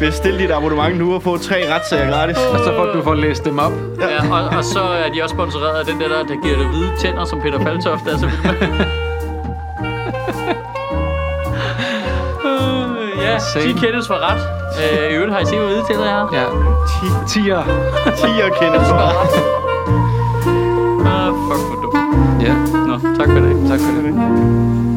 [0.00, 2.36] Bestil dit abonnement nu og få tre retssager gratis.
[2.36, 3.72] Og så får du får læst dem op.
[4.00, 6.66] ja og, og, så er de også sponsoreret af den der, der, der giver dig
[6.66, 8.86] hvide tænder, som Peter Faltoft er så vild med.
[13.36, 13.72] ja, Same.
[13.72, 14.40] 10 kendes for ret.
[14.82, 16.28] Øh, I øvrigt har I set, hvor hvide tænder jeg har?
[16.32, 16.44] Ja.
[17.28, 17.60] Tier.
[18.20, 19.16] 10'er kendes for ret.
[21.12, 22.42] Ah, fuck for dumt.
[22.46, 22.54] Ja.
[22.88, 23.68] Nå, tak for det.
[23.70, 24.95] Tak for det.